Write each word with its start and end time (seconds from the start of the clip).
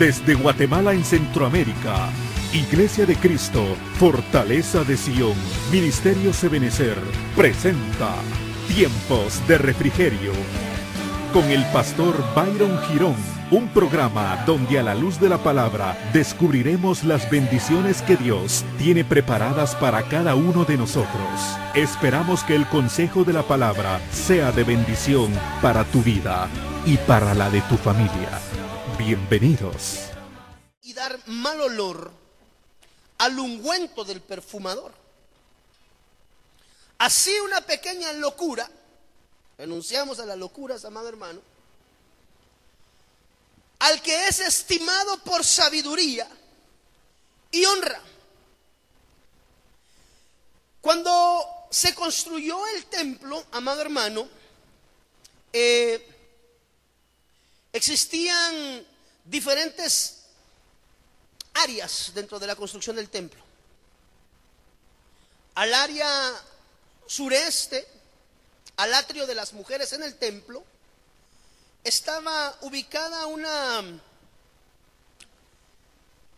Desde 0.00 0.32
Guatemala 0.32 0.94
en 0.94 1.04
Centroamérica, 1.04 2.08
Iglesia 2.54 3.04
de 3.04 3.16
Cristo, 3.16 3.62
Fortaleza 3.98 4.82
de 4.82 4.96
Sion, 4.96 5.34
Ministerio 5.70 6.32
Sebenecer, 6.32 6.96
presenta 7.36 8.14
Tiempos 8.66 9.46
de 9.46 9.58
Refrigerio 9.58 10.32
con 11.34 11.44
el 11.50 11.62
pastor 11.66 12.14
Byron 12.34 12.80
Girón, 12.84 13.14
un 13.50 13.68
programa 13.68 14.42
donde 14.46 14.78
a 14.78 14.82
la 14.82 14.94
luz 14.94 15.20
de 15.20 15.28
la 15.28 15.36
palabra 15.36 15.98
descubriremos 16.14 17.04
las 17.04 17.30
bendiciones 17.30 18.00
que 18.00 18.16
Dios 18.16 18.64
tiene 18.78 19.04
preparadas 19.04 19.74
para 19.74 20.04
cada 20.04 20.34
uno 20.34 20.64
de 20.64 20.78
nosotros. 20.78 21.58
Esperamos 21.74 22.42
que 22.42 22.56
el 22.56 22.66
consejo 22.68 23.24
de 23.24 23.34
la 23.34 23.42
palabra 23.42 24.00
sea 24.10 24.50
de 24.50 24.64
bendición 24.64 25.30
para 25.60 25.84
tu 25.84 26.02
vida 26.02 26.48
y 26.86 26.96
para 26.96 27.34
la 27.34 27.50
de 27.50 27.60
tu 27.60 27.76
familia. 27.76 28.49
Bienvenidos. 29.02 30.10
Y 30.82 30.92
dar 30.92 31.18
mal 31.26 31.58
olor 31.58 32.12
al 33.16 33.38
ungüento 33.38 34.04
del 34.04 34.20
perfumador. 34.20 34.92
Así 36.98 37.32
una 37.40 37.62
pequeña 37.62 38.12
locura 38.12 38.70
renunciamos 39.56 40.20
a 40.20 40.26
las 40.26 40.36
locuras, 40.36 40.84
amado 40.84 41.08
hermano, 41.08 41.40
al 43.78 44.02
que 44.02 44.28
es 44.28 44.38
estimado 44.38 45.16
por 45.20 45.46
sabiduría 45.46 46.28
y 47.52 47.64
honra. 47.64 48.02
Cuando 50.82 51.42
se 51.70 51.94
construyó 51.94 52.66
el 52.76 52.84
templo, 52.84 53.46
amado 53.52 53.80
hermano, 53.80 54.28
eh, 55.54 56.06
existían 57.72 58.89
diferentes 59.30 60.16
áreas 61.54 62.10
dentro 62.14 62.38
de 62.38 62.46
la 62.46 62.56
construcción 62.56 62.96
del 62.96 63.08
templo. 63.08 63.40
Al 65.54 65.72
área 65.72 66.34
sureste 67.06 67.86
al 68.80 68.94
atrio 68.94 69.26
de 69.26 69.34
las 69.34 69.52
mujeres 69.52 69.92
en 69.92 70.02
el 70.02 70.14
templo, 70.14 70.64
estaba 71.84 72.56
ubicada 72.62 73.26
una, 73.26 74.00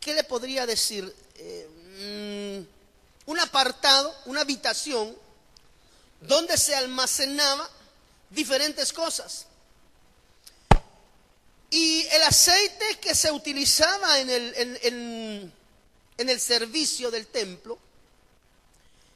¿qué 0.01 0.13
le 0.13 0.25
podría 0.25 0.67
decir? 0.67 1.15
Eh, 1.37 2.67
mm, 2.67 3.31
un 3.31 3.39
apartado, 3.39 4.13
una 4.25 4.41
habitación, 4.41 5.17
donde 6.21 6.57
se 6.59 6.75
almacenaba 6.75 7.71
diferentes 8.31 8.93
cosas. 8.93 9.47
Y 11.73 12.07
el 12.13 12.23
aceite 12.23 12.99
que 13.01 13.15
se 13.15 13.33
utilizaba 13.33 14.21
en 14.21 14.29
el, 14.29 15.53
en 16.19 16.29
el 16.29 16.39
servicio 16.39 17.11
del 17.11 17.27
templo, 17.27 17.79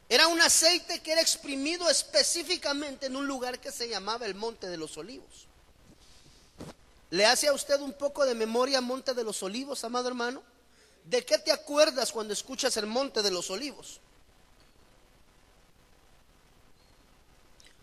era 0.08 0.26
un 0.28 0.40
aceite 0.40 1.00
que 1.00 1.12
era 1.12 1.20
exprimido 1.20 1.90
específicamente 1.90 3.06
en 3.06 3.16
un 3.16 3.26
lugar 3.26 3.60
que 3.60 3.70
se 3.70 3.90
llamaba 3.90 4.24
el 4.24 4.34
Monte 4.34 4.68
de 4.68 4.78
los 4.78 4.96
Olivos. 4.96 5.46
¿Le 7.10 7.26
hace 7.26 7.48
a 7.48 7.52
usted 7.52 7.78
un 7.80 7.92
poco 7.92 8.24
de 8.24 8.34
memoria 8.34 8.80
Monte 8.80 9.12
de 9.12 9.22
los 9.22 9.42
Olivos, 9.42 9.84
amado 9.84 10.08
hermano? 10.08 10.42
¿De 11.04 11.26
qué 11.26 11.36
te 11.36 11.52
acuerdas 11.52 12.10
cuando 12.10 12.32
escuchas 12.32 12.74
el 12.78 12.86
Monte 12.86 13.20
de 13.20 13.30
los 13.30 13.50
Olivos? 13.50 14.00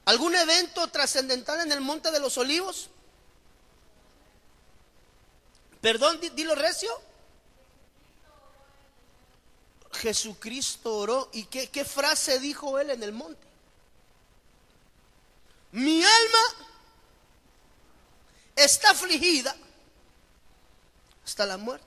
¿Algún 0.05 0.33
evento 0.33 0.87
trascendental 0.87 1.61
en 1.61 1.71
el 1.71 1.79
Monte 1.79 2.09
de 2.09 2.19
los 2.19 2.39
Olivos? 2.39 2.89
Perdón, 5.83 6.17
dilo 6.33 6.55
recio. 6.55 6.89
Jesucristo 9.91 10.95
oró. 10.95 11.29
¿Y 11.33 11.43
qué, 11.43 11.83
frase 11.83 12.39
dijo 12.39 12.79
él 12.79 12.91
en 12.91 13.03
el 13.03 13.11
monte? 13.11 13.45
Mi 15.73 16.01
alma 16.01 16.67
está 18.55 18.91
afligida 18.91 19.53
hasta 21.25 21.45
la 21.45 21.57
muerte. 21.57 21.85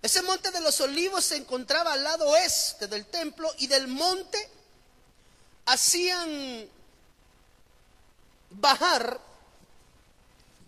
Ese 0.00 0.22
monte 0.22 0.52
de 0.52 0.60
los 0.60 0.80
olivos 0.80 1.24
se 1.24 1.34
encontraba 1.34 1.92
al 1.94 2.04
lado 2.04 2.28
oeste 2.28 2.86
del 2.86 3.06
templo 3.06 3.52
y 3.58 3.66
del 3.66 3.88
monte 3.88 4.48
hacían 5.64 6.70
bajar 8.50 9.26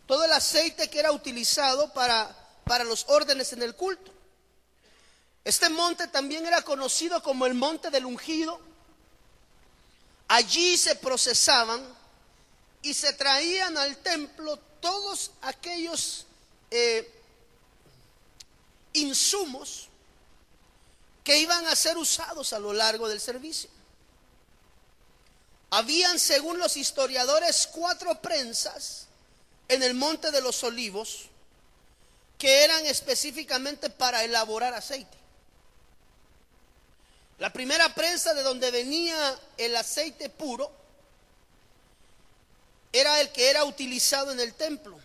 todo 0.09 0.25
el 0.25 0.33
aceite 0.33 0.89
que 0.89 0.99
era 0.99 1.13
utilizado 1.13 1.93
para, 1.93 2.35
para 2.65 2.83
los 2.83 3.05
órdenes 3.09 3.53
en 3.53 3.63
el 3.63 3.77
culto. 3.77 4.11
Este 5.45 5.69
monte 5.69 6.09
también 6.09 6.47
era 6.47 6.63
conocido 6.63 7.23
como 7.23 7.45
el 7.45 7.53
monte 7.53 7.91
del 7.91 8.07
ungido. 8.07 8.59
Allí 10.27 10.79
se 10.79 10.97
procesaban 10.97 11.87
y 12.81 12.95
se 12.95 13.13
traían 13.13 13.77
al 13.77 13.99
templo 13.99 14.57
todos 14.81 15.31
aquellos 15.43 16.25
eh, 16.71 17.13
insumos 18.95 19.89
que 21.23 21.39
iban 21.39 21.67
a 21.67 21.77
ser 21.77 21.99
usados 21.99 22.55
a 22.55 22.59
lo 22.59 22.73
largo 22.73 23.11
del 23.11 23.21
servicio. 23.21 23.69
Habían, 25.69 26.19
según 26.19 26.59
los 26.59 26.79
historiadores, 26.79 27.69
cuatro 27.71 28.23
prensas 28.23 29.08
en 29.69 29.83
el 29.83 29.95
monte 29.95 30.31
de 30.31 30.41
los 30.41 30.65
olivos 30.65 31.27
que 32.39 32.65
eran 32.65 32.87
específicamente 32.87 33.91
para 33.91 34.25
elaborar 34.25 34.75
aceite. 34.75 35.17
La 37.39 37.53
primera 37.53 37.95
prensa 37.95 38.35
de 38.35 38.43
donde 38.43 38.71
venía 38.71 39.39
el 39.59 39.77
aceite 39.77 40.29
puro 40.29 40.73
era 42.93 43.21
el 43.21 43.31
que 43.31 43.51
era 43.51 43.65
utilizado 43.65 44.33
en 44.33 44.41
el 44.41 44.55
templo. 44.55 44.99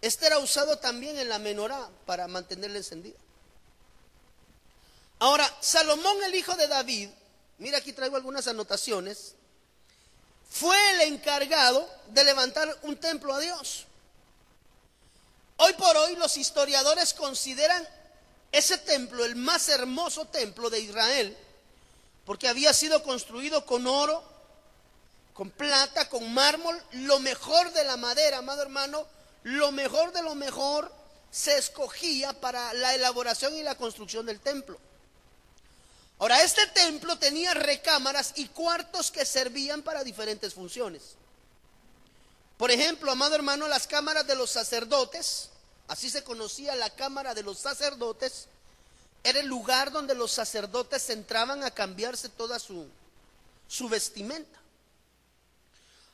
Este 0.00 0.26
era 0.26 0.38
usado 0.38 0.78
también 0.78 1.18
en 1.18 1.28
la 1.28 1.38
menorá 1.38 1.88
para 2.06 2.28
mantenerla 2.28 2.78
encendida. 2.78 3.16
Ahora, 5.20 5.48
Salomón, 5.60 6.22
el 6.24 6.34
hijo 6.34 6.56
de 6.56 6.66
David, 6.66 7.08
mira 7.58 7.78
aquí 7.78 7.92
traigo 7.92 8.16
algunas 8.16 8.48
anotaciones, 8.48 9.36
fue 10.52 10.76
el 10.90 11.14
encargado 11.14 11.88
de 12.08 12.24
levantar 12.24 12.78
un 12.82 12.96
templo 12.98 13.32
a 13.32 13.40
Dios. 13.40 13.86
Hoy 15.56 15.72
por 15.72 15.96
hoy 15.96 16.14
los 16.16 16.36
historiadores 16.36 17.14
consideran 17.14 17.88
ese 18.52 18.76
templo, 18.76 19.24
el 19.24 19.34
más 19.34 19.70
hermoso 19.70 20.26
templo 20.26 20.68
de 20.68 20.80
Israel, 20.80 21.34
porque 22.26 22.48
había 22.48 22.74
sido 22.74 23.02
construido 23.02 23.64
con 23.64 23.86
oro, 23.86 24.22
con 25.32 25.50
plata, 25.50 26.10
con 26.10 26.32
mármol, 26.34 26.80
lo 26.92 27.18
mejor 27.20 27.72
de 27.72 27.84
la 27.84 27.96
madera, 27.96 28.38
amado 28.38 28.60
hermano, 28.60 29.06
lo 29.44 29.72
mejor 29.72 30.12
de 30.12 30.22
lo 30.22 30.34
mejor 30.34 30.92
se 31.30 31.56
escogía 31.56 32.38
para 32.38 32.74
la 32.74 32.94
elaboración 32.94 33.54
y 33.56 33.62
la 33.62 33.76
construcción 33.76 34.26
del 34.26 34.40
templo. 34.40 34.78
Ahora, 36.22 36.40
este 36.44 36.64
templo 36.68 37.18
tenía 37.18 37.52
recámaras 37.52 38.34
y 38.36 38.46
cuartos 38.46 39.10
que 39.10 39.26
servían 39.26 39.82
para 39.82 40.04
diferentes 40.04 40.54
funciones. 40.54 41.16
Por 42.56 42.70
ejemplo, 42.70 43.10
amado 43.10 43.34
hermano, 43.34 43.66
las 43.66 43.88
cámaras 43.88 44.24
de 44.28 44.36
los 44.36 44.48
sacerdotes, 44.48 45.48
así 45.88 46.10
se 46.10 46.22
conocía 46.22 46.76
la 46.76 46.90
cámara 46.90 47.34
de 47.34 47.42
los 47.42 47.58
sacerdotes, 47.58 48.46
era 49.24 49.40
el 49.40 49.48
lugar 49.48 49.90
donde 49.90 50.14
los 50.14 50.30
sacerdotes 50.30 51.10
entraban 51.10 51.64
a 51.64 51.72
cambiarse 51.72 52.28
toda 52.28 52.60
su, 52.60 52.86
su 53.66 53.88
vestimenta. 53.88 54.60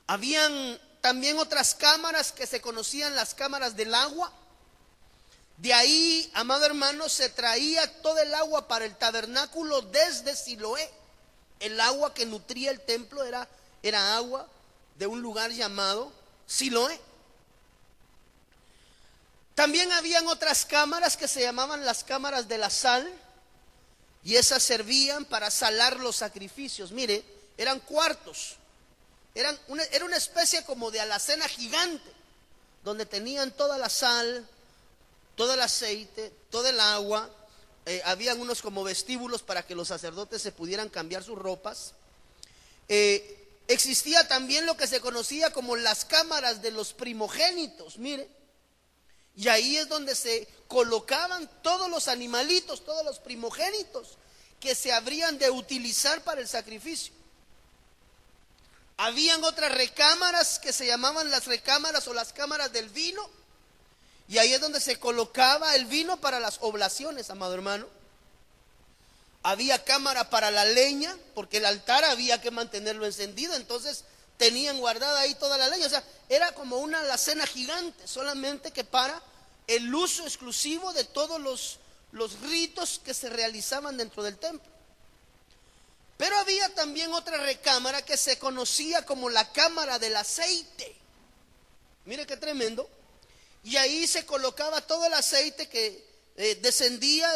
Habían 0.06 0.80
también 1.02 1.38
otras 1.38 1.74
cámaras 1.74 2.32
que 2.32 2.46
se 2.46 2.62
conocían 2.62 3.14
las 3.14 3.34
cámaras 3.34 3.76
del 3.76 3.94
agua. 3.94 4.32
De 5.58 5.74
ahí, 5.74 6.30
amado 6.34 6.64
hermano, 6.64 7.08
se 7.08 7.28
traía 7.28 8.00
todo 8.00 8.18
el 8.18 8.32
agua 8.32 8.68
para 8.68 8.84
el 8.84 8.96
tabernáculo 8.96 9.82
desde 9.82 10.36
Siloé. 10.36 10.88
El 11.58 11.80
agua 11.80 12.14
que 12.14 12.26
nutría 12.26 12.70
el 12.70 12.80
templo 12.80 13.24
era, 13.24 13.48
era 13.82 14.16
agua 14.16 14.46
de 14.96 15.08
un 15.08 15.20
lugar 15.20 15.50
llamado 15.50 16.12
Siloé. 16.46 17.00
También 19.56 19.90
habían 19.90 20.28
otras 20.28 20.64
cámaras 20.64 21.16
que 21.16 21.26
se 21.26 21.40
llamaban 21.40 21.84
las 21.84 22.04
cámaras 22.04 22.46
de 22.46 22.58
la 22.58 22.70
sal 22.70 23.12
y 24.22 24.36
esas 24.36 24.62
servían 24.62 25.24
para 25.24 25.50
salar 25.50 25.98
los 25.98 26.14
sacrificios. 26.14 26.92
Mire, 26.92 27.24
eran 27.56 27.80
cuartos, 27.80 28.54
eran 29.34 29.58
era 29.90 30.04
una 30.04 30.16
especie 30.16 30.62
como 30.62 30.92
de 30.92 31.00
alacena 31.00 31.48
gigante 31.48 32.12
donde 32.84 33.04
tenían 33.04 33.50
toda 33.50 33.76
la 33.78 33.88
sal, 33.88 34.48
todo 35.38 35.54
el 35.54 35.60
aceite, 35.60 36.32
todo 36.50 36.66
el 36.66 36.80
agua. 36.80 37.30
Eh, 37.86 38.02
habían 38.04 38.40
unos 38.40 38.60
como 38.60 38.82
vestíbulos 38.82 39.42
para 39.42 39.62
que 39.64 39.76
los 39.76 39.88
sacerdotes 39.88 40.42
se 40.42 40.50
pudieran 40.50 40.88
cambiar 40.88 41.22
sus 41.22 41.38
ropas. 41.38 41.94
Eh, 42.88 43.48
existía 43.68 44.26
también 44.26 44.66
lo 44.66 44.76
que 44.76 44.88
se 44.88 45.00
conocía 45.00 45.52
como 45.52 45.76
las 45.76 46.04
cámaras 46.04 46.60
de 46.60 46.72
los 46.72 46.92
primogénitos, 46.92 47.98
mire 47.98 48.28
Y 49.36 49.46
ahí 49.48 49.76
es 49.76 49.88
donde 49.88 50.16
se 50.16 50.48
colocaban 50.66 51.48
todos 51.62 51.88
los 51.88 52.08
animalitos, 52.08 52.84
todos 52.84 53.04
los 53.04 53.20
primogénitos 53.20 54.18
que 54.58 54.74
se 54.74 54.92
habrían 54.92 55.38
de 55.38 55.50
utilizar 55.50 56.24
para 56.24 56.40
el 56.40 56.48
sacrificio. 56.48 57.14
Habían 58.96 59.44
otras 59.44 59.70
recámaras 59.70 60.58
que 60.58 60.72
se 60.72 60.86
llamaban 60.86 61.30
las 61.30 61.46
recámaras 61.46 62.08
o 62.08 62.12
las 62.12 62.32
cámaras 62.32 62.72
del 62.72 62.88
vino. 62.88 63.37
Y 64.28 64.36
ahí 64.36 64.52
es 64.52 64.60
donde 64.60 64.80
se 64.80 64.98
colocaba 64.98 65.74
el 65.74 65.86
vino 65.86 66.18
para 66.20 66.38
las 66.38 66.58
oblaciones, 66.60 67.30
amado 67.30 67.54
hermano. 67.54 67.86
Había 69.42 69.82
cámara 69.82 70.28
para 70.28 70.50
la 70.50 70.66
leña, 70.66 71.16
porque 71.34 71.56
el 71.56 71.64
altar 71.64 72.04
había 72.04 72.40
que 72.40 72.50
mantenerlo 72.50 73.06
encendido. 73.06 73.54
Entonces 73.54 74.04
tenían 74.36 74.78
guardada 74.78 75.20
ahí 75.20 75.34
toda 75.36 75.56
la 75.56 75.68
leña. 75.68 75.86
O 75.86 75.90
sea, 75.90 76.04
era 76.28 76.52
como 76.52 76.76
una 76.76 77.00
alacena 77.00 77.46
gigante, 77.46 78.06
solamente 78.06 78.70
que 78.70 78.84
para 78.84 79.22
el 79.66 79.94
uso 79.94 80.24
exclusivo 80.24 80.92
de 80.92 81.04
todos 81.04 81.40
los, 81.40 81.78
los 82.12 82.38
ritos 82.40 83.00
que 83.02 83.14
se 83.14 83.30
realizaban 83.30 83.96
dentro 83.96 84.22
del 84.22 84.36
templo. 84.36 84.70
Pero 86.18 86.36
había 86.36 86.74
también 86.74 87.14
otra 87.14 87.38
recámara 87.38 88.02
que 88.02 88.16
se 88.18 88.38
conocía 88.38 89.06
como 89.06 89.30
la 89.30 89.50
cámara 89.52 89.98
del 89.98 90.16
aceite. 90.16 90.94
Mire 92.04 92.26
qué 92.26 92.36
tremendo. 92.36 92.90
Y 93.64 93.76
ahí 93.76 94.06
se 94.06 94.24
colocaba 94.24 94.80
todo 94.80 95.04
el 95.06 95.14
aceite 95.14 95.68
que 95.68 96.04
eh, 96.36 96.58
descendía. 96.62 97.28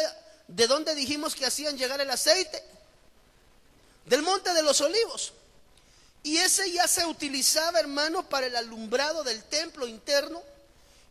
¿De 0.47 0.67
donde 0.67 0.93
dijimos 0.93 1.35
que 1.35 1.45
hacían 1.45 1.77
llegar 1.77 2.01
el 2.01 2.09
aceite? 2.09 2.61
Del 4.05 4.21
monte 4.21 4.53
de 4.53 4.63
los 4.63 4.81
olivos. 4.81 5.33
Y 6.21 6.37
ese 6.37 6.71
ya 6.71 6.87
se 6.87 7.05
utilizaba, 7.05 7.79
hermano, 7.79 8.27
para 8.27 8.47
el 8.47 8.55
alumbrado 8.55 9.23
del 9.23 9.43
templo 9.43 9.87
interno. 9.87 10.41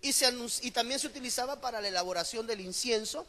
Y, 0.01 0.13
se 0.13 0.33
y 0.63 0.71
también 0.71 0.99
se 0.99 1.07
utilizaba 1.07 1.61
para 1.61 1.81
la 1.81 1.89
elaboración 1.89 2.47
del 2.47 2.61
incienso 2.61 3.25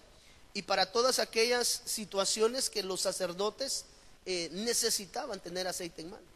y 0.54 0.64
para 0.64 0.92
todas 0.92 1.20
aquellas 1.20 1.82
situaciones 1.86 2.70
que 2.70 2.84
los 2.84 3.02
sacerdotes 3.02 3.86
eh, 4.26 4.50
necesitaban 4.52 5.40
tener 5.40 5.68
aceite 5.68 6.02
en 6.02 6.12
mano. 6.12 6.33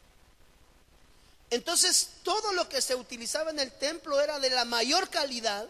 Entonces, 1.50 2.10
todo 2.22 2.52
lo 2.52 2.68
que 2.68 2.82
se 2.82 2.94
utilizaba 2.94 3.50
en 3.50 3.58
el 3.58 3.72
templo 3.72 4.20
era 4.20 4.38
de 4.38 4.50
la 4.50 4.64
mayor 4.64 5.08
calidad 5.08 5.66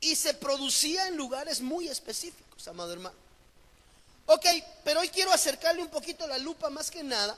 y 0.00 0.16
se 0.16 0.34
producía 0.34 1.08
en 1.08 1.16
lugares 1.16 1.60
muy 1.60 1.88
específicos, 1.88 2.66
amado 2.68 2.92
hermano. 2.92 3.16
Ok, 4.26 4.46
pero 4.84 5.00
hoy 5.00 5.08
quiero 5.10 5.32
acercarle 5.32 5.82
un 5.82 5.88
poquito 5.88 6.26
la 6.26 6.38
lupa 6.38 6.70
más 6.70 6.90
que 6.90 7.02
nada 7.02 7.36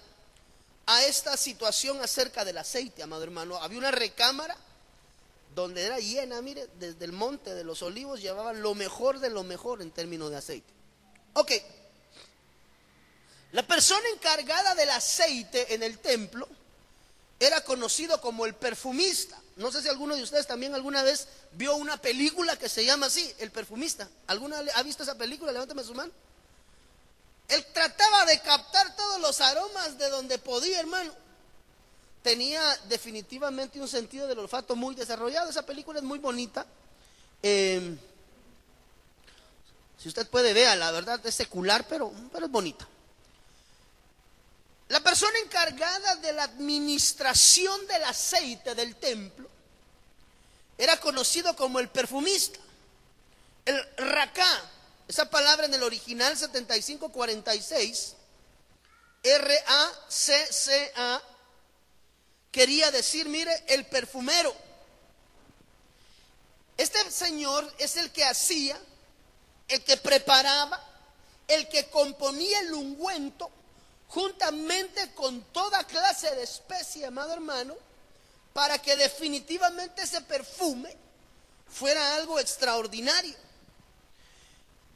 a 0.86 1.02
esta 1.04 1.36
situación 1.36 2.00
acerca 2.00 2.44
del 2.44 2.58
aceite, 2.58 3.02
amado 3.02 3.24
hermano. 3.24 3.56
Había 3.56 3.78
una 3.78 3.90
recámara 3.90 4.56
donde 5.54 5.84
era 5.84 5.98
llena, 5.98 6.40
mire, 6.42 6.68
desde 6.78 7.04
el 7.04 7.12
monte 7.12 7.54
de 7.54 7.64
los 7.64 7.82
olivos 7.82 8.20
llevaban 8.20 8.62
lo 8.62 8.74
mejor 8.74 9.18
de 9.18 9.30
lo 9.30 9.42
mejor 9.42 9.82
en 9.82 9.90
términos 9.90 10.30
de 10.30 10.36
aceite. 10.36 10.72
Ok, 11.32 11.52
la 13.52 13.66
persona 13.66 14.06
encargada 14.14 14.74
del 14.74 14.90
aceite 14.90 15.74
en 15.74 15.82
el 15.82 15.98
templo 15.98 16.48
era 17.38 17.62
conocido 17.62 18.20
como 18.20 18.46
el 18.46 18.54
perfumista. 18.54 19.40
No 19.56 19.70
sé 19.70 19.82
si 19.82 19.88
alguno 19.88 20.16
de 20.16 20.22
ustedes 20.22 20.46
también 20.46 20.74
alguna 20.74 21.02
vez 21.02 21.28
vio 21.52 21.76
una 21.76 21.96
película 21.96 22.58
que 22.58 22.68
se 22.68 22.84
llama 22.84 23.06
así, 23.06 23.32
El 23.38 23.50
perfumista. 23.50 24.08
¿Alguna 24.26 24.62
ha 24.74 24.82
visto 24.82 25.02
esa 25.02 25.16
película? 25.16 25.52
Levántame 25.52 25.84
su 25.84 25.94
mano. 25.94 26.12
Él 27.48 27.64
trataba 27.72 28.24
de 28.26 28.40
captar 28.40 28.96
todos 28.96 29.20
los 29.20 29.40
aromas 29.40 29.98
de 29.98 30.10
donde 30.10 30.38
podía, 30.38 30.80
hermano. 30.80 31.12
Tenía 32.22 32.60
definitivamente 32.88 33.80
un 33.80 33.88
sentido 33.88 34.26
del 34.26 34.40
olfato 34.40 34.74
muy 34.74 34.94
desarrollado. 34.94 35.48
Esa 35.48 35.64
película 35.64 36.00
es 36.00 36.04
muy 36.04 36.18
bonita. 36.18 36.66
Eh, 37.42 37.96
si 39.98 40.08
usted 40.08 40.28
puede 40.28 40.52
ver, 40.52 40.76
la 40.76 40.90
verdad 40.90 41.24
es 41.24 41.34
secular, 41.34 41.86
pero, 41.88 42.12
pero 42.32 42.46
es 42.46 42.52
bonita. 42.52 42.86
La 44.88 45.00
persona 45.00 45.38
encargada 45.40 46.16
de 46.16 46.32
la 46.32 46.44
administración 46.44 47.86
del 47.88 48.04
aceite 48.04 48.74
del 48.74 48.94
templo 48.96 49.48
era 50.78 50.98
conocido 51.00 51.56
como 51.56 51.80
el 51.80 51.88
perfumista. 51.88 52.60
El 53.64 53.82
racá, 53.96 54.70
esa 55.08 55.28
palabra 55.28 55.66
en 55.66 55.74
el 55.74 55.82
original 55.82 56.36
7546, 56.36 58.14
R-A-C-C-A, 59.24 61.22
quería 62.52 62.92
decir, 62.92 63.28
mire, 63.28 63.64
el 63.66 63.86
perfumero. 63.86 64.54
Este 66.76 67.10
señor 67.10 67.74
es 67.78 67.96
el 67.96 68.12
que 68.12 68.24
hacía, 68.24 68.78
el 69.66 69.82
que 69.82 69.96
preparaba, 69.96 70.80
el 71.48 71.68
que 71.68 71.88
componía 71.90 72.60
el 72.60 72.72
ungüento 72.74 73.50
juntamente 74.08 75.12
con 75.14 75.42
toda 75.52 75.84
clase 75.84 76.34
de 76.34 76.42
especie, 76.42 77.06
amado 77.06 77.32
hermano, 77.32 77.74
para 78.52 78.78
que 78.78 78.96
definitivamente 78.96 80.02
ese 80.02 80.20
perfume 80.22 80.96
fuera 81.68 82.16
algo 82.16 82.38
extraordinario. 82.38 83.34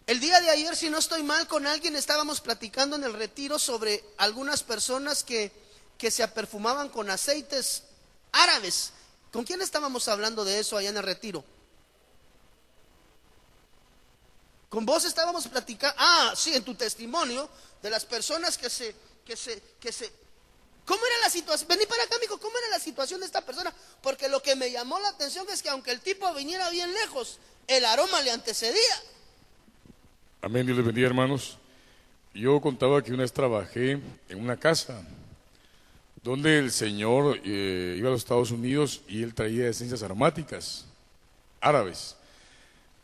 El 0.07 0.19
día 0.19 0.41
de 0.41 0.51
ayer, 0.51 0.75
si 0.77 0.91
no 0.91 0.99
estoy 0.99 1.23
mal, 1.23 1.47
con 1.47 1.67
alguien 1.67 1.95
estábamos 1.95 2.41
platicando 2.41 2.97
en 2.97 3.05
el 3.05 3.13
retiro 3.13 3.59
sobre 3.59 4.03
algunas 4.17 4.63
personas 4.63 5.23
que, 5.23 5.53
que 5.99 6.11
se 6.11 6.23
aperfumaban 6.23 6.89
con 6.89 7.11
aceites 7.11 7.85
árabes. 8.33 8.93
¿Con 9.33 9.45
quién 9.45 9.63
estábamos 9.63 10.09
hablando 10.09 10.45
de 10.45 10.59
eso 10.59 10.77
allá 10.77 10.89
en 10.89 10.97
el 10.97 11.03
retiro? 11.05 11.45
Con 14.69 14.87
vos 14.87 15.05
estábamos 15.05 15.47
platicando, 15.49 15.95
ah, 15.99 16.33
sí, 16.37 16.55
en 16.55 16.65
tu 16.65 16.75
testimonio, 16.75 17.49
de 17.83 17.91
las 17.91 18.05
personas 18.05 18.59
que 18.59 18.71
se, 18.71 18.95
que 19.25 19.37
se, 19.37 19.63
que 19.81 19.93
se... 19.93 20.11
¿Cómo 20.85 21.01
era 21.07 21.19
la 21.23 21.31
situación? 21.31 21.69
Vení 21.69 21.87
para 21.87 22.03
acá, 22.03 22.17
amigo, 22.17 22.39
¿cómo 22.39 22.57
era 22.59 22.69
la 22.71 22.79
situación 22.79 23.21
de 23.21 23.27
esta 23.27 23.45
persona? 23.45 23.73
Porque 24.03 24.29
lo 24.29 24.43
que 24.43 24.57
me 24.57 24.71
llamó 24.71 24.99
la 24.99 25.09
atención 25.09 25.47
es 25.53 25.63
que 25.63 25.69
aunque 25.69 25.93
el 25.93 26.01
tipo 26.01 26.33
viniera 26.35 26.69
bien 26.71 26.93
lejos, 26.93 27.39
el 27.67 27.85
aroma 27.85 28.23
le 28.23 28.33
antecedía. 28.33 29.03
Amén, 30.43 30.67
Dios 30.67 30.77
les 30.77 30.87
bendiga, 30.87 31.07
hermanos. 31.07 31.59
Yo 32.35 32.61
contaba 32.61 33.03
que 33.03 33.13
una 33.13 33.23
vez 33.23 33.33
trabajé 33.33 34.01
en 34.29 34.41
una 34.41 34.57
casa 34.57 35.03
donde 36.23 36.59
el 36.59 36.71
señor 36.71 37.41
eh, 37.45 37.97
iba 37.99 38.09
a 38.09 38.13
los 38.13 38.23
Estados 38.23 38.51
Unidos 38.51 39.03
y 39.09 39.23
él 39.23 39.35
traía 39.35 39.69
esencias 39.69 40.03
aromáticas 40.03 40.87
árabes. 41.61 42.17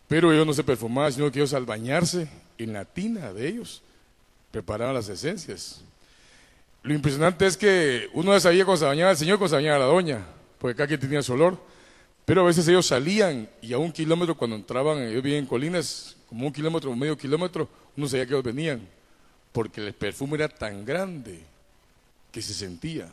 Pero 0.08 0.32
ellos 0.32 0.46
no 0.46 0.54
se 0.54 0.64
perfumaban, 0.64 1.12
sino 1.12 1.30
que 1.30 1.38
ellos 1.38 1.54
al 1.54 1.66
bañarse 1.66 2.28
en 2.58 2.72
la 2.72 2.84
tina 2.84 3.32
de 3.32 3.48
ellos 3.48 3.82
preparaban 4.56 4.94
las 4.94 5.10
esencias. 5.10 5.82
Lo 6.82 6.94
impresionante 6.94 7.44
es 7.44 7.58
que 7.58 8.08
uno 8.14 8.38
sabía 8.40 8.64
cuando 8.64 8.78
se 8.78 8.86
bañaba 8.86 9.10
el 9.10 9.16
señor, 9.18 9.36
cuando 9.36 9.54
se 9.54 9.62
bañaba 9.62 9.80
la 9.80 9.84
doña, 9.84 10.24
porque 10.58 10.74
cada 10.74 10.86
quien 10.86 10.98
tenía 10.98 11.20
su 11.20 11.34
olor. 11.34 11.58
Pero 12.24 12.40
a 12.40 12.44
veces 12.44 12.66
ellos 12.66 12.86
salían 12.86 13.50
y 13.60 13.74
a 13.74 13.78
un 13.78 13.92
kilómetro 13.92 14.34
cuando 14.34 14.56
entraban, 14.56 15.02
ellos 15.02 15.22
vivían 15.22 15.40
en 15.40 15.46
colinas, 15.46 16.16
como 16.26 16.46
un 16.46 16.52
kilómetro 16.54 16.96
medio 16.96 17.18
kilómetro, 17.18 17.68
uno 17.98 18.08
sabía 18.08 18.24
que 18.24 18.32
ellos 18.32 18.44
venían, 18.44 18.80
porque 19.52 19.86
el 19.86 19.92
perfume 19.92 20.36
era 20.36 20.48
tan 20.48 20.86
grande 20.86 21.42
que 22.32 22.40
se 22.40 22.54
sentía. 22.54 23.10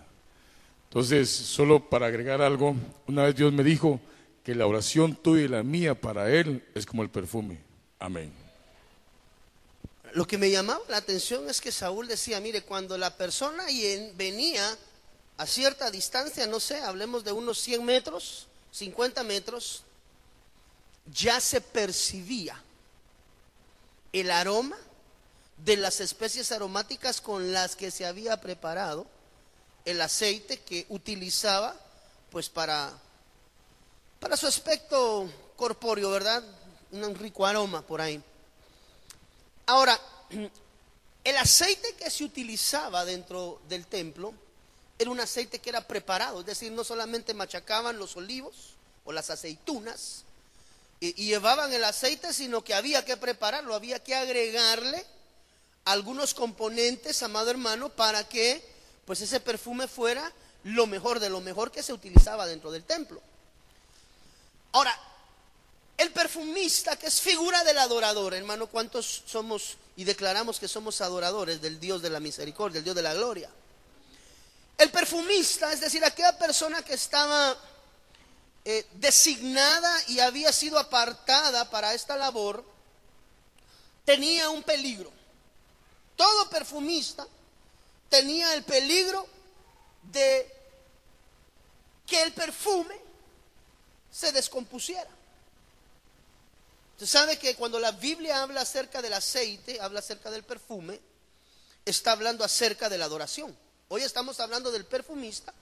Entonces, 0.87 1.29
solo 1.29 1.89
para 1.89 2.05
agregar 2.05 2.41
algo, 2.41 2.73
una 3.05 3.23
vez 3.23 3.35
Dios 3.35 3.51
me 3.51 3.65
dijo 3.65 3.99
que 4.45 4.55
la 4.55 4.65
oración 4.65 5.13
tuya 5.13 5.43
y 5.43 5.47
la 5.49 5.61
mía 5.61 5.93
para 5.93 6.31
Él 6.31 6.63
es 6.73 6.85
como 6.85 7.03
el 7.03 7.09
perfume. 7.09 7.57
Amén. 7.99 8.42
Lo 10.13 10.27
que 10.27 10.37
me 10.37 10.51
llamaba 10.51 10.83
la 10.89 10.97
atención 10.97 11.49
es 11.49 11.59
que 11.59 11.71
Saúl 11.71 12.07
decía, 12.07 12.39
mire, 12.39 12.61
cuando 12.61 12.97
la 12.99 13.17
persona 13.17 13.65
venía 14.15 14.77
a 15.37 15.47
cierta 15.47 15.89
distancia, 15.89 16.45
no 16.45 16.59
sé, 16.59 16.79
hablemos 16.81 17.23
de 17.23 17.31
unos 17.31 17.59
100 17.59 17.83
metros, 17.83 18.45
50 18.71 19.23
metros, 19.23 19.83
ya 21.11 21.41
se 21.41 21.61
percibía 21.61 22.61
el 24.11 24.29
aroma 24.29 24.77
de 25.57 25.77
las 25.77 25.99
especies 25.99 26.51
aromáticas 26.51 27.19
con 27.19 27.51
las 27.51 27.75
que 27.75 27.89
se 27.89 28.05
había 28.05 28.39
preparado 28.39 29.07
el 29.85 29.99
aceite 29.99 30.59
que 30.59 30.85
utilizaba 30.89 31.75
pues 32.29 32.49
para 32.49 32.93
para 34.19 34.37
su 34.37 34.47
aspecto 34.47 35.27
corpóreo, 35.55 36.11
¿verdad? 36.11 36.43
Un 36.91 37.15
rico 37.15 37.45
aroma 37.45 37.81
por 37.81 37.99
ahí. 37.99 38.23
Ahora, 39.65 39.99
el 41.23 41.37
aceite 41.37 41.95
que 41.95 42.09
se 42.09 42.23
utilizaba 42.23 43.05
dentro 43.05 43.61
del 43.69 43.87
templo 43.87 44.33
era 44.99 45.09
un 45.09 45.19
aceite 45.19 45.59
que 45.59 45.69
era 45.69 45.87
preparado, 45.87 46.41
es 46.41 46.45
decir, 46.45 46.71
no 46.71 46.83
solamente 46.83 47.33
machacaban 47.33 47.97
los 47.97 48.15
olivos 48.15 48.75
o 49.05 49.11
las 49.11 49.29
aceitunas 49.29 50.23
y, 50.99 51.13
llevaban 51.13 51.73
el 51.73 51.83
aceite, 51.83 52.33
sino 52.33 52.63
que 52.63 52.73
había 52.73 53.03
que 53.03 53.17
prepararlo, 53.17 53.75
había 53.75 54.01
que 54.01 54.15
agregarle 54.15 55.05
algunos 55.85 56.33
componentes, 56.33 57.21
amado 57.23 57.49
hermano, 57.49 57.89
para 57.89 58.27
que 58.27 58.63
pues 59.05 59.19
ese 59.19 59.41
perfume 59.41 59.87
fuera 59.87 60.31
lo 60.63 60.87
mejor 60.87 61.19
de 61.19 61.29
lo 61.29 61.41
mejor 61.41 61.71
que 61.71 61.83
se 61.83 61.91
utilizaba 61.91 62.47
dentro 62.47 62.71
del 62.71 62.85
templo. 62.85 63.21
Ahora, 64.71 64.97
perfumista, 66.11 66.95
que 66.97 67.07
es 67.07 67.21
figura 67.21 67.63
del 67.63 67.77
adorador. 67.77 68.33
Hermano, 68.33 68.67
¿cuántos 68.67 69.23
somos 69.25 69.77
y 69.95 70.03
declaramos 70.03 70.59
que 70.59 70.67
somos 70.67 71.01
adoradores 71.01 71.61
del 71.61 71.79
Dios 71.79 72.01
de 72.01 72.09
la 72.09 72.19
misericordia, 72.19 72.75
del 72.75 72.83
Dios 72.83 72.95
de 72.95 73.01
la 73.01 73.13
gloria? 73.13 73.49
El 74.77 74.89
perfumista, 74.91 75.71
es 75.71 75.79
decir, 75.79 76.03
aquella 76.03 76.37
persona 76.37 76.83
que 76.83 76.95
estaba 76.95 77.55
eh, 78.65 78.85
designada 78.93 79.93
y 80.07 80.19
había 80.19 80.51
sido 80.51 80.79
apartada 80.79 81.69
para 81.69 81.93
esta 81.93 82.17
labor, 82.17 82.65
tenía 84.05 84.49
un 84.49 84.63
peligro. 84.63 85.11
Todo 86.15 86.49
perfumista 86.49 87.27
tenía 88.09 88.53
el 88.53 88.63
peligro 88.63 89.27
de 90.03 90.51
que 92.05 92.21
el 92.23 92.33
perfume 92.33 92.95
se 94.11 94.31
descompusiera. 94.31 95.09
Usted 96.93 97.07
sabe 97.07 97.37
que 97.37 97.55
cuando 97.55 97.79
la 97.79 97.91
Biblia 97.91 98.41
habla 98.41 98.61
acerca 98.61 99.01
del 99.01 99.13
aceite, 99.13 99.81
habla 99.81 99.99
acerca 99.99 100.29
del 100.29 100.43
perfume, 100.43 100.99
está 101.85 102.11
hablando 102.11 102.43
acerca 102.43 102.87
de 102.89 102.97
la 102.97 103.05
adoración. 103.05 103.55
Hoy 103.89 104.03
estamos 104.03 104.39
hablando 104.39 104.71
del 104.71 104.85
perfumista. 104.85 105.53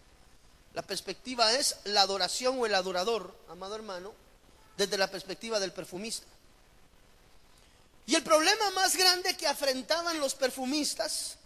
La 0.74 0.82
perspectiva 0.82 1.52
es 1.54 1.78
la 1.86 2.02
adoración 2.02 2.60
o 2.60 2.66
el 2.66 2.76
adorador, 2.76 3.36
amado 3.50 3.76
hermano, 3.76 4.14
desde 4.78 4.98
la 4.98 5.10
perspectiva 5.10 5.60
del 5.60 5.74
perfumista. 5.74 6.26
Y 8.06 8.16
el 8.16 8.24
problema 8.24 8.72
más 8.72 8.96
grande 8.96 9.36
que 9.38 9.48
afrentaban 9.48 10.20
los 10.20 10.36
perfumistas 10.36 11.38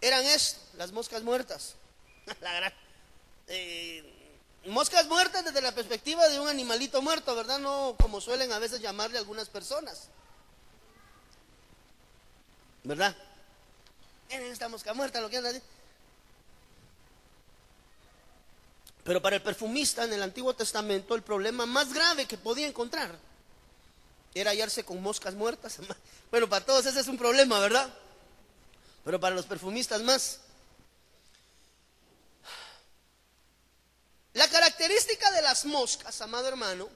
eran 0.00 0.24
esto, 0.24 0.60
las 0.76 0.92
moscas 0.92 1.22
muertas. 1.22 1.74
Eh, 3.48 4.15
moscas 4.68 5.06
muertas 5.06 5.44
desde 5.44 5.60
la 5.60 5.72
perspectiva 5.72 6.28
de 6.28 6.40
un 6.40 6.48
animalito 6.48 7.02
muerto, 7.02 7.34
¿verdad? 7.34 7.58
No 7.58 7.96
como 8.00 8.20
suelen 8.20 8.52
a 8.52 8.58
veces 8.58 8.80
llamarle 8.80 9.18
algunas 9.18 9.48
personas. 9.48 10.08
¿Verdad? 12.84 13.16
Miren 14.28 14.52
esta 14.52 14.68
mosca 14.68 14.94
muerta, 14.94 15.20
lo 15.20 15.30
que 15.30 15.62
Pero 19.04 19.22
para 19.22 19.36
el 19.36 19.42
perfumista 19.42 20.04
en 20.04 20.12
el 20.12 20.22
Antiguo 20.22 20.54
Testamento 20.54 21.14
el 21.14 21.22
problema 21.22 21.64
más 21.64 21.92
grave 21.92 22.26
que 22.26 22.36
podía 22.36 22.66
encontrar 22.66 23.16
era 24.34 24.50
hallarse 24.50 24.84
con 24.84 25.02
moscas 25.02 25.34
muertas. 25.34 25.78
Bueno, 26.30 26.48
para 26.48 26.64
todos 26.64 26.84
ese 26.86 27.00
es 27.00 27.06
un 27.06 27.16
problema, 27.16 27.60
¿verdad? 27.60 27.88
Pero 29.04 29.20
para 29.20 29.34
los 29.34 29.46
perfumistas 29.46 30.02
más. 30.02 30.40
La 34.36 34.48
característica 34.48 35.30
de 35.30 35.40
las 35.40 35.64
moscas, 35.64 36.20
amado 36.20 36.48
hermano, 36.48 36.90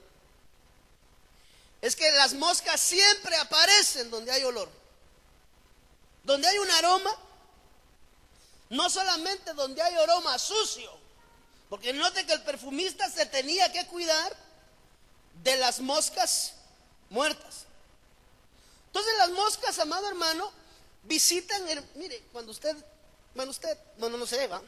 es 1.80 1.96
que 1.96 2.10
las 2.12 2.34
moscas 2.34 2.78
siempre 2.78 3.34
aparecen 3.34 4.10
donde 4.10 4.30
hay 4.30 4.44
olor. 4.44 4.68
Donde 6.22 6.46
hay 6.46 6.58
un 6.58 6.70
aroma, 6.72 7.16
no 8.68 8.90
solamente 8.90 9.54
donde 9.54 9.80
hay 9.80 9.94
aroma 9.94 10.38
sucio, 10.38 10.92
porque 11.70 11.94
note 11.94 12.26
que 12.26 12.34
el 12.34 12.42
perfumista 12.42 13.08
se 13.08 13.24
tenía 13.24 13.72
que 13.72 13.86
cuidar 13.86 14.36
de 15.42 15.56
las 15.56 15.80
moscas 15.80 16.52
muertas. 17.08 17.64
Entonces 18.88 19.14
las 19.16 19.30
moscas, 19.30 19.78
amado 19.78 20.06
hermano, 20.08 20.52
visitan, 21.04 21.66
el, 21.70 21.82
mire, 21.94 22.22
cuando 22.32 22.52
usted, 22.52 22.76
bueno, 23.34 23.50
usted, 23.50 23.78
bueno, 23.96 24.18
no 24.18 24.26
se 24.26 24.46
va, 24.46 24.60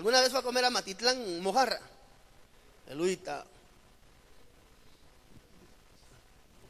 alguna 0.00 0.22
vez 0.22 0.30
fue 0.30 0.40
a 0.40 0.42
comer 0.42 0.64
a 0.64 0.70
Matitlán, 0.70 1.42
mojarra, 1.42 1.78
Eluita, 2.88 3.44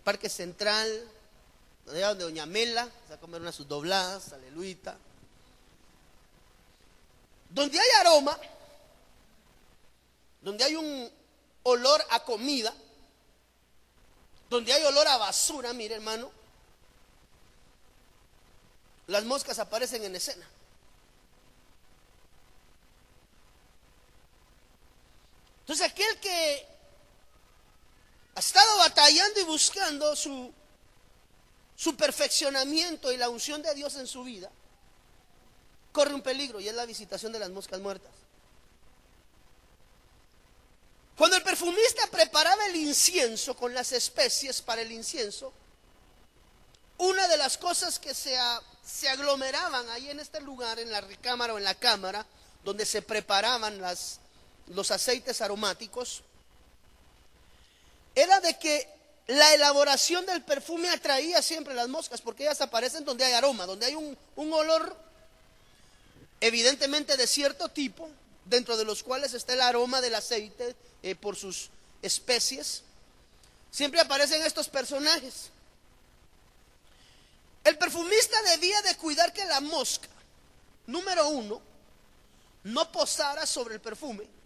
Parque 0.03 0.29
Central, 0.29 1.09
donde 1.87 2.01
Doña 2.25 2.45
Mela, 2.45 2.87
se 3.05 3.11
va 3.11 3.15
a 3.15 3.21
comer 3.21 3.41
unas 3.41 3.55
sus 3.55 3.69
dobladas, 3.69 4.33
aleluya. 4.33 4.97
Donde 7.51 7.79
hay 7.79 7.89
aroma, 8.01 8.37
donde 10.43 10.65
hay 10.65 10.75
un 10.75 11.09
olor 11.63 12.05
a 12.11 12.25
comida, 12.25 12.75
donde 14.49 14.73
hay 14.73 14.83
olor 14.83 15.07
a 15.07 15.19
basura, 15.19 15.73
mire 15.73 15.95
hermano, 15.95 16.33
las 19.07 19.23
moscas 19.25 19.61
aparecen 19.61 20.03
en 20.03 20.17
escena. 20.17 20.49
Entonces 25.71 25.89
aquel 25.89 26.19
que 26.19 26.67
ha 28.35 28.41
estado 28.41 28.79
batallando 28.79 29.39
y 29.39 29.45
buscando 29.45 30.17
su, 30.17 30.53
su 31.77 31.95
perfeccionamiento 31.95 33.13
y 33.13 33.17
la 33.17 33.29
unción 33.29 33.63
de 33.63 33.73
Dios 33.77 33.95
en 33.95 34.09
su 34.09 34.25
vida, 34.25 34.51
corre 35.93 36.13
un 36.13 36.23
peligro 36.23 36.59
y 36.59 36.67
es 36.67 36.75
la 36.75 36.87
visitación 36.87 37.31
de 37.31 37.39
las 37.39 37.51
moscas 37.51 37.79
muertas. 37.79 38.11
Cuando 41.17 41.37
el 41.37 41.45
perfumista 41.45 42.05
preparaba 42.09 42.67
el 42.67 42.75
incienso 42.75 43.57
con 43.57 43.73
las 43.73 43.93
especies 43.93 44.63
para 44.63 44.83
el 44.83 44.91
incienso, 44.91 45.53
una 46.99 47.29
de 47.29 47.37
las 47.37 47.57
cosas 47.57 48.01
que 48.01 48.13
se, 48.13 48.37
se 48.85 49.09
aglomeraban 49.09 49.89
ahí 49.91 50.11
en 50.11 50.19
este 50.19 50.41
lugar, 50.41 50.81
en 50.81 50.91
la 50.91 51.01
recámara 51.01 51.55
o 51.55 51.59
en 51.59 51.65
la 51.65 51.77
cámara, 51.77 52.27
donde 52.65 52.85
se 52.85 53.03
preparaban 53.03 53.81
las, 53.81 54.20
los 54.71 54.91
aceites 54.91 55.41
aromáticos, 55.41 56.23
era 58.15 58.41
de 58.41 58.59
que 58.59 58.89
la 59.27 59.55
elaboración 59.55 60.27
del 60.27 60.43
perfume 60.43 60.89
atraía 60.89 61.41
siempre 61.43 61.75
las 61.75 61.89
moscas, 61.89 62.21
porque 62.21 62.45
ellas 62.45 62.61
aparecen 62.61 63.05
donde 63.05 63.25
hay 63.25 63.33
aroma, 63.33 63.67
donde 63.67 63.87
hay 63.87 63.95
un, 63.95 64.17
olor 64.37 64.97
evidentemente 66.41 67.17
de 67.17 67.27
cierto 67.27 67.69
tipo, 67.69 68.09
dentro 68.45 68.77
de 68.77 68.85
los 68.85 69.03
cuales 69.03 69.35
está 69.35 69.53
el 69.53 69.61
aroma 69.61 70.01
del 70.01 70.15
aceite 70.15 70.75
eh, 71.03 71.15
por 71.15 71.37
sus 71.37 71.71
especies. 72.03 72.83
Siempre 73.71 74.01
aparecen 74.01 74.43
estos 74.43 74.69
personajes. 74.69 75.51
El 77.63 77.79
perfumista 77.79 78.43
debía 78.43 78.83
de 78.83 78.97
cuidar 78.97 79.33
que 79.33 79.45
la 79.45 79.61
mosca, 79.61 80.09
número 80.87 81.29
uno, 81.29 81.61
no 82.65 82.91
posara 82.91 83.47
sobre 83.47 83.75
el 83.75 83.81
perfume. 83.81 84.40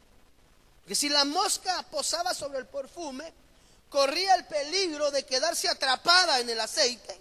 Que 0.87 0.95
si 0.95 1.09
la 1.09 1.25
mosca 1.25 1.83
posaba 1.91 2.35
sobre 2.35 2.59
el 2.59 2.67
perfume, 2.67 3.33
corría 3.89 4.35
el 4.35 4.47
peligro 4.47 5.11
de 5.11 5.25
quedarse 5.25 5.69
atrapada 5.69 6.41
en 6.41 6.51
el 6.51 6.61
aceite. 6.61 7.21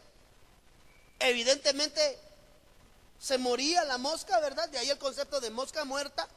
Evidentemente 1.19 2.19
se 3.19 3.37
moría 3.37 3.85
la 3.85 3.97
mosca, 3.97 4.39
¿verdad? 4.39 4.67
De 4.69 4.79
ahí 4.79 4.89
el 4.89 4.97
concepto 4.97 5.39
de 5.39 5.49
mosca 5.49 5.85
muerta 5.85 6.27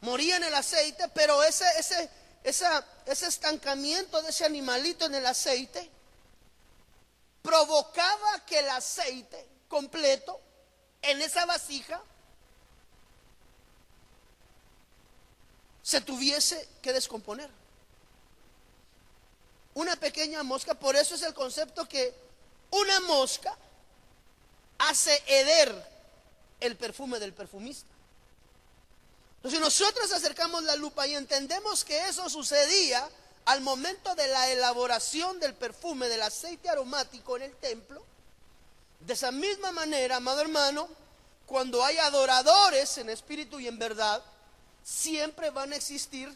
moría 0.00 0.36
en 0.36 0.44
el 0.44 0.54
aceite, 0.54 1.08
pero 1.08 1.42
ese, 1.42 1.64
ese, 1.78 2.10
ese 2.42 3.26
estancamiento 3.26 4.20
de 4.20 4.30
ese 4.30 4.44
animalito 4.44 5.06
en 5.06 5.14
el 5.14 5.26
aceite 5.26 5.90
provocaba 7.42 8.44
que 8.44 8.58
el 8.58 8.68
aceite 8.68 9.48
completo 9.68 10.40
en 11.02 11.22
esa 11.22 11.46
vasija 11.46 12.02
se 15.88 16.02
tuviese 16.02 16.68
que 16.82 16.92
descomponer. 16.92 17.48
Una 19.72 19.96
pequeña 19.96 20.42
mosca, 20.42 20.74
por 20.74 20.94
eso 20.96 21.14
es 21.14 21.22
el 21.22 21.32
concepto 21.32 21.88
que 21.88 22.14
una 22.70 23.00
mosca 23.00 23.56
hace 24.76 25.22
heder 25.26 25.74
el 26.60 26.76
perfume 26.76 27.18
del 27.18 27.32
perfumista. 27.32 27.88
Entonces 29.36 29.60
nosotros 29.60 30.12
acercamos 30.12 30.62
la 30.64 30.76
lupa 30.76 31.06
y 31.06 31.14
entendemos 31.14 31.86
que 31.86 32.06
eso 32.06 32.28
sucedía 32.28 33.08
al 33.46 33.62
momento 33.62 34.14
de 34.14 34.26
la 34.26 34.50
elaboración 34.50 35.40
del 35.40 35.54
perfume 35.54 36.08
del 36.08 36.20
aceite 36.20 36.68
aromático 36.68 37.38
en 37.38 37.44
el 37.44 37.56
templo. 37.56 38.04
De 39.00 39.14
esa 39.14 39.30
misma 39.30 39.72
manera, 39.72 40.16
amado 40.16 40.42
hermano, 40.42 40.86
cuando 41.46 41.82
hay 41.82 41.96
adoradores 41.96 42.98
en 42.98 43.08
espíritu 43.08 43.58
y 43.58 43.68
en 43.68 43.78
verdad, 43.78 44.22
siempre 44.88 45.50
van 45.50 45.72
a 45.72 45.76
existir 45.76 46.34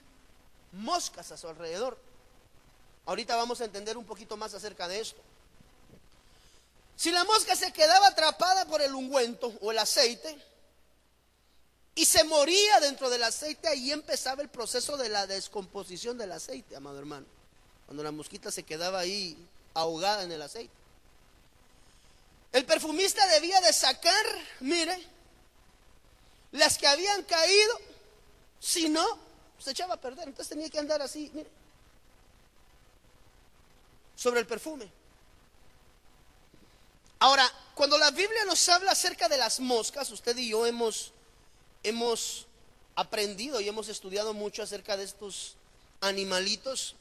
moscas 0.72 1.32
a 1.32 1.38
su 1.38 1.48
alrededor. 1.48 1.98
Ahorita 3.06 3.34
vamos 3.34 3.60
a 3.60 3.64
entender 3.64 3.96
un 3.96 4.04
poquito 4.04 4.36
más 4.36 4.52
acerca 4.52 4.86
de 4.88 5.00
esto. 5.00 5.20
Si 6.94 7.10
la 7.10 7.24
mosca 7.24 7.56
se 7.56 7.72
quedaba 7.72 8.08
atrapada 8.08 8.66
por 8.66 8.82
el 8.82 8.94
ungüento 8.94 9.52
o 9.62 9.70
el 9.70 9.78
aceite, 9.78 10.38
y 11.94 12.04
se 12.04 12.24
moría 12.24 12.80
dentro 12.80 13.10
del 13.10 13.22
aceite, 13.22 13.68
ahí 13.68 13.90
empezaba 13.90 14.42
el 14.42 14.48
proceso 14.48 14.96
de 14.96 15.08
la 15.08 15.26
descomposición 15.26 16.18
del 16.18 16.32
aceite, 16.32 16.76
amado 16.76 16.98
hermano. 16.98 17.26
Cuando 17.86 18.02
la 18.02 18.12
mosquita 18.12 18.50
se 18.50 18.62
quedaba 18.62 19.00
ahí 19.00 19.36
ahogada 19.74 20.22
en 20.22 20.32
el 20.32 20.42
aceite. 20.42 20.72
El 22.52 22.66
perfumista 22.66 23.26
debía 23.28 23.60
de 23.62 23.72
sacar, 23.72 24.26
mire, 24.60 24.96
las 26.52 26.76
que 26.76 26.86
habían 26.86 27.22
caído, 27.24 27.91
si 28.62 28.88
no, 28.88 29.18
se 29.58 29.72
echaba 29.72 29.94
a 29.94 30.00
perder. 30.00 30.28
Entonces 30.28 30.48
tenía 30.48 30.70
que 30.70 30.78
andar 30.78 31.02
así, 31.02 31.30
mire. 31.34 31.50
sobre 34.14 34.38
el 34.38 34.46
perfume. 34.46 34.88
Ahora, 37.18 37.50
cuando 37.74 37.98
la 37.98 38.12
Biblia 38.12 38.44
nos 38.44 38.68
habla 38.68 38.92
acerca 38.92 39.28
de 39.28 39.36
las 39.36 39.58
moscas, 39.58 40.10
usted 40.12 40.36
y 40.36 40.50
yo 40.50 40.64
hemos, 40.64 41.12
hemos 41.82 42.46
aprendido 42.94 43.60
y 43.60 43.68
hemos 43.68 43.88
estudiado 43.88 44.32
mucho 44.32 44.62
acerca 44.62 44.96
de 44.96 45.04
estos 45.04 45.56
animalitos. 46.00 46.94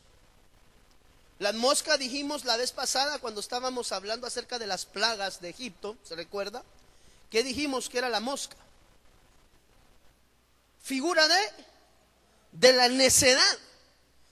La 1.37 1.53
mosca 1.53 1.97
dijimos 1.97 2.43
la 2.43 2.57
vez 2.57 2.71
pasada 2.71 3.19
cuando 3.19 3.39
estábamos 3.39 3.91
hablando 3.91 4.25
acerca 4.25 4.57
de 4.57 4.65
las 4.67 4.85
plagas 4.85 5.41
de 5.41 5.49
Egipto, 5.49 5.95
¿se 6.03 6.15
recuerda? 6.15 6.63
¿Qué 7.29 7.43
dijimos 7.43 7.87
que 7.87 7.99
era 7.99 8.09
la 8.09 8.19
mosca? 8.19 8.57
Figura 10.81 11.27
de, 11.27 11.39
de 12.53 12.73
la 12.73 12.89
necedad. 12.89 13.57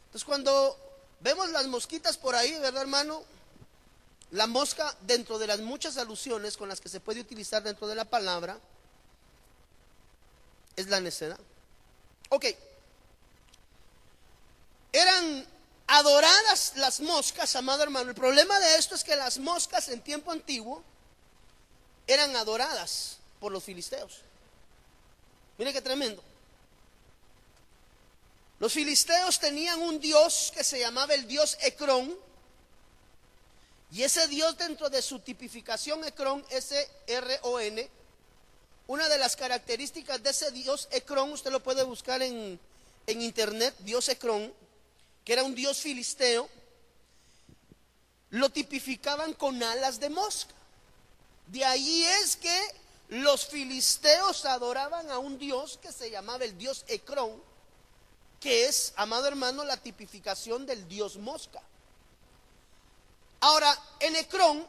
Entonces 0.05 0.25
cuando 0.25 0.77
vemos 1.19 1.49
las 1.49 1.67
mosquitas 1.67 2.17
por 2.17 2.35
ahí, 2.35 2.51
¿verdad 2.59 2.81
hermano? 2.81 3.23
La 4.31 4.47
mosca, 4.47 4.95
dentro 5.01 5.39
de 5.39 5.47
las 5.47 5.59
muchas 5.59 5.97
alusiones 5.97 6.55
con 6.57 6.69
las 6.69 6.81
que 6.81 6.89
se 6.89 6.99
puede 6.99 7.21
utilizar 7.21 7.63
dentro 7.63 7.87
de 7.87 7.95
la 7.95 8.05
palabra, 8.05 8.59
es 10.75 10.87
la 10.87 10.99
necedad. 10.99 11.39
Ok. 12.29 12.45
Eran 14.91 15.47
adoradas 15.87 16.73
las 16.75 16.99
moscas, 16.99 17.55
amado 17.55 17.83
hermano. 17.83 18.09
El 18.09 18.15
problema 18.15 18.59
de 18.59 18.77
esto 18.77 18.95
es 18.95 19.03
que 19.03 19.15
las 19.15 19.39
moscas 19.39 19.89
en 19.89 20.01
tiempo 20.01 20.31
antiguo 20.31 20.83
eran 22.07 22.35
adoradas 22.35 23.17
por 23.39 23.51
los 23.51 23.63
filisteos. 23.63 24.21
Mire 25.57 25.73
qué 25.73 25.81
tremendo. 25.81 26.23
Los 28.59 28.73
filisteos 28.73 29.39
tenían 29.39 29.81
un 29.81 29.99
dios 29.99 30.51
que 30.53 30.65
se 30.65 30.79
llamaba 30.79 31.13
el 31.13 31.25
dios 31.27 31.57
Ecrón. 31.61 32.17
Y 33.91 34.03
ese 34.03 34.27
dios 34.27 34.57
dentro 34.57 34.89
de 34.89 35.01
su 35.01 35.19
tipificación 35.19 36.03
Ecrón, 36.03 36.45
S-R-O-N, 36.49 37.89
una 38.87 39.07
de 39.07 39.17
las 39.17 39.35
características 39.35 40.21
de 40.21 40.31
ese 40.31 40.51
dios 40.51 40.89
Ecrón, 40.91 41.31
usted 41.31 41.51
lo 41.51 41.63
puede 41.63 41.83
buscar 41.83 42.21
en, 42.21 42.59
en 43.07 43.21
internet, 43.21 43.73
dios 43.79 44.09
Ecrón, 44.09 44.53
que 45.23 45.33
era 45.33 45.43
un 45.43 45.55
dios 45.55 45.77
filisteo, 45.79 46.49
lo 48.31 48.49
tipificaban 48.49 49.33
con 49.33 49.63
alas 49.63 49.99
de 49.99 50.09
mosca. 50.09 50.53
De 51.47 51.63
ahí 51.63 52.03
es 52.03 52.35
que 52.35 52.59
los 53.07 53.47
filisteos 53.47 54.45
adoraban 54.45 55.09
a 55.09 55.17
un 55.17 55.39
dios 55.39 55.79
que 55.81 55.91
se 55.91 56.11
llamaba 56.11 56.45
el 56.45 56.57
dios 56.57 56.83
Ecrón, 56.87 57.48
que 58.39 58.67
es, 58.67 58.93
amado 58.95 59.27
hermano, 59.27 59.63
la 59.63 59.77
tipificación 59.77 60.65
del 60.65 60.87
dios 60.87 61.17
mosca. 61.17 61.61
Ahora, 63.41 63.77
en 63.99 64.15
Ecrón, 64.15 64.65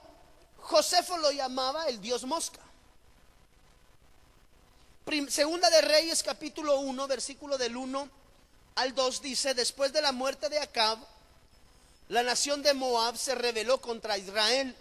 Josefo 0.59 1.17
lo 1.19 1.31
llamaba 1.31 1.87
el 1.89 2.01
dios 2.01 2.25
mosca. 2.25 2.61
Segunda 5.29 5.69
de 5.71 5.81
Reyes 5.81 6.23
capítulo 6.23 6.79
1, 6.81 7.09
versículo 7.09 7.59
del 7.59 7.77
1 7.77 8.09
al 8.77 8.95
2 8.95 9.23
dice, 9.23 9.55
después 9.55 9.93
de 9.93 10.03
la 10.03 10.13
muerte 10.13 10.49
de 10.49 10.59
Acab, 10.61 10.99
la 12.09 12.23
nación 12.23 12.63
de 12.63 12.75
Moab 12.75 13.17
se 13.17 13.35
rebeló 13.35 13.81
contra 13.81 14.19
Israel. 14.19 14.75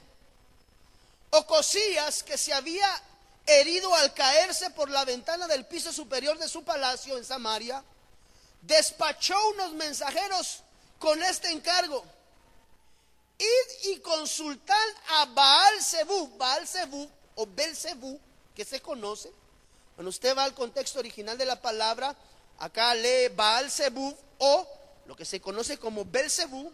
Ocosías, 1.31 2.23
que 2.23 2.37
se 2.37 2.53
había 2.53 2.89
herido 3.45 3.93
al 3.95 4.13
caerse 4.13 4.69
por 4.71 4.89
la 4.89 5.05
ventana 5.05 5.47
del 5.47 5.65
piso 5.65 5.91
superior 5.91 6.37
de 6.37 6.47
su 6.47 6.63
palacio 6.63 7.17
en 7.17 7.25
Samaria, 7.25 7.83
despachó 8.61 9.35
unos 9.49 9.73
mensajeros 9.73 10.63
con 10.99 11.21
este 11.23 11.51
encargo. 11.51 12.03
Id 13.37 13.93
y 13.93 13.99
consultad 13.99 14.75
a 15.09 15.25
Baal 15.25 15.81
Zebú, 15.81 16.37
Baal 16.37 16.67
Zebú 16.67 17.09
o 17.35 17.45
Belzebú, 17.45 18.19
que 18.53 18.65
se 18.65 18.81
conoce, 18.81 19.31
cuando 19.95 20.09
usted 20.09 20.37
va 20.37 20.43
al 20.43 20.53
contexto 20.53 20.99
original 20.99 21.37
de 21.37 21.45
la 21.45 21.61
palabra, 21.61 22.15
acá 22.57 22.93
lee 22.93 23.29
Baal 23.33 23.71
Zebú 23.71 24.15
o 24.39 24.67
lo 25.05 25.15
que 25.15 25.25
se 25.25 25.39
conoce 25.39 25.77
como 25.77 26.03
Belzebú, 26.03 26.71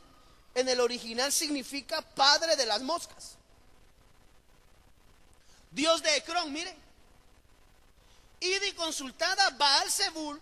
en 0.56 0.70
el 0.70 0.80
original 0.80 1.32
significa 1.32 2.02
padre 2.02 2.56
de 2.56 2.66
las 2.66 2.82
moscas. 2.82 3.36
Dios 5.72 6.02
de 6.02 6.16
Ecrón, 6.18 6.52
mire. 6.52 6.76
Id 8.40 8.64
y 8.64 8.72
consultad 8.74 9.40
a 9.40 9.52
Baal 9.52 9.92
Zebú, 9.92 10.40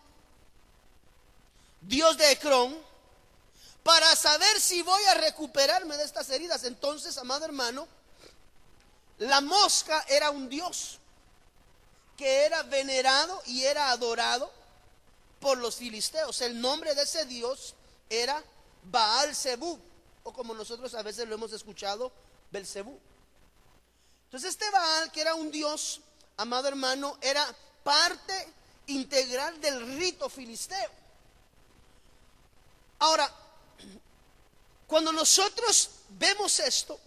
Dios 1.87 2.17
de 2.17 2.31
Ecrón, 2.31 2.77
para 3.83 4.15
saber 4.15 4.59
si 4.59 4.81
voy 4.81 5.03
a 5.05 5.15
recuperarme 5.15 5.97
de 5.97 6.03
estas 6.03 6.29
heridas. 6.29 6.63
Entonces, 6.63 7.17
amado 7.17 7.45
hermano, 7.45 7.87
la 9.17 9.41
mosca 9.41 10.05
era 10.07 10.31
un 10.31 10.49
dios 10.49 10.99
que 12.17 12.45
era 12.45 12.63
venerado 12.63 13.41
y 13.45 13.63
era 13.63 13.89
adorado 13.91 14.51
por 15.39 15.57
los 15.57 15.75
filisteos. 15.75 16.41
El 16.41 16.59
nombre 16.59 16.95
de 16.95 17.03
ese 17.03 17.25
Dios 17.25 17.75
era 18.09 18.41
Baal 18.83 19.35
Zebú, 19.35 19.79
o 20.23 20.33
como 20.33 20.53
nosotros 20.53 20.93
a 20.95 21.03
veces 21.03 21.27
lo 21.27 21.35
hemos 21.35 21.51
escuchado, 21.51 22.11
Belzebú. 22.51 22.97
Entonces 24.25 24.51
este 24.51 24.69
Baal, 24.71 25.11
que 25.11 25.21
era 25.21 25.35
un 25.35 25.51
Dios, 25.51 26.01
amado 26.37 26.67
hermano, 26.67 27.17
era 27.21 27.45
parte 27.83 28.47
integral 28.87 29.59
del 29.59 29.97
rito 29.97 30.29
filisteo. 30.29 31.02
Ahora, 33.03 33.29
cuando 34.87 35.11
nosotros 35.11 35.89
vemos 36.07 36.57
esto, 36.59 36.97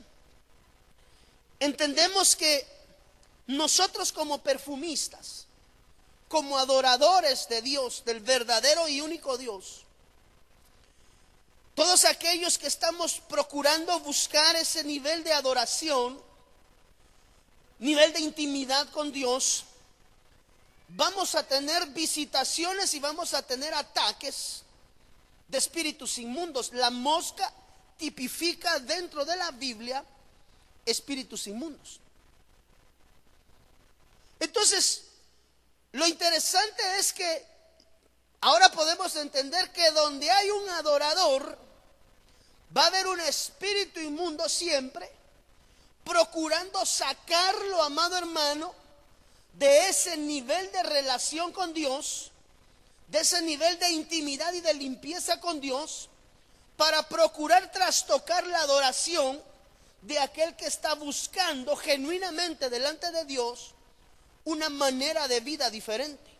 entendemos 1.59 2.37
que 2.37 2.67
nosotros 3.47 4.13
como 4.13 4.43
perfumistas, 4.43 5.47
como 6.29 6.59
adoradores 6.59 7.49
de 7.49 7.63
Dios, 7.63 8.05
del 8.05 8.21
verdadero 8.21 8.87
y 8.89 9.01
único 9.01 9.39
Dios, 9.39 9.85
todos 11.75 12.05
aquellos 12.05 12.59
que 12.59 12.67
estamos 12.67 13.23
procurando 13.27 13.99
buscar 14.01 14.55
ese 14.55 14.85
nivel 14.85 15.25
de 15.25 15.33
adoración, 15.33 16.21
nivel 17.79 18.13
de 18.13 18.21
intimidad 18.21 18.87
con 18.91 19.13
Dios, 19.13 19.65
vamos 20.89 21.35
a 21.35 21.49
tener 21.49 21.87
visitaciones 21.87 22.93
y 22.93 23.01
vamos 23.01 23.33
a 23.33 23.41
tener 23.41 23.73
ataques 23.73 24.63
de 25.49 25.59
espíritus 25.59 26.19
inmundos. 26.19 26.73
La 26.73 26.91
mosca 26.91 27.53
tipifica 27.97 28.79
dentro 28.81 29.25
de 29.25 29.37
la 29.37 29.51
Biblia 29.53 30.05
espíritus 30.85 31.47
inmundos. 31.47 32.01
Entonces, 34.39 35.05
lo 35.93 36.07
interesante 36.07 36.83
es 36.99 37.13
que 37.13 37.47
ahora 38.41 38.71
podemos 38.71 39.15
entender 39.17 39.73
que 39.73 39.91
donde 39.93 40.31
hay 40.31 40.51
un 40.51 40.69
adorador, 40.71 41.59
va 42.77 42.85
a 42.85 42.87
haber 42.87 43.07
un 43.07 43.21
espíritu 43.21 44.01
inmundo 44.01 44.49
siempre, 44.49 45.11
procurando 46.05 46.85
sacarlo, 46.85 47.83
amado 47.83 48.17
hermano, 48.17 48.75
de 49.55 49.89
ese 49.89 50.17
nivel 50.17 50.71
de 50.71 50.83
relación 50.83 51.53
con 51.53 51.73
Dios, 51.73 52.31
de 53.09 53.21
ese 53.21 53.41
nivel 53.43 53.79
de 53.79 53.91
intimidad 53.91 54.53
y 54.53 54.61
de 54.61 54.75
limpieza 54.75 55.41
con 55.41 55.61
Dios, 55.61 56.09
para 56.77 57.09
procurar 57.09 57.71
trastocar 57.73 58.47
la 58.47 58.61
adoración 58.61 59.41
de 60.03 60.19
aquel 60.19 60.55
que 60.57 60.67
está 60.67 60.95
buscando 60.95 61.75
genuinamente 61.77 62.69
delante 62.69 63.11
de 63.11 63.25
Dios 63.25 63.75
una 64.45 64.69
manera 64.69 65.27
de 65.27 65.41
vida 65.41 65.71
diferente. 65.71 66.31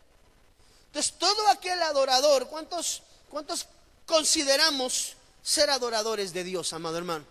Entonces, 0.87 1.13
todo 1.17 1.47
aquel 1.49 1.81
adorador, 1.81 2.47
¿cuántos, 2.47 3.03
cuántos 3.29 3.67
consideramos 4.05 5.15
ser 5.43 5.69
adoradores 5.69 6.33
de 6.33 6.43
Dios, 6.43 6.71
amado 6.71 6.97
hermano? 6.97 7.25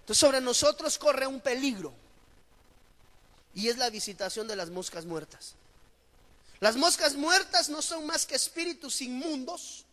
Entonces, 0.00 0.18
sobre 0.18 0.40
nosotros 0.40 0.98
corre 0.98 1.26
un 1.26 1.40
peligro 1.40 1.92
y 3.54 3.68
es 3.68 3.76
la 3.76 3.90
visitación 3.90 4.48
de 4.48 4.56
las 4.56 4.70
moscas 4.70 5.04
muertas. 5.04 5.54
Las 6.60 6.76
moscas 6.76 7.14
muertas 7.14 7.68
no 7.68 7.82
son 7.82 8.06
más 8.06 8.26
que 8.26 8.36
espíritus 8.36 9.02
inmundos 9.02 9.84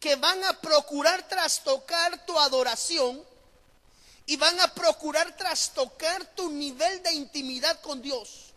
que 0.00 0.16
van 0.16 0.42
a 0.44 0.60
procurar 0.60 1.28
trastocar 1.28 2.26
tu 2.26 2.38
adoración 2.38 3.22
y 4.26 4.36
van 4.36 4.58
a 4.60 4.72
procurar 4.74 5.36
trastocar 5.36 6.24
tu 6.34 6.50
nivel 6.50 7.02
de 7.02 7.12
intimidad 7.12 7.80
con 7.80 8.00
Dios 8.02 8.52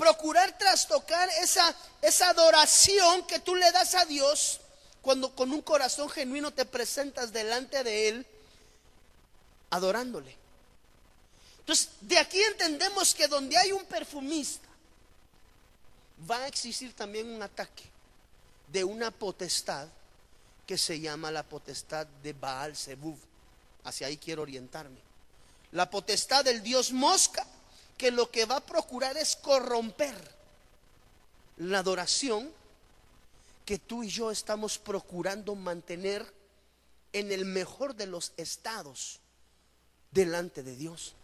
procurar 0.00 0.56
trastocar 0.56 1.28
esa, 1.42 1.76
esa 2.00 2.30
adoración 2.30 3.26
que 3.26 3.38
tú 3.38 3.54
le 3.54 3.70
das 3.70 3.94
a 3.94 4.06
Dios 4.06 4.60
cuando 5.02 5.36
con 5.36 5.52
un 5.52 5.60
corazón 5.60 6.08
genuino 6.08 6.54
te 6.54 6.64
presentas 6.64 7.34
delante 7.34 7.84
de 7.84 8.08
Él 8.08 8.26
adorándole. 9.68 10.34
Entonces, 11.58 11.90
de 12.00 12.16
aquí 12.16 12.40
entendemos 12.44 13.14
que 13.14 13.28
donde 13.28 13.58
hay 13.58 13.72
un 13.72 13.84
perfumista, 13.84 14.66
va 16.28 16.38
a 16.38 16.48
existir 16.48 16.94
también 16.94 17.30
un 17.30 17.42
ataque 17.42 17.84
de 18.68 18.84
una 18.84 19.10
potestad 19.10 19.88
que 20.66 20.78
se 20.78 21.00
llama 21.00 21.30
la 21.30 21.42
potestad 21.42 22.06
de 22.22 22.32
Baal 22.32 22.76
Zebub. 22.76 23.18
Hacia 23.84 24.06
ahí 24.06 24.16
quiero 24.16 24.42
orientarme. 24.42 25.00
La 25.72 25.90
potestad 25.90 26.44
del 26.44 26.62
Dios 26.62 26.92
mosca, 26.92 27.46
que 27.96 28.10
lo 28.10 28.30
que 28.30 28.44
va 28.44 28.56
a 28.56 28.66
procurar 28.66 29.16
es 29.16 29.36
corromper 29.36 30.16
la 31.58 31.80
adoración 31.80 32.50
que 33.64 33.78
tú 33.78 34.02
y 34.02 34.08
yo 34.08 34.30
estamos 34.30 34.78
procurando 34.78 35.54
mantener 35.54 36.26
en 37.12 37.30
el 37.32 37.44
mejor 37.44 37.94
de 37.94 38.06
los 38.06 38.32
estados 38.36 39.20
delante 40.10 40.62
de 40.62 40.76
Dios. 40.76 41.14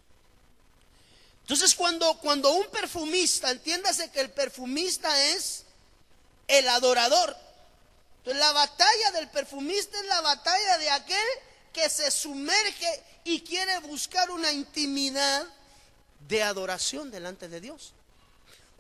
Entonces 1.46 1.76
cuando, 1.76 2.12
cuando 2.18 2.50
un 2.50 2.66
perfumista, 2.70 3.52
entiéndase 3.52 4.10
que 4.10 4.20
el 4.20 4.30
perfumista 4.30 5.26
es 5.28 5.62
el 6.48 6.66
adorador. 6.66 7.36
Entonces 8.18 8.40
la 8.40 8.50
batalla 8.50 9.12
del 9.12 9.28
perfumista 9.28 9.96
es 9.96 10.06
la 10.06 10.22
batalla 10.22 10.78
de 10.78 10.90
aquel 10.90 11.28
que 11.72 11.88
se 11.88 12.10
sumerge 12.10 13.04
y 13.22 13.42
quiere 13.42 13.78
buscar 13.78 14.28
una 14.32 14.50
intimidad 14.50 15.46
de 16.26 16.42
adoración 16.42 17.12
delante 17.12 17.48
de 17.48 17.60
Dios. 17.60 17.92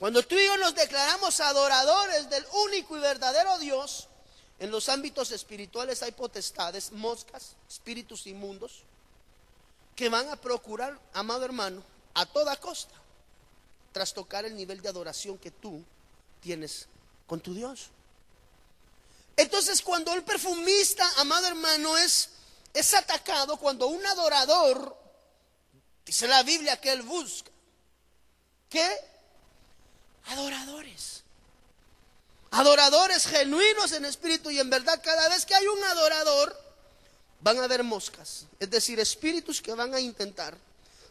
Cuando 0.00 0.24
tú 0.24 0.34
y 0.34 0.44
yo 0.44 0.56
nos 0.56 0.74
declaramos 0.74 1.38
adoradores 1.38 2.28
del 2.28 2.44
único 2.64 2.96
y 2.96 3.00
verdadero 3.00 3.60
Dios, 3.60 4.08
en 4.58 4.72
los 4.72 4.88
ámbitos 4.88 5.30
espirituales 5.30 6.02
hay 6.02 6.10
potestades, 6.10 6.90
moscas, 6.90 7.52
espíritus 7.68 8.26
inmundos, 8.26 8.82
que 9.94 10.08
van 10.08 10.28
a 10.30 10.36
procurar, 10.36 10.98
amado 11.12 11.44
hermano, 11.44 11.84
a 12.16 12.24
toda 12.24 12.56
costa, 12.56 12.94
trastocar 13.92 14.46
el 14.46 14.56
nivel 14.56 14.80
de 14.80 14.88
adoración 14.88 15.36
que 15.36 15.50
tú 15.50 15.84
tienes 16.40 16.86
con 17.26 17.40
tu 17.40 17.52
Dios. 17.52 17.90
Entonces, 19.36 19.82
cuando 19.82 20.14
el 20.14 20.24
perfumista, 20.24 21.06
amado 21.18 21.46
hermano, 21.46 21.96
es, 21.98 22.30
es 22.72 22.94
atacado, 22.94 23.58
cuando 23.58 23.88
un 23.88 24.04
adorador, 24.06 24.96
dice 26.06 26.26
la 26.26 26.42
Biblia 26.42 26.80
que 26.80 26.90
él 26.90 27.02
busca, 27.02 27.50
¿qué? 28.70 28.88
Adoradores. 30.28 31.22
Adoradores 32.52 33.26
genuinos 33.26 33.92
en 33.92 34.06
espíritu 34.06 34.50
y 34.50 34.58
en 34.58 34.70
verdad. 34.70 35.02
Cada 35.04 35.28
vez 35.28 35.44
que 35.44 35.54
hay 35.54 35.66
un 35.66 35.84
adorador, 35.84 36.58
van 37.40 37.58
a 37.58 37.64
haber 37.64 37.84
moscas. 37.84 38.46
Es 38.58 38.70
decir, 38.70 38.98
espíritus 39.00 39.60
que 39.60 39.74
van 39.74 39.92
a 39.94 40.00
intentar 40.00 40.56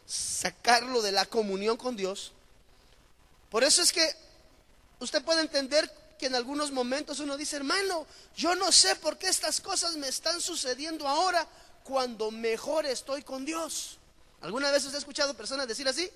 sacarlo 0.06 1.02
de 1.02 1.12
la 1.12 1.26
comunión 1.26 1.76
con 1.76 1.96
Dios. 1.96 2.32
Por 3.50 3.64
eso 3.64 3.82
es 3.82 3.92
que 3.92 4.08
usted 5.00 5.24
puede 5.24 5.40
entender 5.40 5.90
que 6.18 6.26
en 6.26 6.34
algunos 6.34 6.70
momentos 6.70 7.20
uno 7.20 7.36
dice, 7.36 7.56
hermano, 7.56 8.06
yo 8.36 8.54
no 8.54 8.72
sé 8.72 8.96
por 8.96 9.18
qué 9.18 9.28
estas 9.28 9.60
cosas 9.60 9.96
me 9.96 10.08
están 10.08 10.40
sucediendo 10.40 11.06
ahora 11.06 11.46
cuando 11.84 12.30
mejor 12.30 12.86
estoy 12.86 13.22
con 13.22 13.44
Dios. 13.44 13.98
¿Alguna 14.40 14.70
vez 14.70 14.84
usted 14.84 14.96
ha 14.96 15.00
escuchado 15.00 15.34
personas 15.34 15.68
decir 15.68 15.88
así? 15.88 16.10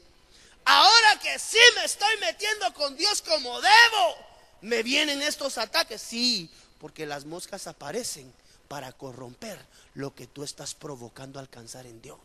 Ahora 0.64 1.18
que 1.20 1.38
sí 1.38 1.58
me 1.76 1.84
estoy 1.84 2.16
metiendo 2.20 2.72
con 2.74 2.96
Dios 2.96 3.22
como 3.22 3.60
debo, 3.60 4.16
me 4.62 4.82
vienen 4.82 5.22
estos 5.22 5.58
ataques. 5.58 6.00
Sí, 6.00 6.50
porque 6.80 7.06
las 7.06 7.24
moscas 7.24 7.66
aparecen 7.66 8.32
para 8.68 8.92
corromper 8.92 9.58
lo 9.94 10.14
que 10.14 10.26
tú 10.26 10.44
estás 10.44 10.74
provocando 10.74 11.38
alcanzar 11.40 11.86
en 11.86 12.00
Dios. 12.00 12.18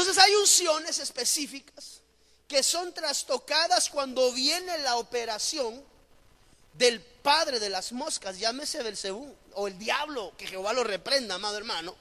Entonces 0.00 0.22
hay 0.22 0.32
unciones 0.36 1.00
específicas 1.00 2.02
que 2.46 2.62
son 2.62 2.94
trastocadas 2.94 3.90
cuando 3.90 4.32
viene 4.32 4.78
la 4.78 4.96
operación 4.96 5.82
del 6.74 7.00
padre 7.00 7.58
de 7.58 7.68
las 7.68 7.90
moscas, 7.90 8.38
llámese 8.38 8.80
Belcebú 8.84 9.34
o 9.54 9.66
el 9.66 9.76
diablo, 9.76 10.32
que 10.38 10.46
Jehová 10.46 10.72
lo 10.72 10.84
reprenda, 10.84 11.34
amado 11.34 11.56
hermano. 11.56 11.96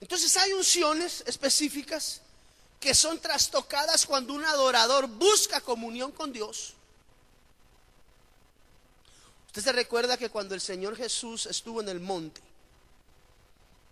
Entonces 0.00 0.36
hay 0.36 0.52
unciones 0.52 1.22
específicas 1.28 2.22
que 2.80 2.92
son 2.92 3.20
trastocadas 3.20 4.04
cuando 4.04 4.34
un 4.34 4.44
adorador 4.44 5.06
busca 5.06 5.60
comunión 5.60 6.10
con 6.10 6.32
Dios. 6.32 6.74
Usted 9.46 9.62
se 9.62 9.72
recuerda 9.72 10.16
que 10.16 10.28
cuando 10.28 10.56
el 10.56 10.60
Señor 10.60 10.96
Jesús 10.96 11.46
estuvo 11.46 11.80
en 11.80 11.88
el 11.88 12.00
monte 12.00 12.45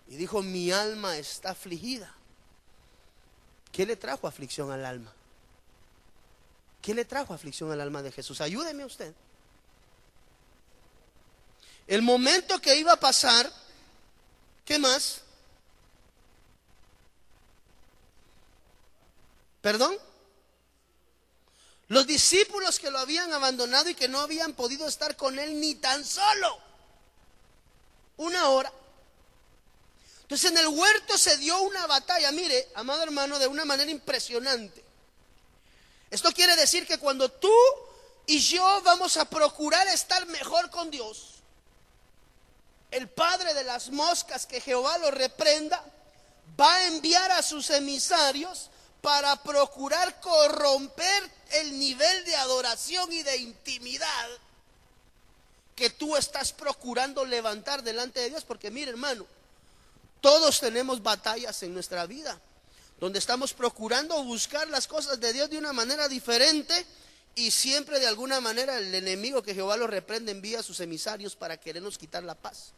y 0.09 0.17
dijo, 0.17 0.43
mi 0.43 0.71
alma 0.71 1.17
está 1.17 1.51
afligida. 1.51 2.15
¿Qué 3.73 3.87
le 3.87 3.97
trajo 3.97 4.27
aflicción 4.27 4.71
al 4.71 4.85
alma? 4.85 5.13
¿Qué 6.81 6.95
le 6.95 7.05
trajo 7.05 7.33
aflicción 7.33 7.73
al 7.73 7.81
alma 7.81 8.03
de 8.03 8.13
Jesús? 8.13 8.41
Ayúdeme 8.41 8.85
usted. 8.85 9.15
El 11.87 12.03
momento 12.03 12.61
que 12.61 12.77
iba 12.77 12.93
a 12.93 13.01
pasar, 13.01 13.51
¿qué 14.65 14.79
más? 14.79 15.23
¿Perdón? 19.61 19.97
Los 21.89 22.07
discípulos 22.07 22.79
que 22.79 22.91
lo 22.91 22.99
habían 22.99 23.33
abandonado 23.33 23.89
y 23.89 23.95
que 23.95 24.09
no 24.09 24.21
habían 24.21 24.53
podido 24.55 24.87
estar 24.87 25.17
con 25.17 25.39
él 25.39 25.59
ni 25.61 25.75
tan 25.75 26.05
solo 26.05 26.59
una 28.17 28.49
hora. 28.49 28.73
Entonces 30.25 30.51
en 30.51 30.57
el 30.57 30.69
huerto 30.69 31.19
se 31.19 31.37
dio 31.37 31.61
una 31.61 31.87
batalla, 31.87 32.33
mire, 32.33 32.69
amado 32.75 33.03
hermano, 33.03 33.39
de 33.39 33.47
una 33.47 33.67
manera 33.67 33.91
impresionante. 33.91 34.83
Esto 36.11 36.33
quiere 36.33 36.57
decir 36.57 36.87
que 36.87 36.97
cuando 36.97 37.31
tú 37.31 37.53
y 38.27 38.39
yo 38.39 38.81
vamos 38.83 39.19
a 39.19 39.29
procurar 39.29 39.87
estar 39.89 40.25
mejor 40.27 40.71
con 40.71 40.91
Dios, 40.91 41.35
el 42.91 43.09
Padre 43.09 43.53
de 43.53 43.65
las 43.65 43.91
moscas, 43.91 44.47
que 44.47 44.63
Jehová 44.63 44.97
lo 44.97 45.11
reprenda, 45.11 45.85
va 46.59 46.75
a 46.75 46.87
enviar 46.87 47.31
a 47.33 47.43
sus 47.43 47.69
emisarios 47.69 48.71
para 49.03 49.37
procurar 49.43 50.21
corromper 50.21 51.31
el 51.51 51.79
nivel 51.79 52.25
de 52.25 52.37
adoración 52.37 53.13
y 53.13 53.23
de 53.23 53.37
intimidad 53.37 54.29
que 55.77 55.91
tú 55.91 56.17
estás 56.17 56.53
procurando 56.53 57.27
levantar 57.27 57.83
delante 57.83 58.21
de 58.21 58.31
Dios. 58.31 58.45
Porque 58.45 58.71
mire 58.71 58.93
hermano, 58.93 59.27
todos 60.25 60.59
tenemos 60.59 61.03
batallas 61.03 61.63
en 61.65 61.75
nuestra 61.75 62.07
vida, 62.07 62.41
donde 62.99 63.19
estamos 63.19 63.53
procurando 63.53 64.25
buscar 64.25 64.67
las 64.69 64.87
cosas 64.87 65.21
de 65.21 65.35
Dios 65.35 65.51
de 65.51 65.59
una 65.59 65.75
manera 65.75 66.09
diferente 66.09 66.87
y 67.35 67.51
siempre 67.51 68.01
de 68.01 68.07
alguna 68.07 68.41
manera 68.41 68.79
el 68.79 68.95
enemigo 68.95 69.43
que 69.43 69.55
Jehová 69.55 69.77
lo 69.77 69.87
reprende 69.87 70.33
envía 70.33 70.61
a 70.61 70.63
sus 70.63 70.81
emisarios 70.81 71.37
para 71.37 71.59
querernos 71.59 71.99
quitar 71.99 72.23
la 72.23 72.35
paz, 72.35 72.73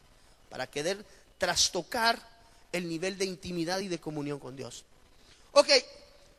para 0.49 0.67
querer 0.67 1.05
trastocar 1.37 2.19
el 2.73 2.89
nivel 2.89 3.17
de 3.17 3.23
intimidad 3.23 3.79
y 3.79 3.87
de 3.87 3.97
comunión 3.97 4.39
con 4.39 4.57
Dios. 4.57 4.83
Ok, 5.53 5.69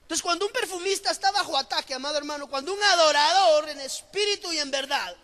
entonces 0.03 0.23
cuando 0.23 0.45
un 0.45 0.53
perfumista 0.53 1.11
está 1.11 1.33
bajo 1.33 1.57
ataque, 1.57 1.95
amado 1.95 2.19
hermano, 2.19 2.49
cuando 2.49 2.75
un 2.75 2.83
adorador 2.83 3.71
en 3.71 3.81
espíritu 3.81 4.53
y 4.53 4.59
en 4.59 4.71
verdad 4.71 5.17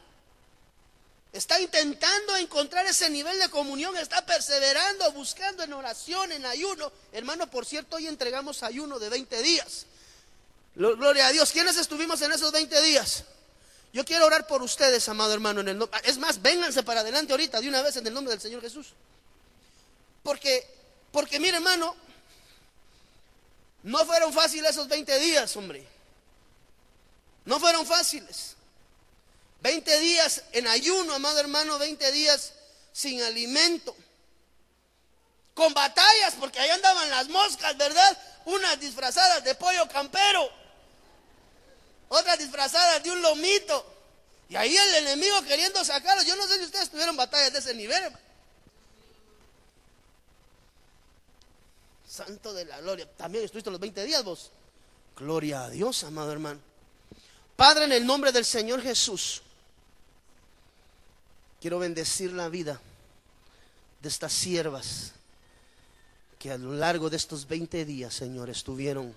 está 1.35 1.61
intentando 1.61 2.37
encontrar 2.37 2.87
ese 2.87 3.11
nivel 3.11 3.37
de 3.41 3.51
comunión, 3.51 3.97
está 3.97 4.25
perseverando, 4.25 5.11
buscando 5.13 5.65
en 5.65 5.73
oración, 5.73 6.31
en 6.31 6.47
ayuno. 6.47 6.93
Hermano, 7.13 7.51
por 7.51 7.67
cierto, 7.67 7.97
hoy 7.97 8.07
entregamos 8.07 8.63
ayuno 8.63 9.01
de 9.01 9.09
20 9.09 9.43
días. 9.43 9.87
Gloria 10.77 11.27
a 11.27 11.33
Dios. 11.33 11.51
¿Quiénes 11.51 11.77
estuvimos 11.77 12.23
en 12.23 12.31
esos 12.33 12.53
20 12.53 12.81
días? 12.83 13.25
Yo 13.93 14.05
quiero 14.05 14.27
orar 14.27 14.47
por 14.47 14.63
ustedes, 14.63 15.09
amado 15.09 15.35
hermano. 15.35 15.61
En 15.61 15.69
el 15.69 15.89
es 16.05 16.19
más, 16.19 16.41
vénganse 16.41 16.85
para 16.85 17.01
adelante 17.01 17.33
ahorita, 17.33 17.61
de 17.61 17.69
una 17.69 17.83
vez, 17.83 17.97
en 17.97 18.07
el 18.07 18.15
nombre 18.15 18.31
del 18.31 18.41
Señor 18.41 18.61
Jesús. 18.61 18.93
Porque, 20.23 20.65
porque 21.11 21.41
mire, 21.41 21.57
hermano, 21.57 21.97
no 23.83 24.07
fueron 24.07 24.33
fáciles 24.33 24.71
esos 24.71 24.87
20 24.87 25.19
días, 25.19 25.57
hombre. 25.57 25.85
No 27.45 27.59
fueron 27.59 27.85
fáciles. 27.85 28.55
20 29.65 29.99
días 30.01 30.43
en 30.53 30.67
ayuno, 30.67 31.15
amado 31.15 31.41
hermano, 31.41 31.79
20 31.79 32.13
días 32.13 32.53
sin 32.93 33.23
alimento. 33.23 33.97
Con 35.55 35.73
batallas, 35.73 36.35
porque 36.39 36.61
ahí 36.61 36.69
andaban 36.69 37.09
las 37.09 37.29
moscas, 37.31 37.75
¿verdad? 37.79 38.19
Unas 38.45 38.79
disfrazadas 38.79 39.43
de 39.43 39.55
pollo 39.55 39.89
campero, 39.89 40.51
otras 42.11 42.39
disfrazadas 42.39 43.03
de 43.03 43.11
un 43.11 43.23
lomito. 43.23 43.87
Y 44.51 44.57
ahí 44.57 44.77
el 44.77 45.07
enemigo 45.07 45.43
queriendo 45.45 45.83
sacarlos. 45.83 46.27
Yo 46.27 46.37
no 46.37 46.47
sé 46.47 46.59
si 46.59 46.65
ustedes 46.65 46.91
tuvieron 46.91 47.17
batallas 47.17 47.55
de 47.55 47.61
ese 47.61 47.75
nivel. 47.75 48.13
Santo 52.07 52.53
de 52.53 52.67
la 52.67 52.83
gloria. 52.83 53.11
También 53.17 53.47
estuviste 53.47 53.71
los 53.71 53.81
20 53.81 54.05
días 54.05 54.23
vos. 54.23 54.51
Gloria 55.17 55.65
a 55.65 55.71
Dios, 55.71 56.05
amado 56.05 56.33
hermano. 56.33 56.61
Padre, 57.57 57.87
en 57.87 57.93
el 57.93 58.05
nombre 58.05 58.31
del 58.31 58.45
Señor 58.45 58.83
Jesús. 58.83 59.41
Quiero 61.65 61.79
bendecir 61.79 62.31
la 62.35 62.51
vida 62.51 62.79
de 64.03 64.09
estas 64.11 64.35
siervas 64.35 65.13
que 66.39 66.51
a 66.51 66.59
lo 66.59 66.75
largo 66.75 67.09
de 67.09 67.17
estos 67.17 67.49
20 67.49 67.87
días, 67.87 68.13
Señor, 68.13 68.51
estuvieron 68.51 69.15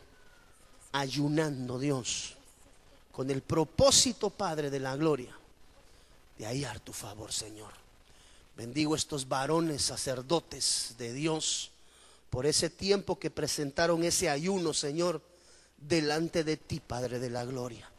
ayunando, 0.94 1.78
Dios, 1.78 2.36
con 3.12 3.30
el 3.32 3.42
propósito, 3.42 4.30
Padre, 4.30 4.70
de 4.70 4.80
la 4.80 4.96
gloria, 4.96 5.38
de 6.38 6.46
hallar 6.46 6.80
tu 6.80 6.94
favor, 6.94 7.34
Señor. 7.34 7.74
Bendigo 8.56 8.96
estos 8.96 9.28
varones 9.28 9.82
sacerdotes 9.82 10.96
de 10.98 11.12
Dios 11.12 11.72
por 12.30 12.46
ese 12.46 12.70
tiempo 12.70 13.20
que 13.20 13.30
presentaron 13.30 14.06
ese 14.06 14.30
ayuno, 14.30 14.74
Señor, 14.74 15.22
delante 15.76 16.46
de 16.46 16.56
ti, 16.56 16.80
Padre 16.80 17.20
de 17.20 17.30
la 17.30 17.44
Gloria. 17.44 17.92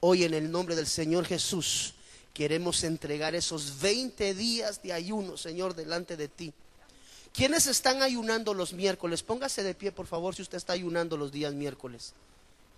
Hoy 0.00 0.24
en 0.24 0.34
el 0.34 0.50
nombre 0.50 0.76
del 0.76 0.86
Señor 0.86 1.24
Jesús 1.24 1.94
queremos 2.36 2.84
entregar 2.84 3.34
esos 3.34 3.80
20 3.80 4.34
días 4.34 4.82
de 4.82 4.92
ayuno, 4.92 5.38
Señor, 5.38 5.74
delante 5.74 6.18
de 6.18 6.28
ti. 6.28 6.52
¿Quiénes 7.32 7.66
están 7.66 8.02
ayunando 8.02 8.52
los 8.52 8.74
miércoles? 8.74 9.22
Póngase 9.22 9.62
de 9.62 9.72
pie, 9.72 9.90
por 9.90 10.06
favor, 10.06 10.34
si 10.34 10.42
usted 10.42 10.58
está 10.58 10.74
ayunando 10.74 11.16
los 11.16 11.32
días 11.32 11.54
miércoles. 11.54 12.12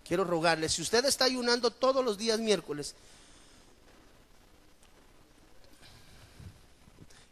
Quiero 0.06 0.22
rogarle, 0.22 0.68
si 0.68 0.80
usted 0.80 1.04
está 1.06 1.24
ayunando 1.24 1.72
todos 1.72 2.04
los 2.04 2.16
días 2.16 2.38
miércoles, 2.38 2.94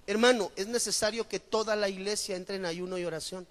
hermano, 0.08 0.50
es 0.56 0.66
necesario 0.66 1.28
que 1.28 1.38
toda 1.38 1.76
la 1.76 1.88
iglesia 1.88 2.34
entre 2.34 2.56
en 2.56 2.66
ayuno 2.66 2.98
y 2.98 3.04
oración. 3.04 3.46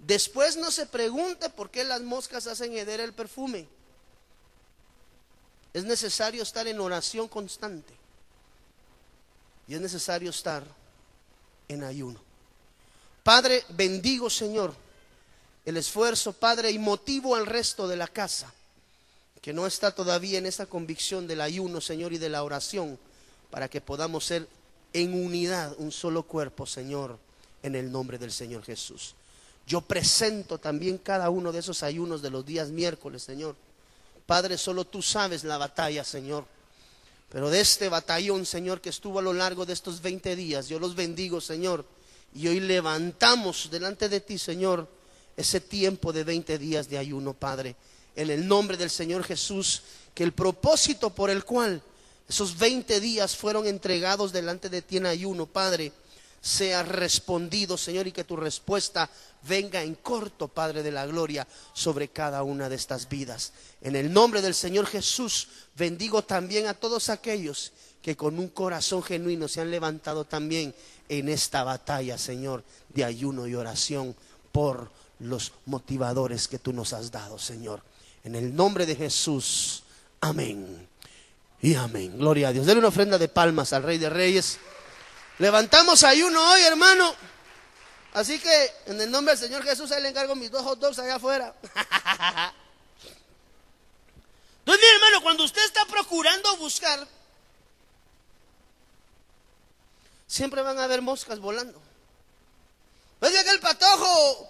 Después 0.00 0.56
no 0.56 0.72
se 0.72 0.86
pregunte 0.86 1.50
por 1.50 1.70
qué 1.70 1.84
las 1.84 2.00
moscas 2.00 2.48
hacen 2.48 2.72
heder 2.72 2.98
el 2.98 3.12
perfume. 3.12 3.68
Es 5.76 5.84
necesario 5.84 6.42
estar 6.42 6.66
en 6.66 6.80
oración 6.80 7.28
constante. 7.28 7.92
Y 9.68 9.74
es 9.74 9.80
necesario 9.82 10.30
estar 10.30 10.64
en 11.68 11.84
ayuno. 11.84 12.18
Padre, 13.22 13.62
bendigo, 13.68 14.30
Señor, 14.30 14.72
el 15.66 15.76
esfuerzo, 15.76 16.32
Padre, 16.32 16.70
y 16.70 16.78
motivo 16.78 17.36
al 17.36 17.44
resto 17.44 17.86
de 17.86 17.96
la 17.96 18.08
casa 18.08 18.50
que 19.42 19.52
no 19.52 19.66
está 19.66 19.94
todavía 19.94 20.38
en 20.38 20.46
esa 20.46 20.64
convicción 20.64 21.26
del 21.26 21.42
ayuno, 21.42 21.82
Señor, 21.82 22.14
y 22.14 22.18
de 22.18 22.30
la 22.30 22.42
oración, 22.42 22.98
para 23.50 23.68
que 23.68 23.82
podamos 23.82 24.24
ser 24.24 24.48
en 24.94 25.12
unidad 25.12 25.74
un 25.76 25.92
solo 25.92 26.22
cuerpo, 26.22 26.64
Señor, 26.64 27.18
en 27.62 27.74
el 27.74 27.92
nombre 27.92 28.16
del 28.16 28.32
Señor 28.32 28.64
Jesús. 28.64 29.14
Yo 29.66 29.82
presento 29.82 30.56
también 30.56 30.96
cada 30.96 31.28
uno 31.28 31.52
de 31.52 31.58
esos 31.58 31.82
ayunos 31.82 32.22
de 32.22 32.30
los 32.30 32.46
días 32.46 32.70
miércoles, 32.70 33.22
Señor. 33.22 33.56
Padre, 34.26 34.58
solo 34.58 34.84
tú 34.84 35.02
sabes 35.02 35.44
la 35.44 35.56
batalla, 35.56 36.04
Señor. 36.04 36.44
Pero 37.30 37.50
de 37.50 37.60
este 37.60 37.88
batallón, 37.88 38.44
Señor, 38.44 38.80
que 38.80 38.90
estuvo 38.90 39.18
a 39.18 39.22
lo 39.22 39.32
largo 39.32 39.64
de 39.64 39.72
estos 39.72 40.02
20 40.02 40.36
días, 40.36 40.68
yo 40.68 40.78
los 40.78 40.94
bendigo, 40.94 41.40
Señor. 41.40 41.84
Y 42.34 42.48
hoy 42.48 42.60
levantamos 42.60 43.68
delante 43.70 44.08
de 44.08 44.20
ti, 44.20 44.38
Señor, 44.38 44.88
ese 45.36 45.60
tiempo 45.60 46.12
de 46.12 46.24
20 46.24 46.58
días 46.58 46.88
de 46.88 46.98
ayuno, 46.98 47.34
Padre. 47.34 47.76
En 48.14 48.30
el 48.30 48.46
nombre 48.46 48.76
del 48.76 48.90
Señor 48.90 49.24
Jesús, 49.24 49.82
que 50.14 50.24
el 50.24 50.32
propósito 50.32 51.10
por 51.10 51.30
el 51.30 51.44
cual 51.44 51.82
esos 52.28 52.58
20 52.58 53.00
días 53.00 53.36
fueron 53.36 53.66
entregados 53.66 54.32
delante 54.32 54.68
de 54.68 54.82
ti 54.82 54.96
en 54.96 55.06
ayuno, 55.06 55.46
Padre, 55.46 55.92
sea 56.46 56.84
respondido, 56.84 57.76
Señor, 57.76 58.06
y 58.06 58.12
que 58.12 58.22
tu 58.22 58.36
respuesta 58.36 59.10
venga 59.48 59.82
en 59.82 59.96
corto, 59.96 60.46
Padre 60.46 60.84
de 60.84 60.92
la 60.92 61.04
Gloria, 61.04 61.46
sobre 61.72 62.08
cada 62.08 62.44
una 62.44 62.68
de 62.68 62.76
estas 62.76 63.08
vidas. 63.08 63.52
En 63.82 63.96
el 63.96 64.12
nombre 64.12 64.40
del 64.40 64.54
Señor 64.54 64.86
Jesús, 64.86 65.48
bendigo 65.76 66.22
también 66.22 66.68
a 66.68 66.74
todos 66.74 67.08
aquellos 67.08 67.72
que 68.00 68.16
con 68.16 68.38
un 68.38 68.48
corazón 68.50 69.02
genuino 69.02 69.48
se 69.48 69.60
han 69.60 69.72
levantado 69.72 70.24
también 70.24 70.72
en 71.08 71.28
esta 71.28 71.64
batalla, 71.64 72.16
Señor, 72.16 72.62
de 72.94 73.04
ayuno 73.04 73.48
y 73.48 73.56
oración 73.56 74.14
por 74.52 74.92
los 75.18 75.52
motivadores 75.64 76.46
que 76.46 76.60
tú 76.60 76.72
nos 76.72 76.92
has 76.92 77.10
dado, 77.10 77.40
Señor. 77.40 77.82
En 78.22 78.36
el 78.36 78.54
nombre 78.54 78.86
de 78.86 78.94
Jesús, 78.94 79.82
amén. 80.20 80.86
Y 81.60 81.74
amén. 81.74 82.16
Gloria 82.16 82.48
a 82.48 82.52
Dios. 82.52 82.66
Denle 82.66 82.78
una 82.78 82.88
ofrenda 82.88 83.18
de 83.18 83.26
palmas 83.26 83.72
al 83.72 83.82
Rey 83.82 83.98
de 83.98 84.10
Reyes. 84.10 84.60
Levantamos 85.38 86.02
ayuno 86.02 86.42
hoy, 86.50 86.62
hermano. 86.62 87.14
Así 88.14 88.38
que 88.38 88.74
en 88.86 89.00
el 89.00 89.10
nombre 89.10 89.34
del 89.34 89.44
Señor 89.44 89.62
Jesús, 89.62 89.92
ahí 89.92 90.02
le 90.02 90.08
encargo 90.08 90.34
mis 90.34 90.50
dos 90.50 90.62
hot 90.62 90.78
dogs 90.78 90.98
allá 90.98 91.16
afuera. 91.16 91.54
Entonces, 94.60 94.84
mi 94.84 94.94
hermano, 94.96 95.22
cuando 95.22 95.44
usted 95.44 95.62
está 95.64 95.84
procurando 95.84 96.56
buscar, 96.56 97.06
siempre 100.26 100.62
van 100.62 100.78
a 100.78 100.84
haber 100.84 101.02
moscas 101.02 101.38
volando. 101.38 101.80
Oye, 103.20 103.44
que 103.44 103.50
el 103.50 103.60
patojo 103.60 104.48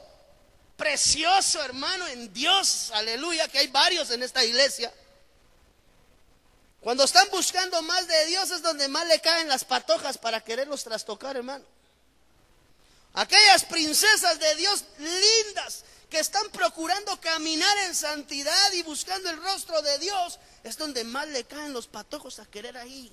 precioso, 0.77 1.63
hermano, 1.63 2.07
en 2.07 2.33
Dios, 2.33 2.93
aleluya, 2.95 3.49
que 3.49 3.59
hay 3.59 3.67
varios 3.67 4.11
en 4.11 4.23
esta 4.23 4.45
iglesia. 4.45 4.93
Cuando 6.87 7.03
están 7.03 7.29
buscando 7.33 7.83
más 7.83 8.07
de 8.07 8.27
Dios 8.27 8.49
es 8.53 8.63
donde 8.63 8.87
más 8.87 9.05
le 9.09 9.21
caen 9.21 9.49
las 9.49 9.65
patojas 9.65 10.19
para 10.19 10.41
quererlos 10.41 10.85
trastocar, 10.85 11.37
hermano. 11.37 11.65
Aquellas 13.13 13.65
princesas 13.65 14.39
de 14.39 14.55
Dios 14.55 14.85
lindas 14.97 15.83
que 16.09 16.21
están 16.21 16.49
procurando 16.51 17.21
caminar 17.21 17.77
en 17.89 17.95
santidad 17.97 18.73
y 18.73 18.85
buscando 18.85 19.29
el 19.31 19.43
rostro 19.43 19.83
de 19.83 19.99
Dios, 19.99 20.39
es 20.63 20.79
donde 20.79 21.03
más 21.03 21.27
le 21.27 21.43
caen 21.43 21.73
los 21.73 21.89
patojos 21.89 22.39
a 22.39 22.47
querer 22.47 22.77
ahí. 22.79 23.11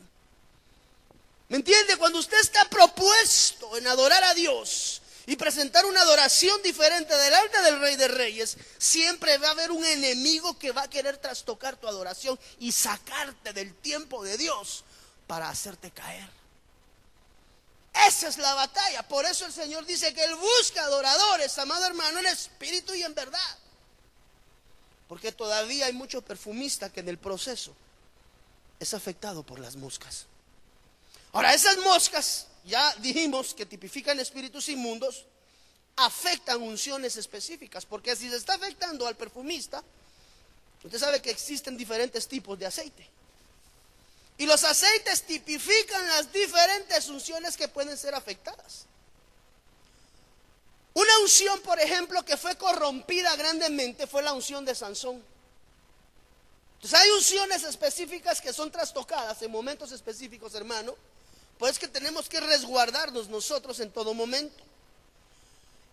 ¿Me 1.49 1.57
entiende? 1.57 1.97
Cuando 1.97 2.19
usted 2.19 2.39
está 2.41 2.69
propuesto 2.69 3.75
en 3.75 3.87
adorar 3.87 4.23
a 4.23 4.35
Dios, 4.35 5.01
y 5.25 5.35
presentar 5.37 5.85
una 5.85 6.01
adoración 6.01 6.61
diferente 6.61 7.15
delante 7.15 7.61
del 7.61 7.79
Rey 7.79 7.95
de 7.95 8.07
Reyes, 8.09 8.57
siempre 8.77 9.37
va 9.37 9.49
a 9.49 9.51
haber 9.51 9.71
un 9.71 9.85
enemigo 9.85 10.57
que 10.59 10.71
va 10.71 10.83
a 10.83 10.89
querer 10.89 11.17
trastocar 11.17 11.77
tu 11.77 11.87
adoración 11.87 12.37
y 12.59 12.71
sacarte 12.71 13.53
del 13.53 13.73
tiempo 13.75 14.23
de 14.23 14.37
Dios 14.37 14.83
para 15.27 15.49
hacerte 15.49 15.91
caer. 15.91 16.29
Esa 18.07 18.27
es 18.27 18.37
la 18.37 18.53
batalla. 18.53 19.07
Por 19.07 19.25
eso 19.25 19.45
el 19.45 19.53
Señor 19.53 19.85
dice 19.85 20.13
que 20.13 20.23
Él 20.23 20.35
busca 20.35 20.83
adoradores, 20.83 21.57
amado 21.57 21.85
hermano, 21.85 22.19
en 22.19 22.25
espíritu 22.25 22.93
y 22.93 23.03
en 23.03 23.13
verdad. 23.13 23.57
Porque 25.07 25.31
todavía 25.31 25.85
hay 25.85 25.93
mucho 25.93 26.21
perfumista 26.21 26.91
que 26.91 27.01
en 27.01 27.09
el 27.09 27.17
proceso 27.17 27.73
es 28.79 28.93
afectado 28.93 29.43
por 29.43 29.59
las 29.59 29.75
moscas. 29.75 30.25
Ahora, 31.31 31.53
esas 31.53 31.77
moscas 31.77 32.47
ya 32.65 32.93
dijimos 32.95 33.53
que 33.53 33.65
tipifican 33.65 34.19
espíritus 34.19 34.69
inmundos, 34.69 35.25
afectan 35.95 36.61
unciones 36.61 37.17
específicas, 37.17 37.85
porque 37.85 38.15
si 38.15 38.29
se 38.29 38.37
está 38.37 38.55
afectando 38.55 39.05
al 39.05 39.15
perfumista, 39.15 39.83
usted 40.83 40.99
sabe 40.99 41.21
que 41.21 41.29
existen 41.29 41.77
diferentes 41.77 42.27
tipos 42.27 42.57
de 42.57 42.65
aceite. 42.65 43.07
Y 44.37 44.45
los 44.45 44.63
aceites 44.63 45.23
tipifican 45.23 46.07
las 46.07 46.31
diferentes 46.31 47.07
unciones 47.09 47.55
que 47.55 47.67
pueden 47.67 47.97
ser 47.97 48.15
afectadas. 48.15 48.85
Una 50.93 51.19
unción, 51.19 51.59
por 51.61 51.79
ejemplo, 51.79 52.23
que 52.23 52.37
fue 52.37 52.55
corrompida 52.55 53.35
grandemente 53.35 54.07
fue 54.07 54.21
la 54.21 54.33
unción 54.33 54.63
de 54.65 54.75
Sansón. 54.75 55.23
Entonces 56.75 56.99
hay 56.99 57.09
unciones 57.11 57.63
específicas 57.63 58.41
que 58.41 58.53
son 58.53 58.71
trastocadas 58.71 59.41
en 59.41 59.51
momentos 59.51 59.91
específicos, 59.91 60.53
hermano, 60.53 60.95
pues 61.63 61.79
que 61.79 61.87
tenemos 61.87 62.27
que 62.27 62.41
resguardarnos 62.41 63.29
nosotros 63.29 63.79
en 63.79 63.89
todo 63.89 64.13
momento. 64.13 64.61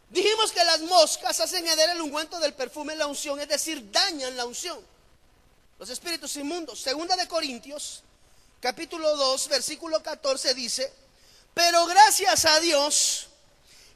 Dijimos 0.08 0.50
que 0.50 0.64
las 0.64 0.80
moscas 0.80 1.38
hacen 1.38 1.64
heder 1.64 1.90
el 1.90 2.00
ungüento 2.00 2.40
del 2.40 2.54
perfume 2.54 2.94
en 2.94 2.98
la 2.98 3.06
unción, 3.06 3.38
es 3.38 3.46
decir, 3.46 3.88
dañan 3.92 4.36
la 4.36 4.46
unción. 4.46 4.84
Los 5.78 5.88
espíritus 5.88 6.34
inmundos. 6.34 6.80
Segunda 6.80 7.14
de 7.14 7.28
Corintios, 7.28 8.02
capítulo 8.58 9.16
2, 9.16 9.46
versículo 9.46 10.02
14 10.02 10.54
dice, 10.54 10.92
pero 11.54 11.86
gracias 11.86 12.46
a 12.46 12.58
Dios 12.58 13.28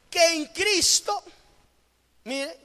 que 0.09 0.25
en 0.27 0.45
Cristo, 0.53 1.25
mire, 2.23 2.57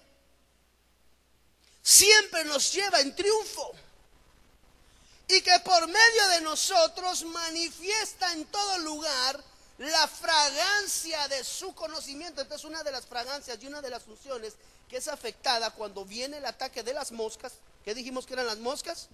siempre 1.82 2.44
nos 2.44 2.72
lleva 2.72 3.00
en 3.00 3.12
triunfo 3.16 3.72
y 5.30 5.42
que 5.42 5.58
por 5.60 5.86
medio 5.86 6.28
de 6.30 6.40
nosotros 6.40 7.24
manifiesta 7.24 8.32
en 8.32 8.44
todo 8.46 8.78
lugar 8.78 9.42
la 9.78 10.08
fragancia 10.08 11.28
de 11.28 11.42
su 11.44 11.74
conocimiento. 11.74 12.40
Entonces 12.40 12.64
una 12.64 12.82
de 12.82 12.92
las 12.92 13.06
fragancias 13.06 13.58
y 13.62 13.66
una 13.66 13.80
de 13.80 13.90
las 13.90 14.02
funciones 14.02 14.54
que 14.88 14.96
es 14.96 15.08
afectada 15.08 15.70
cuando 15.70 16.04
viene 16.04 16.38
el 16.38 16.46
ataque 16.46 16.82
de 16.82 16.92
las 16.92 17.12
moscas, 17.12 17.52
¿qué 17.84 17.94
dijimos 17.94 18.26
que 18.26 18.34
eran 18.34 18.46
las 18.46 18.58
moscas? 18.58 19.08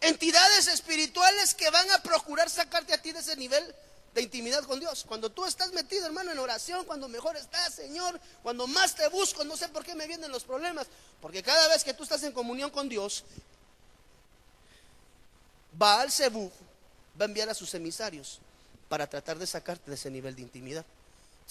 Entidades 0.00 0.66
espirituales 0.68 1.54
que 1.54 1.68
van 1.70 1.90
a 1.90 2.02
procurar 2.02 2.48
sacarte 2.48 2.94
a 2.94 3.02
ti 3.02 3.12
de 3.12 3.20
ese 3.20 3.36
nivel 3.36 3.74
de 4.14 4.22
intimidad 4.22 4.64
con 4.64 4.80
Dios. 4.80 5.04
Cuando 5.06 5.30
tú 5.30 5.44
estás 5.44 5.72
metido, 5.72 6.06
hermano, 6.06 6.32
en 6.32 6.38
oración, 6.38 6.84
cuando 6.86 7.06
mejor 7.08 7.36
estás, 7.36 7.74
Señor, 7.74 8.18
cuando 8.42 8.66
más 8.66 8.94
te 8.94 9.06
busco, 9.08 9.44
no 9.44 9.56
sé 9.56 9.68
por 9.68 9.84
qué 9.84 9.94
me 9.94 10.06
vienen 10.06 10.32
los 10.32 10.44
problemas, 10.44 10.86
porque 11.20 11.42
cada 11.42 11.68
vez 11.68 11.84
que 11.84 11.94
tú 11.94 12.02
estás 12.02 12.22
en 12.22 12.32
comunión 12.32 12.70
con 12.70 12.88
Dios, 12.88 13.24
Baal 15.72 16.10
Zebub 16.10 16.52
va 17.20 17.24
a 17.24 17.28
enviar 17.28 17.48
a 17.48 17.54
sus 17.54 17.72
emisarios 17.74 18.40
para 18.88 19.08
tratar 19.08 19.38
de 19.38 19.46
sacarte 19.46 19.90
de 19.90 19.96
ese 19.96 20.10
nivel 20.10 20.34
de 20.34 20.42
intimidad. 20.42 20.84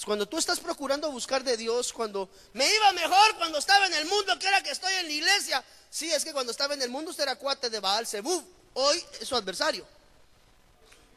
Cuando 0.05 0.27
tú 0.27 0.37
estás 0.37 0.59
procurando 0.59 1.11
buscar 1.11 1.43
de 1.43 1.57
Dios, 1.57 1.91
cuando 1.91 2.29
me 2.53 2.65
iba 2.73 2.93
mejor 2.93 3.35
cuando 3.37 3.57
estaba 3.57 3.85
en 3.85 3.93
el 3.95 4.05
mundo, 4.05 4.37
que 4.39 4.47
era 4.47 4.63
que 4.63 4.71
estoy 4.71 4.93
en 4.93 5.07
la 5.07 5.11
iglesia. 5.11 5.63
Sí, 5.89 6.11
es 6.11 6.23
que 6.23 6.31
cuando 6.31 6.51
estaba 6.51 6.73
en 6.73 6.81
el 6.81 6.89
mundo 6.89 7.11
usted 7.11 7.23
era 7.23 7.35
cuate 7.35 7.69
de 7.69 7.79
Baal 7.79 8.07
Zebub. 8.07 8.45
Hoy 8.75 9.03
es 9.19 9.27
su 9.27 9.35
adversario. 9.35 9.85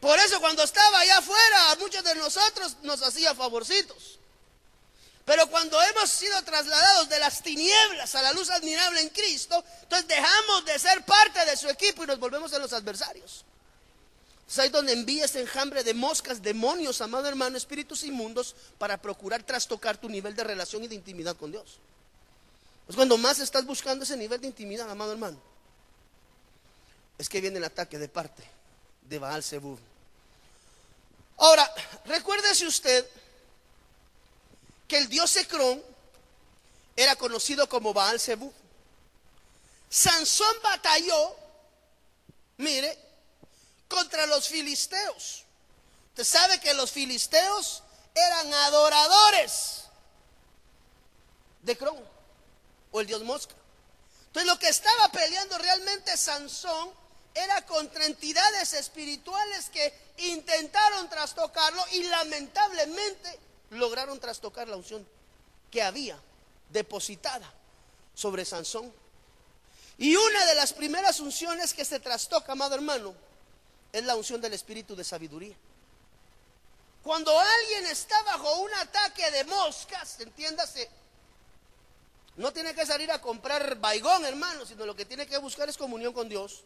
Por 0.01 0.19
eso 0.19 0.41
cuando 0.41 0.65
estaba 0.65 0.99
allá 0.99 1.19
afuera, 1.19 1.71
a 1.71 1.77
muchos 1.77 2.03
de 2.03 2.15
nosotros 2.17 2.77
nos 2.83 3.03
hacía 3.03 3.35
favorcitos. 3.37 4.19
Pero 5.25 5.47
cuando 5.49 5.81
hemos 5.83 6.11
sido 6.11 6.43
trasladados 6.43 7.09
de 7.09 7.19
las 7.21 7.43
tinieblas 7.43 8.15
a 8.15 8.23
la 8.23 8.33
luz 8.33 8.51
admirable 8.51 9.01
en 9.01 9.09
Cristo, 9.11 9.65
entonces 9.83 10.09
dejamos 10.09 10.65
de 10.65 10.79
ser 10.79 11.05
parte 11.05 11.45
de 11.45 11.57
su 11.57 11.69
equipo 11.69 12.03
y 12.03 12.07
nos 12.09 12.19
volvemos 12.19 12.53
a 12.53 12.59
los 12.59 12.73
adversarios. 12.73 13.45
Es 14.49 14.59
ahí 14.59 14.69
donde 14.69 14.93
envía 14.93 15.25
ese 15.25 15.41
enjambre 15.41 15.85
de 15.85 15.95
moscas, 15.95 16.43
demonios, 16.43 17.01
amado 17.01 17.29
hermano, 17.29 17.57
espíritus 17.57 18.03
inmundos, 18.03 18.57
para 18.79 18.99
procurar 18.99 19.45
trastocar 19.45 19.97
tu 19.97 20.09
nivel 20.09 20.35
de 20.35 20.45
relación 20.45 20.83
y 20.83 20.89
de 20.89 20.97
intimidad 20.97 21.37
con 21.37 21.53
Dios. 21.53 21.79
Es 22.89 22.97
cuando 22.97 23.17
más 23.17 23.39
estás 23.39 23.65
buscando 23.65 24.05
ese 24.05 24.17
nivel 24.17 24.41
de 24.41 24.49
intimidad, 24.49 24.91
amado 24.91 25.13
hermano. 25.13 25.41
Es 27.17 27.29
que 27.29 27.41
viene 27.41 27.59
el 27.59 27.65
ataque 27.65 27.99
de 27.99 28.09
parte 28.09 28.43
de 29.09 29.19
Baal 29.19 29.43
Zebub. 29.43 29.79
Ahora, 31.39 31.71
recuérdese 32.05 32.67
usted 32.67 33.07
que 34.93 34.99
el 34.99 35.09
dios 35.09 35.35
Ecrón 35.37 35.83
era 36.95 37.17
conocido 37.17 37.67
como 37.67 37.95
Baal 37.95 38.21
Zebub. 38.21 38.53
Sansón 39.89 40.55
batalló, 40.63 41.35
mire, 42.59 42.99
contra 43.89 44.27
los 44.27 44.47
filisteos. 44.49 45.45
Usted 46.11 46.25
sabe 46.25 46.61
que 46.61 46.75
los 46.75 46.91
filisteos 46.91 47.83
eran 48.15 48.53
adoradores 48.53 49.85
de 51.63 51.73
Ecrón 51.73 51.97
o 52.91 53.01
el 53.01 53.07
dios 53.07 53.23
Mosca. 53.23 53.55
Entonces 54.27 54.47
lo 54.47 54.59
que 54.59 54.69
estaba 54.69 55.09
peleando 55.09 55.57
realmente 55.57 56.15
Sansón 56.19 56.91
era 57.33 57.65
contra 57.65 58.05
entidades 58.05 58.75
espirituales 58.75 59.71
que 59.71 59.91
intentaron 60.19 61.09
trastocarlo 61.09 61.83
y 61.93 62.03
lamentablemente 62.03 63.41
lograron 63.73 64.21
trastocar 64.21 64.69
la 64.69 64.77
unción 64.77 65.07
que 65.71 65.83
había 65.83 66.19
depositada 66.71 67.53
sobre 68.15 68.45
Sansón. 68.45 68.93
Y 69.99 70.17
una 70.17 70.47
de 70.47 70.55
las 70.55 70.73
primeras 70.73 71.21
unciones 71.21 71.75
que 71.75 71.85
se 71.85 72.01
trastoca, 72.01 72.53
amado 72.53 72.75
hermano, 72.75 73.15
es 73.93 74.05
la 74.05 74.17
unción 74.17 74.41
del 74.41 74.55
espíritu 74.55 74.97
de 74.97 75.05
sabiduría. 75.05 75.55
Cuando 77.03 77.39
alguien 77.39 77.87
está 77.87 78.23
bajo 78.23 78.61
un 78.61 78.73
ataque 78.75 79.31
de 79.31 79.45
moscas, 79.45 80.21
entiéndase, 80.21 80.89
no 82.37 82.53
tiene 82.53 82.75
que 82.75 82.87
salir 82.87 83.11
a 83.11 83.21
comprar 83.21 83.77
baigón, 83.77 84.25
hermano, 84.25 84.65
sino 84.65 84.87
lo 84.87 84.97
que 84.97 85.05
tiene 85.05 85.27
que 85.27 85.37
buscar 85.39 85.69
es 85.69 85.77
comunión 85.77 86.13
con 86.13 86.29
Dios. 86.29 86.63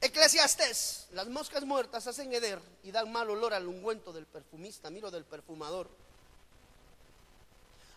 Eclesiastés, 0.00 1.06
las 1.12 1.26
moscas 1.26 1.64
muertas 1.64 2.06
hacen 2.06 2.32
heder 2.32 2.60
y 2.84 2.92
dan 2.92 3.10
mal 3.10 3.28
olor 3.30 3.52
al 3.52 3.66
ungüento 3.66 4.12
del 4.12 4.26
perfumista, 4.26 4.90
miro 4.90 5.10
del 5.10 5.24
perfumador. 5.24 5.90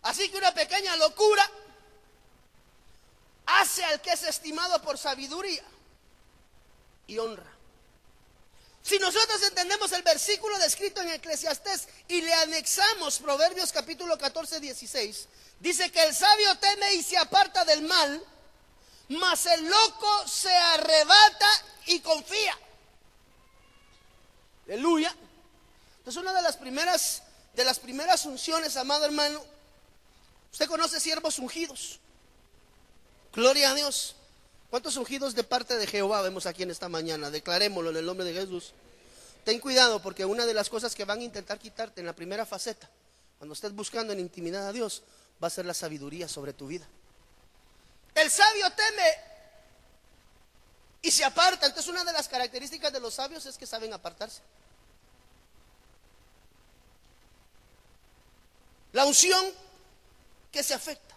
Así 0.01 0.29
que 0.29 0.37
una 0.37 0.51
pequeña 0.53 0.95
locura 0.97 1.47
hace 3.45 3.83
al 3.85 4.01
que 4.01 4.11
es 4.11 4.23
estimado 4.23 4.81
por 4.81 4.97
sabiduría 4.97 5.63
y 7.05 7.19
honra. 7.19 7.51
Si 8.81 8.97
nosotros 8.97 9.43
entendemos 9.43 9.91
el 9.91 10.01
versículo 10.01 10.57
descrito 10.57 11.01
en 11.01 11.09
Eclesiastés 11.09 11.87
y 12.07 12.21
le 12.21 12.33
anexamos 12.33 13.19
Proverbios 13.19 13.71
capítulo 13.71 14.17
14, 14.17 14.59
16, 14.59 15.27
dice 15.59 15.91
que 15.91 16.03
el 16.03 16.15
sabio 16.15 16.57
teme 16.57 16.95
y 16.95 17.03
se 17.03 17.17
aparta 17.17 17.63
del 17.63 17.83
mal, 17.83 18.25
mas 19.11 19.45
el 19.45 19.65
loco 19.65 20.27
se 20.27 20.53
arrebata 20.53 21.47
y 21.87 21.99
confía. 21.99 22.57
Aleluya. 24.65 25.15
Entonces 25.97 26.21
una 26.21 26.33
de 26.33 26.41
las 26.41 26.57
primeras 26.57 27.23
de 27.53 27.65
las 27.65 27.79
primeras 27.79 28.25
unciones, 28.25 28.77
amado 28.77 29.05
hermano, 29.05 29.43
usted 30.51 30.67
conoce 30.67 30.99
siervos 30.99 31.39
ungidos. 31.39 31.99
Gloria 33.33 33.71
a 33.71 33.75
Dios. 33.75 34.15
¿Cuántos 34.69 34.95
ungidos 34.95 35.35
de 35.35 35.43
parte 35.43 35.77
de 35.77 35.85
Jehová 35.85 36.21
vemos 36.21 36.45
aquí 36.45 36.63
en 36.63 36.71
esta 36.71 36.87
mañana? 36.87 37.29
Declarémoslo 37.29 37.89
en 37.89 37.97
el 37.97 38.05
nombre 38.05 38.25
de 38.25 38.33
Jesús. 38.33 38.71
Ten 39.43 39.59
cuidado 39.59 40.01
porque 40.01 40.23
una 40.23 40.45
de 40.45 40.53
las 40.53 40.69
cosas 40.69 40.95
que 40.95 41.03
van 41.03 41.19
a 41.19 41.23
intentar 41.23 41.59
quitarte 41.59 41.99
en 41.99 42.07
la 42.07 42.13
primera 42.13 42.45
faceta, 42.45 42.89
cuando 43.37 43.53
estés 43.53 43.73
buscando 43.73 44.13
en 44.13 44.19
intimidad 44.19 44.67
a 44.67 44.71
Dios, 44.71 45.03
va 45.43 45.47
a 45.47 45.49
ser 45.49 45.65
la 45.65 45.73
sabiduría 45.73 46.29
sobre 46.29 46.53
tu 46.53 46.67
vida. 46.67 46.87
El 48.15 48.29
sabio 48.29 48.69
teme 48.71 49.15
y 51.01 51.11
se 51.11 51.23
aparta. 51.23 51.65
Entonces 51.65 51.91
una 51.91 52.03
de 52.03 52.13
las 52.13 52.27
características 52.27 52.91
de 52.91 52.99
los 52.99 53.13
sabios 53.13 53.45
es 53.45 53.57
que 53.57 53.65
saben 53.65 53.93
apartarse. 53.93 54.41
La 58.93 59.05
unción 59.05 59.53
que 60.51 60.63
se 60.63 60.73
afecta. 60.73 61.15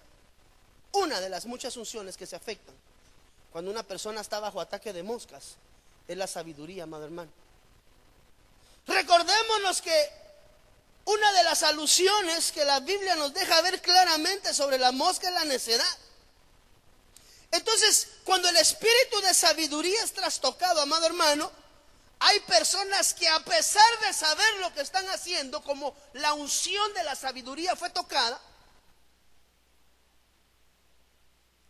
Una 0.93 1.21
de 1.21 1.29
las 1.29 1.45
muchas 1.47 1.77
unciones 1.77 2.17
que 2.17 2.27
se 2.27 2.37
afectan 2.37 2.75
cuando 3.51 3.71
una 3.71 3.83
persona 3.83 4.21
está 4.21 4.41
bajo 4.41 4.61
ataque 4.61 4.93
de 4.93 5.03
moscas 5.03 5.57
es 6.09 6.17
la 6.17 6.27
sabiduría, 6.27 6.87
madre 6.87 7.07
hermano. 7.07 7.31
Recordémonos 8.87 9.81
que 9.81 10.11
una 11.05 11.33
de 11.33 11.45
las 11.45 11.63
alusiones 11.63 12.53
que 12.53 12.65
la 12.65 12.81
Biblia 12.81 13.15
nos 13.17 13.33
deja 13.33 13.61
ver 13.63 13.81
claramente 13.81 14.53
sobre 14.55 14.79
la 14.79 14.93
mosca 14.93 15.29
es 15.29 15.35
la 15.35 15.45
necedad. 15.45 15.99
Entonces, 17.55 18.09
cuando 18.25 18.49
el 18.49 18.57
espíritu 18.57 19.21
de 19.21 19.33
sabiduría 19.33 20.03
es 20.03 20.13
trastocado, 20.13 20.81
amado 20.81 21.07
hermano, 21.07 21.53
hay 22.19 22.41
personas 22.41 23.15
que 23.15 23.29
a 23.29 23.39
pesar 23.45 24.01
de 24.01 24.13
saber 24.13 24.57
lo 24.59 24.75
que 24.75 24.81
están 24.81 25.09
haciendo, 25.11 25.63
como 25.63 25.95
la 26.15 26.33
unción 26.33 26.93
de 26.95 27.05
la 27.05 27.15
sabiduría 27.15 27.77
fue 27.77 27.91
tocada, 27.91 28.41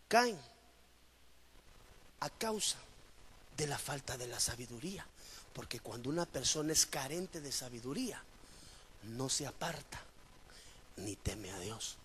caen 0.08 0.40
a 2.20 2.30
causa 2.30 2.78
de 3.54 3.66
la 3.66 3.76
falta 3.76 4.16
de 4.16 4.26
la 4.26 4.40
sabiduría. 4.40 5.06
Porque 5.52 5.80
cuando 5.80 6.08
una 6.08 6.24
persona 6.24 6.72
es 6.72 6.86
carente 6.86 7.42
de 7.42 7.52
sabiduría, 7.52 8.22
no 9.02 9.28
se 9.28 9.46
aparta 9.46 10.00
ni 10.96 11.14
teme 11.16 11.50
a 11.52 11.58
Dios. 11.58 11.98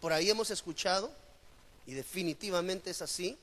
Por 0.00 0.12
ahí 0.12 0.30
hemos 0.30 0.50
escuchado, 0.50 1.10
y 1.86 1.94
definitivamente 1.94 2.90
es 2.90 3.02
así, 3.02 3.36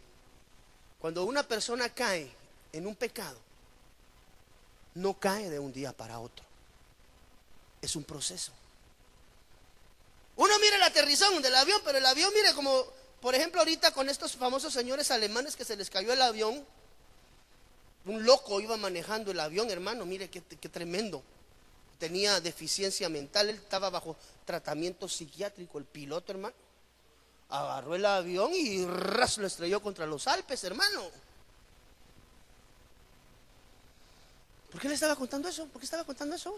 cuando 0.99 1.23
una 1.25 1.43
persona 1.43 1.89
cae 1.89 2.31
en 2.73 2.87
un 2.87 2.95
pecado, 2.95 3.37
no 4.95 5.13
cae 5.13 5.49
de 5.49 5.59
un 5.59 5.71
día 5.71 5.93
para 5.93 6.19
otro. 6.19 6.43
Es 7.81 7.95
un 7.95 8.03
proceso. 8.03 8.51
Uno 10.35 10.53
mira 10.59 10.75
el 10.75 10.83
aterrizón 10.83 11.41
del 11.41 11.55
avión, 11.55 11.81
pero 11.83 11.97
el 11.99 12.05
avión, 12.05 12.31
mire, 12.33 12.53
como 12.53 12.85
por 13.21 13.35
ejemplo 13.35 13.59
ahorita 13.59 13.91
con 13.91 14.09
estos 14.09 14.35
famosos 14.35 14.73
señores 14.73 15.09
alemanes 15.11 15.55
que 15.55 15.65
se 15.65 15.75
les 15.75 15.89
cayó 15.89 16.13
el 16.13 16.21
avión, 16.21 16.65
un 18.05 18.23
loco 18.23 18.59
iba 18.61 18.77
manejando 18.77 19.31
el 19.31 19.39
avión, 19.39 19.69
hermano, 19.69 20.05
mire 20.05 20.29
qué, 20.29 20.41
qué 20.41 20.69
tremendo. 20.69 21.21
Tenía 21.99 22.39
deficiencia 22.39 23.09
mental, 23.09 23.49
él 23.49 23.55
estaba 23.55 23.89
bajo 23.89 24.15
tratamiento 24.45 25.09
psiquiátrico, 25.09 25.77
el 25.77 25.85
piloto, 25.85 26.31
hermano. 26.31 26.55
Agarró 27.49 27.95
el 27.95 28.05
avión 28.05 28.51
y 28.53 28.85
ras 28.85 29.37
lo 29.37 29.47
estrelló 29.47 29.81
contra 29.81 30.05
los 30.05 30.27
Alpes, 30.27 30.63
hermano. 30.63 31.09
¿Por 34.71 34.81
qué 34.81 34.89
le 34.89 34.93
estaba 34.93 35.15
contando 35.15 35.47
eso? 35.47 35.65
¿Por 35.67 35.79
qué 35.79 35.85
estaba 35.85 36.03
contando 36.03 36.35
eso? 36.35 36.55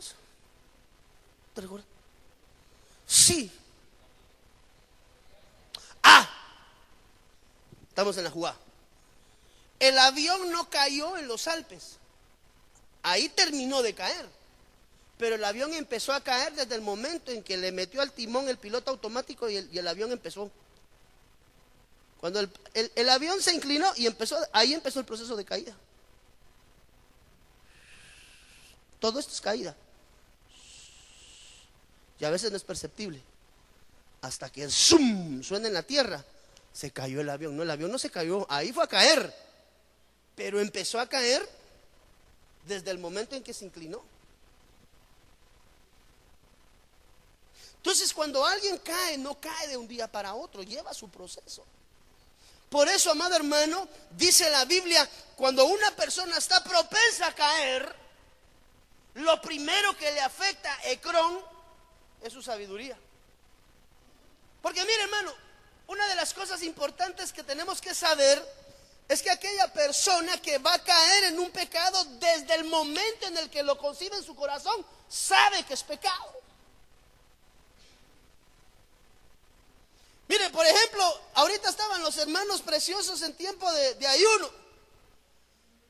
¿Te 1.53 1.61
recuerdas? 1.61 1.87
Sí. 3.07 3.51
Ah, 6.03 6.27
estamos 7.87 8.17
en 8.17 8.23
la 8.23 8.31
jugada. 8.31 8.57
El 9.79 9.97
avión 9.97 10.51
no 10.51 10.69
cayó 10.69 11.17
en 11.17 11.27
los 11.27 11.47
Alpes. 11.47 11.97
Ahí 13.03 13.29
terminó 13.29 13.81
de 13.81 13.95
caer. 13.95 14.38
Pero 15.19 15.35
el 15.35 15.43
avión 15.43 15.73
empezó 15.73 16.13
a 16.13 16.23
caer 16.23 16.53
desde 16.53 16.75
el 16.75 16.81
momento 16.81 17.29
en 17.33 17.43
que 17.43 17.57
le 17.57 17.73
metió 17.73 18.01
al 18.01 18.13
timón 18.13 18.47
el 18.47 18.57
piloto 18.57 18.89
automático 18.89 19.49
y 19.49 19.57
el, 19.57 19.87
avión 19.89 20.13
empezó. 20.13 20.49
Cuando 22.21 22.39
el, 22.39 23.09
avión 23.09 23.41
se 23.41 23.53
inclinó 23.53 23.91
y 23.97 24.07
empezó, 24.07 24.37
ahí 24.53 24.73
empezó 24.73 24.97
el 25.01 25.05
proceso 25.05 25.35
de 25.35 25.43
caída. 25.43 25.75
Todo 29.01 29.19
esto 29.19 29.33
es 29.33 29.41
caída. 29.41 29.75
Y 32.17 32.23
a 32.23 32.29
veces 32.29 32.49
no 32.49 32.55
es 32.55 32.63
perceptible. 32.63 33.21
Hasta 34.21 34.49
que 34.49 34.63
el 34.63 34.71
zoom 34.71 35.43
suena 35.43 35.67
en 35.67 35.73
la 35.73 35.83
tierra, 35.83 36.23
se 36.71 36.91
cayó 36.91 37.19
el 37.19 37.29
avión. 37.29 37.57
No, 37.57 37.63
el 37.63 37.71
avión 37.71 37.91
no 37.91 37.99
se 37.99 38.09
cayó, 38.09 38.47
ahí 38.49 38.71
fue 38.71 38.85
a 38.85 38.87
caer. 38.87 39.35
Pero 40.37 40.61
empezó 40.61 40.97
a 40.97 41.09
caer 41.09 41.45
desde 42.65 42.89
el 42.91 42.99
momento 42.99 43.35
en 43.35 43.43
que 43.43 43.53
se 43.53 43.65
inclinó. 43.65 44.01
Entonces 47.79 48.13
cuando 48.13 48.45
alguien 48.45 48.77
cae, 48.79 49.17
no 49.17 49.39
cae 49.39 49.69
de 49.69 49.77
un 49.77 49.87
día 49.87 50.11
para 50.11 50.35
otro, 50.35 50.63
lleva 50.63 50.93
su 50.93 51.09
proceso. 51.09 51.65
Por 52.69 52.87
eso, 52.87 53.11
amado 53.11 53.35
hermano, 53.35 53.87
dice 54.11 54.49
la 54.49 54.65
Biblia, 54.65 55.09
cuando 55.35 55.65
una 55.65 55.89
persona 55.95 56.37
está 56.37 56.61
propensa 56.63 57.27
a 57.27 57.33
caer, 57.33 57.95
lo 59.15 59.41
primero 59.41 59.95
que 59.97 60.11
le 60.11 60.19
afecta 60.19 60.71
a 60.71 60.89
Ecrón 60.89 61.39
es 62.21 62.33
su 62.33 62.43
sabiduría. 62.43 62.97
Porque 64.61 64.81
mire, 64.81 65.03
hermano, 65.03 65.33
una 65.87 66.05
de 66.07 66.15
las 66.15 66.33
cosas 66.33 66.61
importantes 66.63 67.31
que 67.31 67.43
tenemos 67.43 67.79
que 67.79 67.95
saber 67.95 68.45
es 69.07 69.23
que 69.23 69.31
aquella 69.31 69.71
persona 69.73 70.39
que 70.39 70.59
va 70.59 70.73
a 70.73 70.83
caer 70.83 71.23
en 71.25 71.39
un 71.39 71.49
pecado 71.49 72.03
desde 72.19 72.55
el 72.55 72.65
momento 72.65 73.25
en 73.25 73.37
el 73.37 73.49
que 73.49 73.63
lo 73.63 73.77
concibe 73.77 74.17
en 74.17 74.23
su 74.23 74.35
corazón, 74.35 74.85
sabe 75.07 75.63
que 75.63 75.73
es 75.73 75.81
pecado. 75.81 76.39
Mire, 80.29 80.51
por 80.51 80.63
ejemplo, 80.63 81.21
ahorita 81.33 81.69
estaban 81.69 81.98
los 82.09 82.17
hermanos 82.17 82.63
preciosos 82.63 83.21
en 83.21 83.35
tiempo 83.35 83.71
de, 83.71 84.07
ayuno 84.07 84.49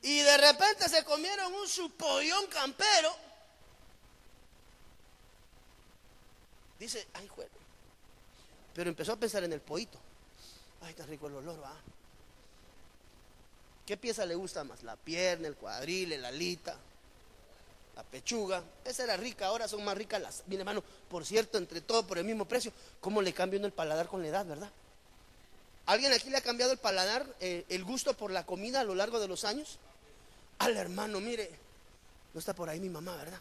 y 0.02 0.18
de 0.18 0.36
repente 0.36 0.86
se 0.86 1.02
comieron 1.02 1.50
un 1.54 1.66
supollón 1.66 2.46
campero. 2.48 3.16
Dice, 6.78 7.06
ay. 7.14 7.26
Pero 8.74 8.90
empezó 8.90 9.12
a 9.12 9.16
pensar 9.16 9.44
en 9.44 9.54
el 9.54 9.62
poito. 9.62 9.98
Ay, 10.82 10.90
está 10.90 11.06
rico 11.06 11.26
el 11.26 11.36
olor. 11.36 11.58
¿Qué 13.86 13.96
pieza 13.96 14.26
le 14.26 14.34
gusta 14.34 14.62
más? 14.62 14.82
La 14.82 14.96
pierna, 14.96 15.48
el 15.48 15.56
cuadril, 15.56 16.12
el 16.12 16.24
alita, 16.26 16.76
la 17.96 18.02
pechuga. 18.02 18.62
Esa 18.84 19.04
era 19.04 19.16
rica, 19.16 19.46
ahora 19.46 19.66
son 19.68 19.82
más 19.84 19.96
ricas 19.96 20.20
las. 20.20 20.42
Mi 20.48 20.56
hermano, 20.56 20.84
por 21.08 21.24
cierto, 21.24 21.56
entre 21.56 21.80
todo 21.80 22.06
por 22.06 22.18
el 22.18 22.24
mismo 22.24 22.44
precio. 22.44 22.72
¿Cómo 23.00 23.22
le 23.22 23.32
cambia 23.32 23.56
uno 23.56 23.66
el 23.66 23.72
paladar 23.72 24.06
con 24.06 24.20
la 24.20 24.28
edad, 24.28 24.44
verdad? 24.44 24.70
¿Alguien 25.86 26.12
aquí 26.12 26.30
le 26.30 26.36
ha 26.36 26.42
cambiado 26.42 26.72
el 26.72 26.78
paladar, 26.78 27.26
eh, 27.40 27.64
el 27.68 27.84
gusto 27.84 28.16
por 28.16 28.30
la 28.30 28.46
comida 28.46 28.80
a 28.80 28.84
lo 28.84 28.94
largo 28.94 29.18
de 29.18 29.28
los 29.28 29.44
años? 29.44 29.78
Al 30.58 30.76
hermano, 30.76 31.20
mire, 31.20 31.50
no 32.32 32.38
está 32.38 32.54
por 32.54 32.68
ahí 32.68 32.78
mi 32.80 32.88
mamá, 32.88 33.16
¿verdad? 33.16 33.40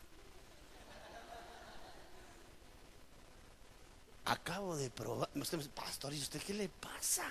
Acabo 4.25 4.75
de 4.77 4.89
probar. 4.89 5.29
pastor, 5.73 6.13
¿y 6.13 6.21
usted 6.21 6.41
qué 6.41 6.53
le 6.53 6.69
pasa? 6.69 7.27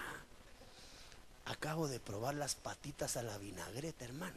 Acabo 1.46 1.88
de 1.88 2.00
probar 2.00 2.34
las 2.34 2.54
patitas 2.54 3.16
a 3.16 3.22
la 3.22 3.38
vinagreta, 3.38 4.04
hermano. 4.04 4.36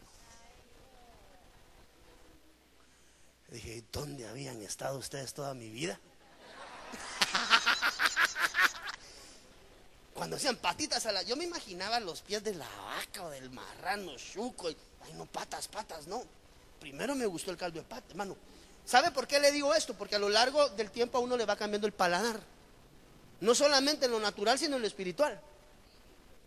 Dije, 3.50 3.84
¿dónde 3.92 4.28
habían 4.28 4.62
estado 4.62 4.98
ustedes 4.98 5.34
toda 5.34 5.54
mi 5.54 5.70
vida? 5.70 6.00
Cuando 10.22 10.36
hacían 10.36 10.58
patitas 10.58 11.04
a 11.08 11.12
la... 11.12 11.24
Yo 11.24 11.36
me 11.36 11.46
imaginaba 11.46 12.00
los 12.00 12.22
pies 12.22 12.44
de 12.44 12.54
la 12.54 12.68
vaca 12.68 13.24
o 13.24 13.32
del 13.32 13.50
marrano 13.50 14.16
chuco. 14.18 14.68
ay, 14.68 15.14
no, 15.16 15.26
patas, 15.26 15.68
patas, 15.68 16.06
no. 16.06 16.24
Primero 16.80 17.16
me 17.16 17.26
gustó 17.26 17.50
el 17.50 17.58
caldo 17.58 17.80
de 17.80 17.86
pata, 17.88 18.06
hermano. 18.12 18.38
¿Sabe 18.86 19.10
por 19.10 19.26
qué 19.26 19.40
le 19.40 19.52
digo 19.52 19.74
esto? 19.74 19.96
Porque 19.96 20.18
a 20.18 20.20
lo 20.20 20.30
largo 20.30 20.70
del 20.70 20.92
tiempo 20.92 21.18
a 21.18 21.22
uno 21.22 21.36
le 21.36 21.46
va 21.48 21.56
cambiando 21.56 21.88
el 21.88 21.94
paladar. 21.94 22.40
No 23.40 23.56
solamente 23.56 24.06
en 24.06 24.12
lo 24.12 24.20
natural, 24.20 24.60
sino 24.60 24.76
en 24.76 24.84
lo 24.84 24.88
espiritual. 24.88 25.42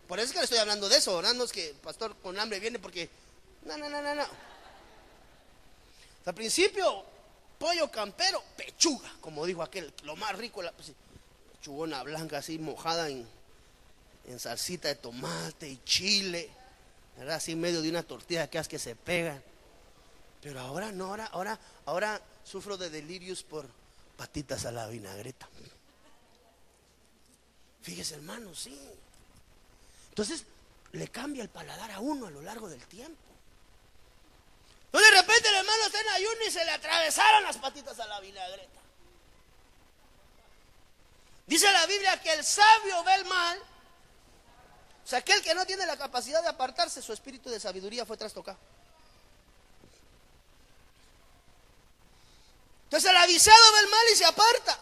Por 0.07 0.19
eso 0.19 0.27
es 0.27 0.31
que 0.31 0.37
le 0.37 0.43
estoy 0.45 0.59
hablando 0.59 0.87
de 0.87 0.95
eso, 0.95 1.13
¿verdad? 1.13 1.33
No 1.33 1.43
es 1.43 1.51
que 1.51 1.71
el 1.71 1.75
pastor 1.75 2.15
con 2.23 2.39
hambre 2.39 2.61
viene 2.61 2.79
porque... 2.79 3.09
No, 3.65 3.77
no, 3.77 3.89
no, 3.89 4.01
no, 4.01 4.15
no. 4.15 4.25
Al 6.25 6.33
principio, 6.33 7.03
pollo 7.59 7.91
campero, 7.91 8.41
pechuga, 8.55 9.11
como 9.19 9.45
dijo 9.45 9.61
aquel, 9.61 9.93
lo 10.03 10.15
más 10.15 10.33
rico, 10.37 10.61
la 10.61 10.71
pues, 10.71 10.93
pechugona 11.51 12.03
blanca 12.03 12.37
así 12.37 12.57
mojada 12.57 13.09
en, 13.09 13.34
en 14.27 14.39
salsita 14.39 14.87
de 14.87 14.95
tomate 14.95 15.67
y 15.67 15.77
chile, 15.83 16.49
¿verdad? 17.17 17.35
Así 17.35 17.53
en 17.53 17.61
medio 17.61 17.81
de 17.81 17.89
una 17.89 18.03
tortilla 18.03 18.49
que 18.49 18.61
que 18.63 18.79
se 18.79 18.95
pega. 18.95 19.41
Pero 20.41 20.59
ahora 20.59 20.91
no, 20.91 21.05
ahora, 21.05 21.25
ahora, 21.27 21.59
ahora 21.85 22.21
sufro 22.43 22.77
de 22.77 22.89
delirios 22.89 23.43
por 23.43 23.67
patitas 24.17 24.65
a 24.65 24.71
la 24.71 24.87
vinagreta. 24.87 25.47
Fíjese, 27.81 28.15
hermano, 28.15 28.55
sí. 28.55 28.79
Entonces, 30.09 30.45
le 30.91 31.07
cambia 31.09 31.43
el 31.43 31.49
paladar 31.49 31.91
a 31.91 31.99
uno 31.99 32.27
a 32.27 32.31
lo 32.31 32.41
largo 32.41 32.69
del 32.69 32.85
tiempo. 32.87 33.21
Entonces, 34.85 35.11
de 35.11 35.21
repente 35.21 35.49
el 35.49 35.55
hermano 35.55 35.85
está 35.85 36.01
en 36.01 36.07
ayuno 36.09 36.45
y 36.47 36.51
se 36.51 36.63
le 36.63 36.71
atravesaron 36.71 37.43
las 37.43 37.57
patitas 37.57 37.99
a 37.99 38.07
la 38.07 38.19
vinagreta. 38.21 38.81
Dice 41.47 41.71
la 41.71 41.85
Biblia 41.85 42.21
que 42.21 42.33
el 42.33 42.43
sabio 42.43 43.03
ve 43.03 43.15
el 43.15 43.25
mal. 43.25 43.59
O 45.05 45.07
sea, 45.07 45.19
aquel 45.19 45.39
que 45.43 45.53
no 45.53 45.65
tiene 45.67 45.85
la 45.85 45.97
capacidad 45.97 46.41
de 46.41 46.49
apartarse, 46.49 46.99
su 46.99 47.13
espíritu 47.13 47.51
de 47.51 47.59
sabiduría 47.59 48.07
fue 48.07 48.17
trastocado. 48.17 48.57
Entonces 52.85 53.11
el 53.11 53.17
avisado 53.17 53.73
ve 53.73 53.79
el 53.81 53.89
mal 53.89 54.05
y 54.11 54.15
se 54.15 54.25
aparta. 54.25 54.79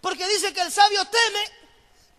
Porque 0.00 0.28
dice 0.28 0.52
que 0.52 0.60
el 0.60 0.70
sabio 0.70 1.04
teme 1.06 1.57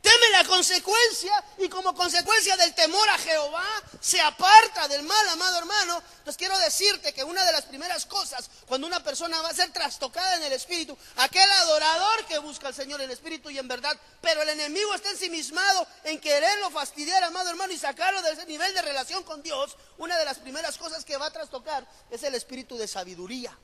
Teme 0.01 0.29
la 0.31 0.45
consecuencia 0.45 1.43
y 1.57 1.67
como 1.67 1.93
consecuencia 1.93 2.55
del 2.55 2.73
temor 2.73 3.09
a 3.09 3.17
Jehová 3.17 3.65
se 3.99 4.21
aparta 4.21 4.87
del 4.87 5.03
mal, 5.03 5.29
amado 5.29 5.57
hermano. 5.57 6.01
Entonces 6.19 6.37
quiero 6.37 6.57
decirte 6.59 7.11
que 7.11 7.21
una 7.21 7.43
de 7.43 7.51
las 7.51 7.65
primeras 7.65 8.05
cosas 8.05 8.49
cuando 8.65 8.87
una 8.87 9.03
persona 9.03 9.41
va 9.41 9.49
a 9.49 9.53
ser 9.53 9.73
trastocada 9.73 10.37
en 10.37 10.43
el 10.43 10.53
espíritu, 10.53 10.97
aquel 11.17 11.49
adorador 11.51 12.25
que 12.27 12.39
busca 12.39 12.67
al 12.67 12.73
Señor 12.73 13.01
en 13.01 13.11
espíritu 13.11 13.49
y 13.49 13.57
en 13.57 13.67
verdad, 13.67 13.97
pero 14.21 14.41
el 14.41 14.49
enemigo 14.49 14.93
está 14.95 15.09
ensimismado 15.09 15.85
en 16.05 16.21
quererlo 16.21 16.69
fastidiar, 16.69 17.21
amado 17.25 17.49
hermano, 17.49 17.73
y 17.73 17.77
sacarlo 17.77 18.21
de 18.21 18.31
ese 18.31 18.45
nivel 18.45 18.73
de 18.73 18.81
relación 18.81 19.23
con 19.23 19.43
Dios, 19.43 19.75
una 19.97 20.17
de 20.17 20.23
las 20.23 20.39
primeras 20.39 20.77
cosas 20.77 21.03
que 21.03 21.17
va 21.17 21.25
a 21.25 21.33
trastocar 21.33 21.85
es 22.09 22.23
el 22.23 22.35
espíritu 22.35 22.77
de 22.77 22.87
sabiduría. 22.87 23.57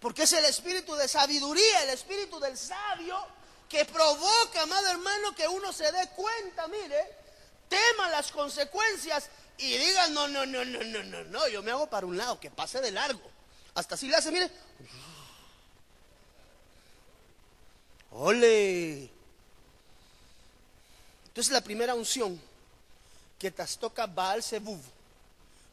Porque 0.00 0.22
es 0.22 0.32
el 0.32 0.44
espíritu 0.46 0.94
de 0.94 1.06
sabiduría, 1.06 1.82
el 1.82 1.90
espíritu 1.90 2.40
del 2.40 2.56
sabio 2.56 3.36
que 3.68 3.84
provoca, 3.84 4.62
amado 4.62 4.88
hermano, 4.88 5.34
que 5.34 5.48
uno 5.48 5.72
se 5.72 5.90
dé 5.90 6.08
cuenta, 6.14 6.68
mire, 6.68 7.08
tema 7.68 8.08
las 8.10 8.30
consecuencias 8.30 9.28
y 9.58 9.76
diga, 9.76 10.08
no, 10.08 10.28
no, 10.28 10.46
no, 10.46 10.64
no, 10.64 10.84
no, 10.84 11.02
no, 11.02 11.24
no, 11.24 11.48
yo 11.48 11.62
me 11.62 11.70
hago 11.70 11.88
para 11.88 12.06
un 12.06 12.16
lado, 12.16 12.38
que 12.38 12.50
pase 12.50 12.80
de 12.80 12.90
largo. 12.90 13.22
Hasta 13.74 13.94
así 13.94 14.08
le 14.08 14.16
hace, 14.16 14.30
mire. 14.30 14.50
Ole. 18.12 19.10
Entonces 21.26 21.52
la 21.52 21.60
primera 21.60 21.94
unción 21.94 22.40
que 23.38 23.50
trastoca 23.50 24.06
Baal 24.06 24.42
Zebub 24.42 24.80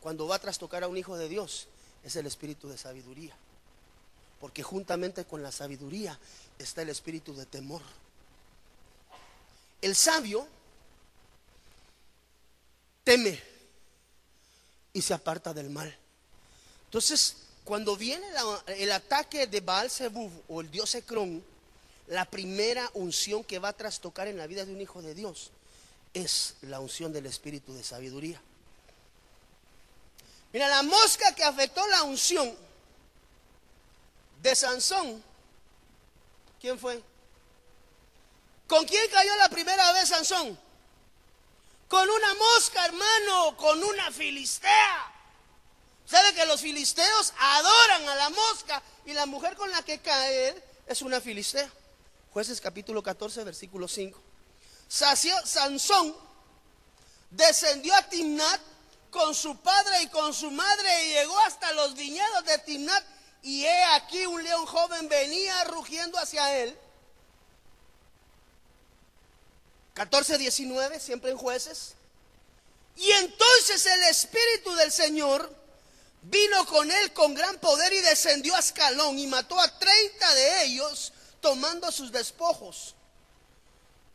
cuando 0.01 0.27
va 0.27 0.35
a 0.35 0.39
trastocar 0.39 0.83
a 0.83 0.89
un 0.89 0.97
hijo 0.97 1.17
de 1.17 1.29
Dios 1.29 1.67
es 2.03 2.15
el 2.17 2.25
espíritu 2.25 2.67
de 2.67 2.77
sabiduría. 2.77 3.33
Porque 4.43 4.61
juntamente 4.61 5.23
con 5.23 5.41
la 5.41 5.53
sabiduría 5.53 6.19
está 6.59 6.81
el 6.81 6.89
espíritu 6.89 7.33
de 7.33 7.45
temor. 7.45 7.81
El 9.81 9.95
sabio 9.95 10.45
teme 13.05 13.41
y 14.91 15.01
se 15.01 15.13
aparta 15.13 15.53
del 15.53 15.69
mal. 15.69 15.97
Entonces, 16.83 17.37
cuando 17.63 17.95
viene 17.95 18.27
el 18.67 18.91
ataque 18.91 19.47
de 19.47 19.61
Baal 19.61 19.89
Zebub 19.89 20.29
o 20.49 20.59
el 20.59 20.69
dios 20.69 20.93
Ecrón, 20.93 21.41
la 22.07 22.25
primera 22.25 22.91
unción 22.95 23.45
que 23.45 23.59
va 23.59 23.69
a 23.69 23.77
trastocar 23.77 24.27
en 24.27 24.37
la 24.37 24.45
vida 24.45 24.65
de 24.65 24.73
un 24.73 24.81
hijo 24.81 25.01
de 25.01 25.15
Dios 25.15 25.51
es 26.13 26.55
la 26.63 26.81
unción 26.81 27.13
del 27.13 27.27
espíritu 27.27 27.73
de 27.73 27.85
sabiduría. 27.85 28.41
Mira, 30.51 30.67
la 30.67 30.83
mosca 30.83 31.33
que 31.33 31.45
afectó 31.45 31.87
la 31.87 32.03
unción 32.03 32.72
de 34.43 34.55
Sansón 34.55 35.23
¿Quién 36.59 36.79
fue? 36.79 37.01
¿Con 38.67 38.85
quién 38.85 39.09
cayó 39.11 39.35
la 39.35 39.49
primera 39.49 39.91
vez 39.91 40.07
Sansón? 40.07 40.57
Con 41.89 42.09
una 42.09 42.33
mosca, 42.35 42.85
hermano, 42.85 43.57
con 43.57 43.83
una 43.83 44.09
filistea. 44.11 45.11
¿Sabe 46.05 46.33
que 46.33 46.45
los 46.45 46.61
filisteos 46.61 47.33
adoran 47.37 48.07
a 48.07 48.15
la 48.15 48.29
mosca 48.29 48.81
y 49.05 49.11
la 49.11 49.25
mujer 49.25 49.57
con 49.57 49.69
la 49.71 49.83
que 49.83 49.99
cae 49.99 50.63
es 50.87 51.01
una 51.01 51.19
filistea? 51.19 51.69
Jueces 52.31 52.61
capítulo 52.61 53.03
14, 53.03 53.43
versículo 53.43 53.89
5. 53.89 54.17
Sansón 54.87 56.15
descendió 57.29 57.93
a 57.93 58.03
Timnat 58.03 58.61
con 59.11 59.35
su 59.35 59.57
padre 59.57 60.01
y 60.01 60.07
con 60.07 60.33
su 60.33 60.49
madre 60.49 61.07
y 61.07 61.09
llegó 61.09 61.37
hasta 61.41 61.73
los 61.73 61.93
viñedos 61.93 62.45
de 62.45 62.57
Timnat 62.59 63.12
y 63.43 63.65
he 63.65 63.83
aquí 63.95 64.25
un 64.25 64.41
león 64.41 64.65
joven 64.65 65.09
venía 65.09 65.65
rugiendo 65.65 66.17
hacia 66.17 66.57
él. 66.59 66.77
14, 69.95 70.37
19, 70.37 70.99
siempre 71.01 71.31
en 71.31 71.37
jueces. 71.37 71.93
Y 72.95 73.11
entonces 73.11 73.85
el 73.85 74.03
Espíritu 74.03 74.73
del 74.75 74.93
Señor 74.93 75.53
vino 76.21 76.65
con 76.67 76.89
él 76.89 77.11
con 77.11 77.33
gran 77.33 77.59
poder 77.59 77.91
y 77.91 77.99
descendió 77.99 78.55
a 78.55 78.59
Escalón 78.59 79.19
y 79.19 79.27
mató 79.27 79.59
a 79.59 79.77
30 79.77 80.35
de 80.35 80.63
ellos 80.63 81.11
tomando 81.41 81.91
sus 81.91 82.13
despojos. 82.13 82.95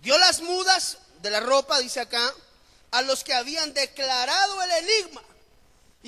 Dio 0.00 0.16
las 0.16 0.40
mudas, 0.40 0.96
de 1.20 1.30
la 1.30 1.40
ropa, 1.40 1.78
dice 1.80 2.00
acá, 2.00 2.32
a 2.92 3.02
los 3.02 3.24
que 3.24 3.34
habían 3.34 3.74
declarado 3.74 4.62
el 4.62 4.70
enigma 4.70 5.22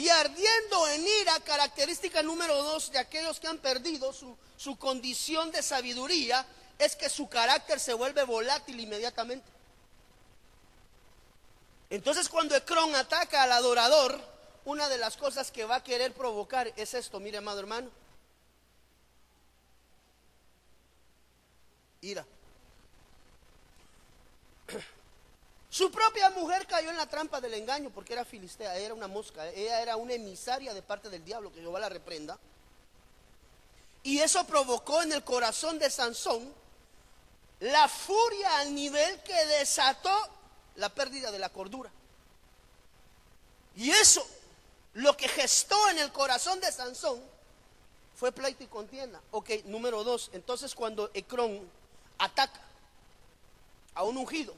y 0.01 0.09
ardiendo 0.09 0.89
en 0.89 1.07
ira, 1.07 1.39
característica 1.41 2.23
número 2.23 2.63
dos 2.63 2.91
de 2.91 2.99
aquellos 2.99 3.39
que 3.39 3.49
han 3.49 3.59
perdido 3.59 4.15
su, 4.15 4.35
su 4.57 4.79
condición 4.79 5.51
de 5.51 5.63
sabiduría, 5.63 6.47
es 6.79 6.97
que 6.97 7.11
su 7.11 7.29
carácter 7.29 7.79
se 7.79 7.93
vuelve 7.93 8.25
volátil 8.25 8.81
inmediatamente. 8.81 9.47
Entonces 11.91 12.31
cuando 12.31 12.57
Ecrón 12.57 12.95
ataca 12.95 13.43
al 13.43 13.53
adorador, 13.53 14.19
una 14.65 14.89
de 14.89 14.97
las 14.97 15.19
cosas 15.19 15.51
que 15.51 15.67
va 15.67 15.77
a 15.77 15.85
querer 15.85 16.15
provocar 16.15 16.73
es 16.77 16.95
esto, 16.95 17.21
mire 17.21 17.37
amado 17.37 17.61
hermano. 17.61 17.91
Ira. 22.01 22.25
Su 25.71 25.93
propia 25.93 26.31
mujer 26.31 26.67
cayó 26.67 26.91
en 26.91 26.97
la 26.97 27.07
trampa 27.07 27.41
del 27.41 27.55
engaño 27.55 27.91
porque 27.91 28.13
era 28.13 28.25
filistea, 28.25 28.77
era 28.77 28.93
una 28.93 29.07
mosca, 29.07 29.49
ella 29.51 29.81
era 29.81 29.97
una 29.97 30.15
emisaria 30.15 30.75
de 30.75 30.83
parte 30.83 31.09
del 31.09 31.25
diablo, 31.25 31.53
que 31.53 31.61
Jehová 31.61 31.79
la 31.79 31.89
reprenda. 31.89 32.39
Y 34.03 34.19
eso 34.19 34.45
provocó 34.47 35.01
en 35.03 35.13
el 35.13 35.23
corazón 35.23 35.79
de 35.79 35.89
Sansón 35.89 36.53
la 37.61 37.87
furia 37.87 38.59
al 38.59 38.75
nivel 38.75 39.23
que 39.23 39.47
desató 39.47 40.11
la 40.75 40.89
pérdida 40.89 41.31
de 41.31 41.39
la 41.39 41.51
cordura. 41.51 41.93
Y 43.77 43.91
eso, 43.91 44.27
lo 44.95 45.17
que 45.17 45.29
gestó 45.29 45.89
en 45.91 45.99
el 45.99 46.11
corazón 46.11 46.59
de 46.61 46.73
Sansón, 46.73 47.23
fue 48.17 48.33
pleito 48.33 48.65
y 48.65 48.67
contienda. 48.67 49.21
Ok, 49.31 49.51
número 49.67 50.03
dos, 50.03 50.31
entonces 50.33 50.75
cuando 50.75 51.11
Ecrón 51.15 51.71
ataca 52.19 52.61
a 53.95 54.03
un 54.03 54.17
ungido, 54.17 54.53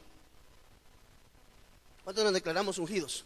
¿Cuántos 2.05 2.25
nos 2.25 2.33
declaramos 2.33 2.79
ungidos? 2.79 3.25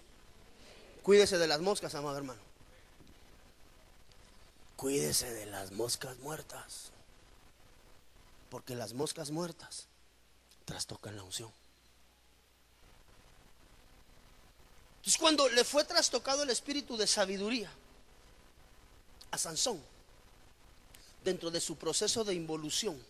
Cuídese 1.02 1.38
de 1.38 1.46
las 1.46 1.60
moscas, 1.60 1.94
amado 1.94 2.16
hermano. 2.16 2.40
Cuídese 4.76 5.32
de 5.32 5.46
las 5.46 5.72
moscas 5.72 6.18
muertas. 6.18 6.90
Porque 8.50 8.74
las 8.74 8.92
moscas 8.92 9.30
muertas 9.30 9.86
trastocan 10.64 11.16
la 11.16 11.22
unción. 11.22 11.50
Entonces 14.98 15.20
cuando 15.20 15.48
le 15.48 15.64
fue 15.64 15.84
trastocado 15.84 16.42
el 16.42 16.50
espíritu 16.50 16.96
de 16.96 17.06
sabiduría 17.06 17.70
a 19.30 19.38
Sansón, 19.38 19.80
dentro 21.24 21.50
de 21.50 21.60
su 21.60 21.76
proceso 21.76 22.24
de 22.24 22.34
involución, 22.34 23.00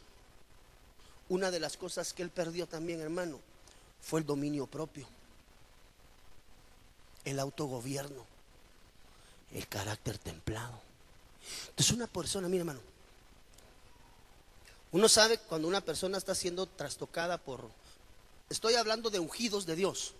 una 1.28 1.50
de 1.50 1.58
las 1.58 1.76
cosas 1.76 2.12
que 2.12 2.22
él 2.22 2.30
perdió 2.30 2.66
también, 2.68 3.00
hermano, 3.00 3.40
fue 4.00 4.20
el 4.20 4.26
dominio 4.26 4.66
propio 4.66 5.08
el 7.26 7.38
autogobierno, 7.40 8.24
el 9.52 9.68
carácter 9.68 10.16
templado. 10.16 10.80
Entonces 11.68 11.94
una 11.94 12.06
persona, 12.06 12.48
mira 12.48 12.62
hermano, 12.62 12.80
uno 14.92 15.08
sabe 15.08 15.38
cuando 15.38 15.68
una 15.68 15.82
persona 15.82 16.16
está 16.16 16.34
siendo 16.34 16.66
trastocada 16.66 17.36
por, 17.36 17.68
estoy 18.48 18.74
hablando 18.74 19.10
de 19.10 19.18
ungidos 19.18 19.66
de 19.66 19.76
Dios, 19.76 20.14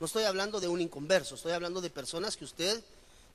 no 0.00 0.06
estoy 0.06 0.24
hablando 0.24 0.58
de 0.58 0.68
un 0.68 0.80
inconverso, 0.80 1.36
estoy 1.36 1.52
hablando 1.52 1.80
de 1.80 1.90
personas 1.90 2.36
que 2.36 2.44
usted 2.44 2.82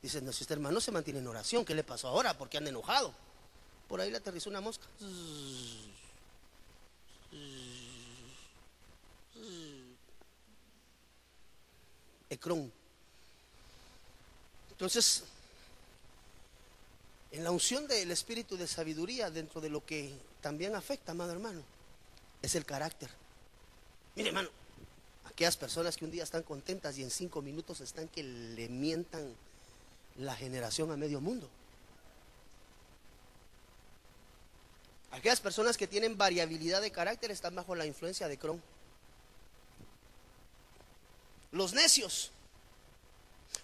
dice, 0.02 0.22
no, 0.22 0.34
si 0.34 0.44
este 0.44 0.56
hermano 0.56 0.82
se 0.82 0.92
mantiene 0.92 1.20
en 1.20 1.28
oración, 1.28 1.64
¿qué 1.64 1.76
le 1.76 1.84
pasó 1.84 2.08
ahora? 2.08 2.38
¿Por 2.38 2.50
qué 2.50 2.58
anda 2.58 2.70
enojado? 2.70 3.14
Por 3.88 4.02
ahí 4.02 4.10
le 4.10 4.18
aterrizó 4.18 4.50
una 4.50 4.62
mosca. 4.62 4.86
Ecrón. 12.32 12.72
Entonces, 14.72 15.26
en 17.32 17.44
la 17.44 17.52
unción 17.52 17.88
del 17.88 18.10
espíritu 18.10 18.58
de 18.58 18.68
sabiduría, 18.68 19.30
dentro 19.30 19.62
de 19.62 19.70
lo 19.70 19.86
que 19.86 20.18
también 20.42 20.74
afecta, 20.74 21.12
amado 21.12 21.34
hermano, 21.34 21.62
es 22.42 22.56
el 22.56 22.66
carácter. 22.66 23.10
Mire, 24.16 24.30
hermano, 24.30 24.50
aquellas 25.26 25.58
personas 25.58 25.98
que 25.98 26.06
un 26.06 26.12
día 26.12 26.24
están 26.24 26.44
contentas 26.44 26.98
y 26.98 27.04
en 27.04 27.12
cinco 27.12 27.42
minutos 27.42 27.82
están 27.82 28.08
que 28.08 28.24
le 28.24 28.70
mientan 28.70 29.36
la 30.16 30.36
generación 30.36 30.90
a 30.92 30.98
medio 30.98 31.20
mundo. 31.20 31.50
Aquellas 35.12 35.42
personas 35.42 35.78
que 35.78 35.88
tienen 35.88 36.18
variabilidad 36.18 36.82
de 36.82 36.92
carácter 36.92 37.30
están 37.32 37.56
bajo 37.56 37.76
la 37.76 37.86
influencia 37.86 38.30
de 38.30 38.38
Cron. 38.38 38.62
Los 41.52 41.74
necios. 41.74 42.32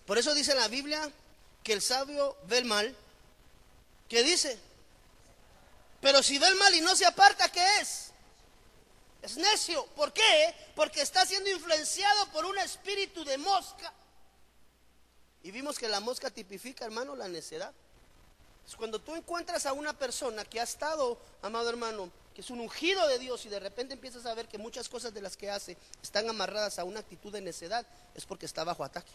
Por 0.05 0.17
eso 0.17 0.33
dice 0.33 0.55
la 0.55 0.67
Biblia 0.67 1.11
que 1.63 1.73
el 1.73 1.81
sabio 1.81 2.37
ve 2.47 2.59
el 2.59 2.65
mal. 2.65 2.95
¿Qué 4.07 4.23
dice? 4.23 4.57
Pero 6.01 6.23
si 6.23 6.37
ve 6.37 6.47
el 6.47 6.55
mal 6.55 6.73
y 6.75 6.81
no 6.81 6.95
se 6.95 7.05
aparta, 7.05 7.49
¿qué 7.49 7.65
es? 7.79 8.11
Es 9.21 9.35
necio. 9.37 9.85
¿Por 9.87 10.13
qué? 10.13 10.55
Porque 10.75 11.01
está 11.01 11.25
siendo 11.25 11.49
influenciado 11.49 12.27
por 12.31 12.45
un 12.45 12.57
espíritu 12.59 13.23
de 13.25 13.37
mosca. 13.37 13.91
Y 15.43 15.51
vimos 15.51 15.79
que 15.79 15.87
la 15.87 15.99
mosca 15.99 16.29
tipifica, 16.29 16.85
hermano, 16.85 17.15
la 17.15 17.27
necedad. 17.27 17.73
Cuando 18.75 18.99
tú 18.99 19.15
encuentras 19.15 19.65
a 19.65 19.73
una 19.73 19.97
persona 19.97 20.43
que 20.43 20.59
ha 20.59 20.63
estado, 20.63 21.17
amado 21.41 21.69
hermano, 21.69 22.11
que 22.37 22.41
es 22.41 22.51
un 22.51 22.59
ungido 22.59 23.07
de 23.07 23.17
Dios 23.17 23.43
y 23.47 23.49
de 23.49 23.59
repente 23.59 23.95
empiezas 23.95 24.27
a 24.27 24.35
ver 24.35 24.47
que 24.47 24.59
muchas 24.59 24.87
cosas 24.89 25.11
de 25.11 25.23
las 25.23 25.35
que 25.35 25.49
hace 25.49 25.75
están 26.03 26.29
amarradas 26.29 26.77
a 26.77 26.83
una 26.83 26.99
actitud 26.99 27.33
de 27.33 27.41
necedad, 27.41 27.83
es 28.13 28.25
porque 28.25 28.45
está 28.45 28.63
bajo 28.63 28.83
ataque. 28.83 29.11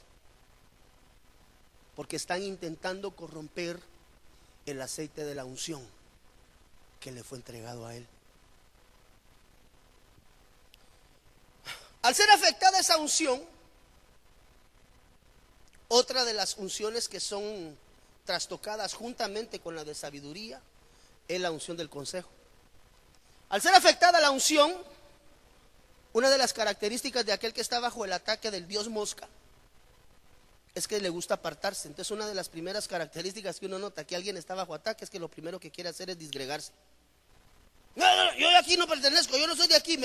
Porque 1.95 2.17
están 2.17 2.43
intentando 2.43 3.15
corromper 3.15 3.79
el 4.67 4.83
aceite 4.83 5.25
de 5.25 5.37
la 5.37 5.45
unción 5.45 5.87
que 6.99 7.13
le 7.13 7.23
fue 7.23 7.39
entregado 7.39 7.87
a 7.87 7.95
él. 7.95 8.09
Al 12.03 12.17
ser 12.17 12.29
afectada 12.31 12.81
esa 12.81 12.97
unción, 12.97 13.41
otra 15.87 16.25
de 16.25 16.35
las 16.35 16.57
unciones 16.57 17.09
que 17.09 17.21
son 17.21 17.79
trastocadas 18.25 18.95
juntamente 18.95 19.61
con 19.61 19.77
la 19.77 19.85
de 19.85 19.95
sabiduría 19.95 20.61
es 21.29 21.41
la 21.41 21.53
unción 21.53 21.77
del 21.77 21.89
consejo. 21.89 22.42
Al 23.53 23.61
ser 23.61 23.75
afectada 23.75 24.19
la 24.19 24.31
unción, 24.31 24.73
una 26.15 26.31
de 26.31 26.39
las 26.39 26.55
características 26.55 27.27
de 27.27 27.35
aquel 27.35 27.53
que 27.53 27.61
está 27.61 27.81
bajo 27.81 28.03
el 28.07 28.15
ataque 28.15 28.51
del 28.51 28.67
dios 28.67 28.89
mosca 28.89 29.29
es 30.75 30.89
que 30.89 30.99
le 31.01 31.11
gusta 31.11 31.35
apartarse. 31.35 31.87
Entonces 31.87 32.11
una 32.13 32.27
de 32.27 32.35
las 32.35 32.49
primeras 32.49 32.89
características 32.89 33.61
que 33.61 33.67
uno 33.67 33.79
nota 33.79 34.07
que 34.07 34.17
alguien 34.17 34.39
está 34.39 34.55
bajo 34.55 34.73
ataque 34.73 35.05
es 35.05 35.11
que 35.11 35.19
lo 35.19 35.29
primero 35.29 35.61
que 35.61 35.71
quiere 35.71 35.91
hacer 35.91 36.09
es 36.09 36.19
disgregarse. 36.19 36.73
No, 37.95 38.07
no, 38.17 38.35
yo 38.39 38.49
aquí 38.57 38.79
no 38.79 38.89
pertenezco, 38.89 39.37
yo 39.37 39.47
no 39.47 39.55
soy 39.55 39.69
de 39.69 39.77
aquí. 39.77 39.99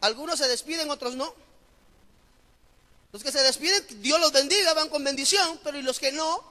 Algunos 0.00 0.40
se 0.40 0.48
despiden, 0.48 0.90
otros 0.90 1.14
no. 1.14 1.32
Los 3.12 3.22
que 3.22 3.30
se 3.30 3.40
despiden, 3.40 4.02
Dios 4.02 4.18
los 4.18 4.32
bendiga, 4.32 4.74
van 4.74 4.88
con 4.88 5.04
bendición, 5.04 5.60
pero 5.62 5.78
y 5.78 5.82
los 5.82 6.00
que 6.00 6.10
no, 6.10 6.42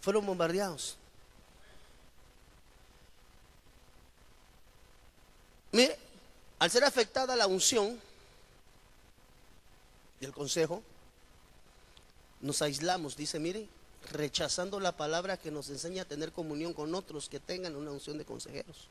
fueron 0.00 0.26
bombardeados. 0.26 0.96
Mire, 5.74 5.98
al 6.60 6.70
ser 6.70 6.84
afectada 6.84 7.34
la 7.34 7.48
unción 7.48 8.00
del 10.20 10.32
consejo, 10.32 10.84
nos 12.40 12.62
aislamos, 12.62 13.16
dice, 13.16 13.40
mire, 13.40 13.66
rechazando 14.12 14.78
la 14.78 14.96
palabra 14.96 15.36
que 15.36 15.50
nos 15.50 15.68
enseña 15.70 16.02
a 16.02 16.04
tener 16.04 16.30
comunión 16.30 16.74
con 16.74 16.94
otros 16.94 17.28
que 17.28 17.40
tengan 17.40 17.74
una 17.74 17.90
unción 17.90 18.18
de 18.18 18.24
consejeros. 18.24 18.86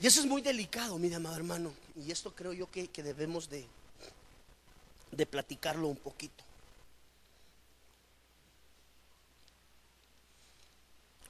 Y 0.00 0.08
eso 0.08 0.18
es 0.18 0.26
muy 0.26 0.42
delicado, 0.42 0.98
mi 0.98 1.14
amado 1.14 1.36
hermano, 1.36 1.72
y 1.94 2.10
esto 2.10 2.34
creo 2.34 2.54
yo 2.54 2.68
que, 2.68 2.88
que 2.88 3.04
debemos 3.04 3.48
de, 3.48 3.68
de 5.12 5.26
platicarlo 5.26 5.86
un 5.86 5.96
poquito. 5.96 6.42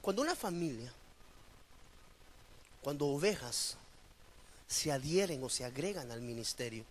Cuando 0.01 0.23
una 0.23 0.35
familia 0.35 0.91
cuando 2.87 3.07
ovejas 3.07 3.75
se 4.65 4.93
adhieren 4.93 5.43
o 5.43 5.49
se 5.49 5.65
agregan 5.65 6.09
al 6.09 6.21
ministerio, 6.21 6.85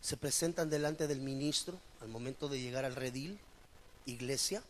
se 0.00 0.16
presentan 0.16 0.70
delante 0.70 1.08
del 1.08 1.18
ministro 1.18 1.76
al 2.00 2.06
momento 2.06 2.48
de 2.48 2.60
llegar 2.60 2.84
al 2.84 2.94
redil, 2.94 3.40
iglesia, 4.06 4.62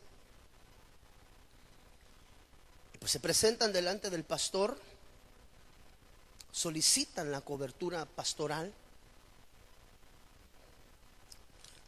pues 3.01 3.13
se 3.13 3.21
presentan 3.21 3.71
delante 3.75 4.09
del 4.09 4.25
pastor, 4.25 4.81
solicitan 6.53 7.31
la 7.31 7.43
cobertura 7.43 8.07
pastoral 8.07 8.73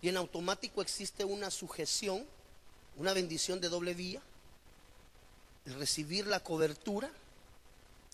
y 0.02 0.10
en 0.10 0.18
automático 0.18 0.82
existe 0.82 1.24
una 1.24 1.50
sujeción 1.50 2.26
una 2.96 3.14
bendición 3.14 3.58
de 3.60 3.70
doble 3.70 3.94
vía, 3.94 4.20
el 5.66 5.74
recibir 5.74 6.26
la 6.26 6.40
cobertura, 6.40 7.10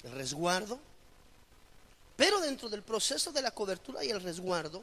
el 0.05 0.13
resguardo, 0.13 0.79
pero 2.17 2.41
dentro 2.41 2.69
del 2.69 2.83
proceso 2.83 3.33
de 3.33 3.43
la 3.43 3.51
cobertura 3.51 4.05
y 4.05 4.11
el 4.11 4.21
resguardo, 4.21 4.83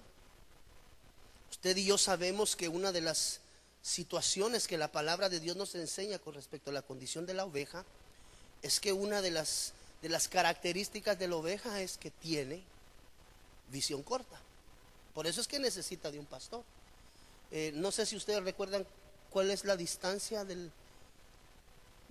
usted 1.52 1.76
y 1.78 1.86
yo 1.86 1.98
sabemos 1.98 2.56
que 2.56 2.68
una 2.70 2.92
de 2.92 3.02
las 3.02 3.42
situaciones 3.82 4.68
que 4.68 4.78
la 4.78 4.92
palabra 4.92 5.30
de 5.30 5.40
Dios 5.40 5.56
nos 5.56 5.76
enseña 5.76 6.18
con 6.18 6.34
respecto 6.34 6.70
a 6.70 6.74
la 6.74 6.82
condición 6.82 7.26
de 7.26 7.34
la 7.34 7.46
oveja 7.46 7.86
es 8.64 8.80
que 8.80 8.94
una 8.94 9.22
de 9.22 9.32
las, 9.32 9.74
de 10.02 10.10
las 10.10 10.28
características 10.28 11.20
de 11.20 11.28
la 11.28 11.36
oveja 11.36 11.82
es 11.82 11.98
que 11.98 12.10
tiene 12.10 12.64
visión 13.70 14.02
corta. 14.02 14.40
Por 15.14 15.28
eso 15.28 15.40
es 15.40 15.48
que 15.48 15.60
necesita 15.60 16.10
de 16.12 16.20
un 16.20 16.26
pastor. 16.26 16.64
Eh, 17.52 17.72
no 17.76 17.92
sé 17.92 18.06
si 18.06 18.16
ustedes 18.16 18.44
recuerdan 18.44 18.86
cuál 19.30 19.52
es 19.52 19.66
la 19.66 19.78
distancia 19.78 20.46
del, 20.46 20.72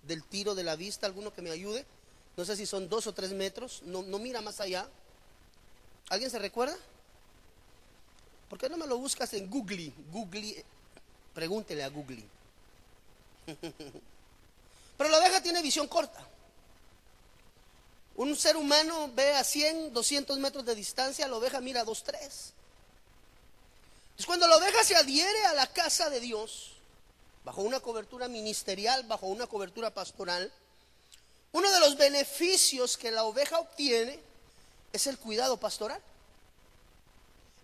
del 0.07 0.23
tiro 0.25 0.55
de 0.55 0.65
la 0.65 0.77
vista, 0.77 1.07
alguno 1.07 1.33
que 1.33 1.43
me 1.43 1.51
ayude. 1.51 1.85
No 2.37 2.45
sé 2.45 2.57
si 2.57 2.67
son 2.67 2.89
dos 2.89 3.07
o 3.07 3.15
tres 3.15 3.33
metros, 3.33 3.83
no, 3.85 4.03
no 4.03 4.19
mira 4.19 4.41
más 4.41 4.61
allá. 4.61 4.89
¿Alguien 6.09 6.31
se 6.31 6.39
recuerda? 6.39 6.77
¿Por 8.49 8.59
qué 8.59 8.69
no 8.69 8.77
me 8.77 8.87
lo 8.87 8.99
buscas 8.99 9.33
en 9.35 9.49
Google? 9.49 9.93
Google, 10.11 10.65
pregúntele 11.33 11.83
a 11.83 11.89
Google. 11.89 12.25
Pero 14.97 15.11
la 15.11 15.19
oveja 15.19 15.43
tiene 15.43 15.63
visión 15.63 15.89
corta. 15.89 16.27
Un 18.17 18.37
ser 18.37 18.57
humano 18.57 19.11
ve 19.13 19.33
a 19.33 19.43
100, 19.43 19.93
200 19.93 20.39
metros 20.39 20.65
de 20.65 20.75
distancia, 20.75 21.27
la 21.27 21.37
oveja 21.37 21.61
mira 21.61 21.81
a 21.81 21.85
2, 21.85 22.05
3. 22.05 22.23
Entonces 24.15 24.27
cuando 24.27 24.47
la 24.47 24.57
oveja 24.57 24.85
se 24.85 24.95
adhiere 24.95 25.47
a 25.47 25.55
la 25.55 25.67
casa 25.67 26.09
de 26.11 26.21
Dios, 26.21 26.74
bajo 27.45 27.61
una 27.61 27.81
cobertura 27.81 28.27
ministerial, 28.27 29.05
bajo 29.05 29.27
una 29.27 29.47
cobertura 29.47 29.91
pastoral, 29.93 30.51
uno 31.53 31.71
de 31.71 31.81
los 31.81 31.97
beneficios 31.97 32.97
que 32.97 33.13
la 33.13 33.25
oveja 33.25 33.61
obtiene 33.61 34.19
es 34.93 35.07
el 35.07 35.19
cuidado 35.19 35.57
pastoral. 35.57 36.01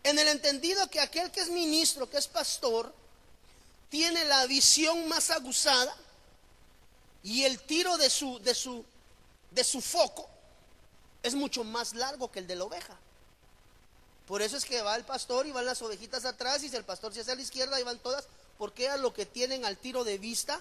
En 0.05 0.18
el 0.18 0.28
entendido 0.28 0.89
que 0.89 1.01
aquel 1.01 1.31
que 1.31 1.41
es 1.41 1.51
ministro, 1.51 2.09
que 2.09 2.18
es 2.18 2.28
pastor, 2.28 2.95
tiene 3.89 4.24
la 4.26 4.47
visión 4.47 5.09
más 5.09 5.31
aguzada 5.31 5.95
y 7.22 7.45
el 7.45 7.59
tiro 7.61 7.97
de 7.97 8.09
su, 8.09 8.39
de 8.39 8.55
su, 8.55 8.85
de 9.51 9.64
su 9.64 9.81
foco 9.81 10.28
es 11.22 11.35
mucho 11.35 11.64
más 11.64 11.95
largo 11.95 12.31
que 12.31 12.39
el 12.39 12.47
de 12.47 12.57
la 12.57 12.64
oveja. 12.64 12.97
Por 14.26 14.43
eso 14.43 14.57
es 14.57 14.64
que 14.64 14.81
va 14.83 14.95
el 14.95 15.05
pastor 15.05 15.47
y 15.47 15.51
van 15.51 15.66
las 15.66 15.83
ovejitas 15.83 16.24
atrás 16.24 16.62
y 16.62 16.68
si 16.68 16.76
el 16.76 16.85
pastor 16.85 17.12
se 17.12 17.20
hace 17.20 17.33
a 17.33 17.35
la 17.35 17.43
izquierda 17.43 17.81
y 17.81 17.83
van 17.83 17.99
todas, 17.99 18.26
porque 18.61 18.91
a 18.91 18.99
lo 18.99 19.15
que 19.15 19.25
tienen 19.25 19.65
al 19.65 19.79
tiro 19.79 20.05
de 20.05 20.19
vista 20.19 20.61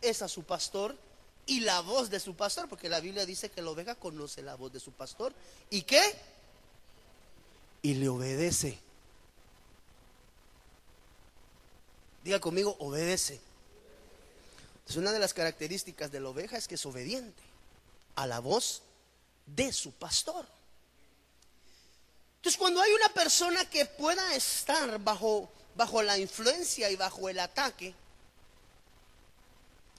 es 0.00 0.22
a 0.22 0.28
su 0.28 0.42
pastor 0.44 0.96
y 1.44 1.60
la 1.60 1.82
voz 1.82 2.08
de 2.08 2.18
su 2.18 2.34
pastor, 2.34 2.66
porque 2.66 2.88
la 2.88 2.98
Biblia 3.00 3.26
dice 3.26 3.50
que 3.50 3.60
la 3.60 3.68
oveja 3.68 3.94
conoce 3.94 4.40
la 4.40 4.54
voz 4.54 4.72
de 4.72 4.80
su 4.80 4.90
pastor. 4.90 5.34
¿Y 5.68 5.82
qué? 5.82 6.00
Y 7.82 7.92
le 7.92 8.08
obedece. 8.08 8.78
Diga 12.24 12.40
conmigo, 12.40 12.74
obedece. 12.78 13.38
Entonces 14.76 14.96
una 14.96 15.12
de 15.12 15.18
las 15.18 15.34
características 15.34 16.10
de 16.10 16.20
la 16.20 16.30
oveja 16.30 16.56
es 16.56 16.66
que 16.66 16.76
es 16.76 16.86
obediente 16.86 17.42
a 18.14 18.26
la 18.26 18.38
voz 18.38 18.80
de 19.44 19.74
su 19.74 19.92
pastor. 19.92 20.46
Entonces 22.36 22.58
cuando 22.58 22.80
hay 22.80 22.92
una 22.92 23.10
persona 23.10 23.68
que 23.68 23.84
pueda 23.84 24.34
estar 24.34 24.98
bajo, 25.00 25.50
bajo 25.74 26.02
la 26.02 26.18
influencia 26.18 26.90
y 26.90 26.96
bajo 26.96 27.28
el 27.28 27.40
ataque 27.40 27.94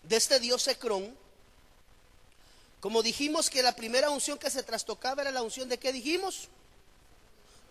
de 0.04 0.16
este 0.16 0.40
dios 0.40 0.68
Ecrón, 0.68 1.16
como 2.80 3.02
dijimos 3.02 3.50
que 3.50 3.64
la 3.64 3.76
primera 3.76 4.10
unción 4.10 4.38
que 4.38 4.50
se 4.50 4.64
trastocaba 4.64 5.24
era 5.24 5.32
la 5.32 5.42
unción 5.42 5.68
de 5.68 5.80
qué 5.80 5.92
dijimos? 5.92 6.50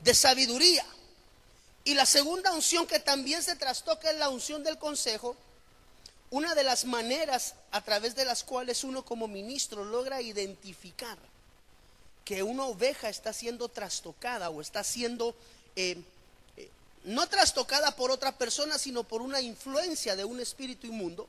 De 0.01 0.13
sabiduría. 0.13 0.85
Y 1.85 1.95
la 1.95 2.07
segunda 2.07 2.53
unción 2.53 2.87
que 2.87 2.99
también 2.99 3.43
se 3.43 3.55
trastoca 3.57 4.11
es 4.11 4.19
la 4.19 4.29
unción 4.29 4.65
del 4.65 4.79
consejo. 4.79 5.37
Una 6.31 6.55
de 6.55 6.65
las 6.65 6.85
maneras 6.85 7.55
a 7.71 7.83
través 7.83 8.17
de 8.17 8.25
las 8.25 8.43
cuales 8.43 8.83
uno 8.83 9.05
como 9.05 9.29
ministro 9.29 9.85
logra 9.85 10.21
identificar 10.21 11.19
que 12.25 12.43
una 12.43 12.65
oveja 12.65 13.09
está 13.09 13.33
siendo 13.33 13.69
trastocada 13.69 14.51
o 14.51 14.61
está 14.61 14.83
siendo 14.83 15.37
eh, 15.77 16.03
no 17.05 17.29
trastocada 17.29 17.95
por 17.97 18.11
otra 18.11 18.37
persona, 18.37 18.79
sino 18.79 19.05
por 19.05 19.23
una 19.23 19.41
influencia 19.41 20.17
de 20.17 20.25
un 20.25 20.41
espíritu 20.41 20.87
inmundo, 20.87 21.29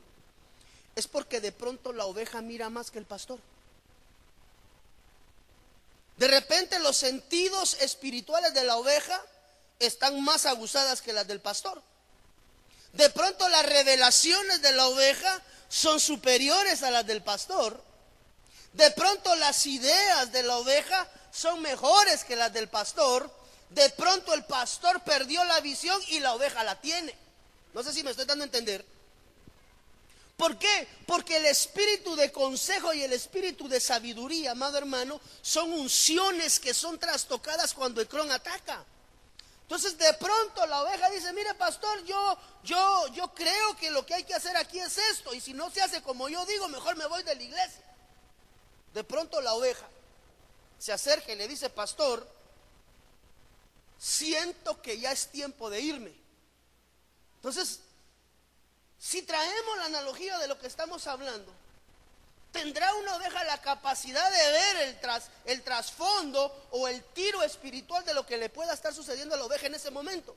es 0.96 1.08
porque 1.08 1.42
de 1.42 1.52
pronto 1.52 1.92
la 1.94 2.06
oveja 2.06 2.42
mira 2.42 2.70
más 2.70 2.92
que 2.92 3.00
el 3.00 3.06
pastor. 3.06 3.40
De 6.18 6.28
repente 6.28 6.80
los 6.80 6.96
sentidos 6.96 7.76
espirituales 7.82 8.54
de 8.54 8.64
la 8.64 8.78
oveja 8.78 9.22
están 9.80 10.24
más 10.24 10.46
aguzadas 10.46 11.02
que 11.02 11.12
las 11.12 11.28
del 11.28 11.42
pastor. 11.42 11.82
De 12.94 13.10
pronto 13.10 13.50
las 13.50 13.66
revelaciones 13.66 14.62
de 14.62 14.72
la 14.72 14.88
oveja 14.88 15.42
son 15.68 16.00
superiores 16.00 16.84
a 16.84 16.92
las 16.92 17.06
del 17.06 17.22
pastor. 17.22 17.84
De 18.72 18.90
pronto 18.92 19.36
las 19.36 19.66
ideas 19.66 20.32
de 20.32 20.44
la 20.44 20.58
oveja 20.58 21.10
son 21.32 21.62
mejores 21.62 22.24
que 22.24 22.38
las 22.38 22.54
del 22.54 22.70
pastor. 22.70 23.30
De 23.70 23.90
pronto 23.92 24.34
el 24.34 24.46
pastor 24.46 25.02
perdió 25.04 25.44
la 25.44 25.60
visión 25.60 26.02
y 26.10 26.20
la 26.20 26.34
oveja 26.34 26.64
la 26.64 26.80
tiene. 26.80 27.16
No 27.74 27.84
sé 27.84 27.92
si 27.92 28.04
me 28.04 28.12
estoy 28.12 28.26
dando 28.26 28.44
a 28.44 28.48
entender. 28.48 28.86
¿Por 30.38 30.58
qué? 30.58 30.88
Porque 31.08 31.38
el 31.38 31.46
espíritu 31.46 32.16
de 32.16 32.32
consejo 32.32 32.94
y 32.94 33.04
el 33.04 33.14
espíritu 33.14 33.70
de 33.70 33.80
sabiduría, 33.80 34.52
amado 34.52 34.78
hermano, 34.78 35.20
son 35.42 35.72
unciones 35.72 36.60
que 36.60 36.74
son 36.74 37.00
trastocadas 37.00 37.74
cuando 37.74 38.02
el 38.02 38.08
cron 38.08 38.32
ataca. 38.32 38.84
Entonces 39.62 39.98
de 39.98 40.14
pronto 40.14 40.66
la 40.68 40.84
oveja 40.84 41.10
dice, 41.10 41.34
mire 41.34 41.54
pastor, 41.56 42.04
yo, 42.04 42.38
yo, 42.64 43.08
yo 43.14 43.34
creo 43.34 43.76
que 43.78 43.90
lo 43.90 44.06
que 44.06 44.14
hay 44.14 44.24
que 44.24 44.36
hacer 44.36 44.56
aquí 44.58 44.80
es 44.80 44.98
esto, 44.98 45.34
y 45.34 45.42
si 45.42 45.54
no 45.54 45.72
se 45.72 45.82
hace 45.82 46.02
como 46.04 46.30
yo 46.30 46.46
digo, 46.46 46.68
mejor 46.68 46.96
me 46.98 47.08
voy 47.08 47.24
de 47.24 47.36
la 47.36 47.42
iglesia. 47.42 47.82
De 48.94 49.04
pronto 49.04 49.42
la 49.42 49.54
oveja 49.54 49.88
se 50.78 50.94
acerca 50.94 51.32
y 51.32 51.36
le 51.36 51.48
dice, 51.48 51.70
pastor, 51.70 52.28
siento 53.98 54.82
que 54.82 55.00
ya 55.00 55.12
es 55.12 55.28
tiempo 55.28 55.70
de 55.70 55.82
irme. 55.82 56.14
Entonces 57.38 57.80
si 59.06 59.22
traemos 59.22 59.78
la 59.78 59.86
analogía 59.86 60.38
de 60.40 60.48
lo 60.48 60.58
que 60.58 60.66
estamos 60.66 61.06
hablando, 61.06 61.54
¿tendrá 62.52 62.92
una 62.96 63.16
oveja 63.18 63.44
la 63.44 63.62
capacidad 63.62 64.32
de 64.32 64.52
ver 64.52 64.78
el, 64.78 65.00
tras, 65.00 65.30
el 65.46 65.62
trasfondo 65.62 66.68
o 66.72 66.88
el 66.88 67.04
tiro 67.14 67.44
espiritual 67.44 68.04
de 68.04 68.16
lo 68.16 68.26
que 68.26 68.38
le 68.38 68.50
pueda 68.50 68.74
estar 68.74 68.94
sucediendo 68.96 69.36
a 69.36 69.38
la 69.38 69.46
oveja 69.46 69.68
en 69.68 69.76
ese 69.76 69.92
momento? 69.92 70.36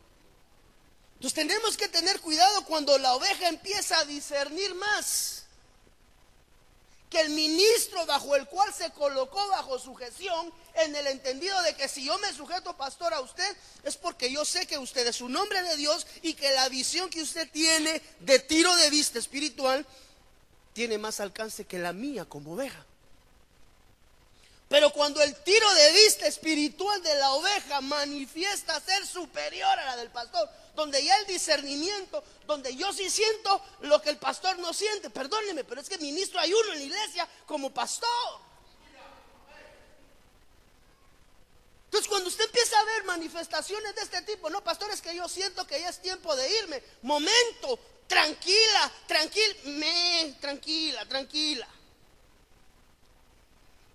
Entonces 1.14 1.34
tenemos 1.34 1.78
que 1.78 1.88
tener 1.88 2.20
cuidado 2.20 2.64
cuando 2.66 2.96
la 2.98 3.14
oveja 3.14 3.48
empieza 3.48 3.98
a 4.00 4.04
discernir 4.04 4.74
más 4.74 5.44
que 7.10 7.20
el 7.20 7.30
ministro 7.30 8.04
bajo 8.06 8.36
el 8.36 8.46
cual 8.46 8.72
se 8.72 8.90
colocó 8.90 9.46
bajo 9.48 9.78
sujeción, 9.78 10.52
en 10.74 10.94
el 10.94 11.06
entendido 11.06 11.60
de 11.62 11.74
que 11.74 11.88
si 11.88 12.04
yo 12.04 12.18
me 12.18 12.32
sujeto, 12.32 12.76
pastor, 12.76 13.14
a 13.14 13.20
usted, 13.20 13.56
es 13.82 13.96
porque 13.96 14.30
yo 14.30 14.44
sé 14.44 14.66
que 14.66 14.78
usted 14.78 15.06
es 15.06 15.20
un 15.20 15.34
hombre 15.36 15.62
de 15.62 15.76
Dios 15.76 16.06
y 16.22 16.34
que 16.34 16.52
la 16.52 16.68
visión 16.68 17.08
que 17.10 17.22
usted 17.22 17.50
tiene 17.50 18.00
de 18.20 18.38
tiro 18.38 18.74
de 18.76 18.90
vista 18.90 19.18
espiritual 19.18 19.86
tiene 20.72 20.98
más 20.98 21.20
alcance 21.20 21.64
que 21.64 21.78
la 21.78 21.92
mía 21.92 22.24
como 22.24 22.54
oveja. 22.54 22.84
Pero 24.68 24.92
cuando 24.92 25.22
el 25.22 25.34
tiro 25.42 25.74
de 25.74 25.92
vista 25.92 26.26
espiritual 26.26 27.02
de 27.02 27.14
la 27.14 27.32
oveja 27.32 27.80
manifiesta 27.80 28.78
ser 28.80 29.06
superior 29.06 29.78
a 29.78 29.86
la 29.86 29.96
del 29.96 30.10
pastor, 30.10 30.46
donde 30.74 31.02
ya 31.02 31.16
el 31.16 31.26
discernimiento, 31.26 32.22
donde 32.46 32.76
yo 32.76 32.92
sí 32.92 33.08
siento 33.08 33.62
lo 33.80 34.02
que 34.02 34.10
el 34.10 34.18
pastor 34.18 34.58
no 34.58 34.74
siente, 34.74 35.08
perdóneme, 35.08 35.64
pero 35.64 35.80
es 35.80 35.88
que 35.88 35.96
ministro 35.96 36.38
hay 36.38 36.52
uno 36.52 36.72
en 36.74 36.78
la 36.80 36.84
iglesia 36.84 37.28
como 37.46 37.72
pastor. 37.72 38.08
Entonces 41.86 42.06
cuando 42.06 42.28
usted 42.28 42.44
empieza 42.44 42.78
a 42.78 42.84
ver 42.84 43.04
manifestaciones 43.04 43.94
de 43.94 44.02
este 44.02 44.20
tipo, 44.20 44.50
no, 44.50 44.62
pastor, 44.62 44.90
es 44.90 45.00
que 45.00 45.16
yo 45.16 45.26
siento 45.30 45.66
que 45.66 45.80
ya 45.80 45.88
es 45.88 46.02
tiempo 46.02 46.36
de 46.36 46.58
irme. 46.58 46.82
Momento, 47.00 47.78
tranquila, 48.06 48.92
tranquila, 49.06 49.54
me, 49.64 50.36
tranquila, 50.38 51.06
tranquila 51.06 51.66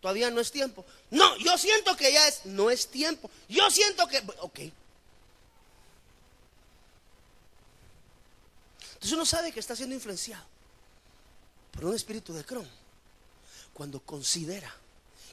todavía 0.03 0.29
no 0.29 0.41
es 0.41 0.51
tiempo. 0.51 0.85
No, 1.11 1.37
yo 1.37 1.57
siento 1.57 1.95
que 1.95 2.11
ya 2.11 2.27
es, 2.27 2.45
no 2.45 2.69
es 2.69 2.89
tiempo. 2.89 3.31
Yo 3.47 3.71
siento 3.71 4.05
que, 4.05 4.17
ok. 4.41 4.59
Entonces 8.95 9.13
uno 9.13 9.25
sabe 9.25 9.53
que 9.53 9.61
está 9.61 9.77
siendo 9.77 9.95
influenciado 9.95 10.43
por 11.71 11.85
un 11.85 11.95
espíritu 11.95 12.33
de 12.33 12.43
Cron 12.43 12.67
cuando 13.73 14.01
considera 14.01 14.75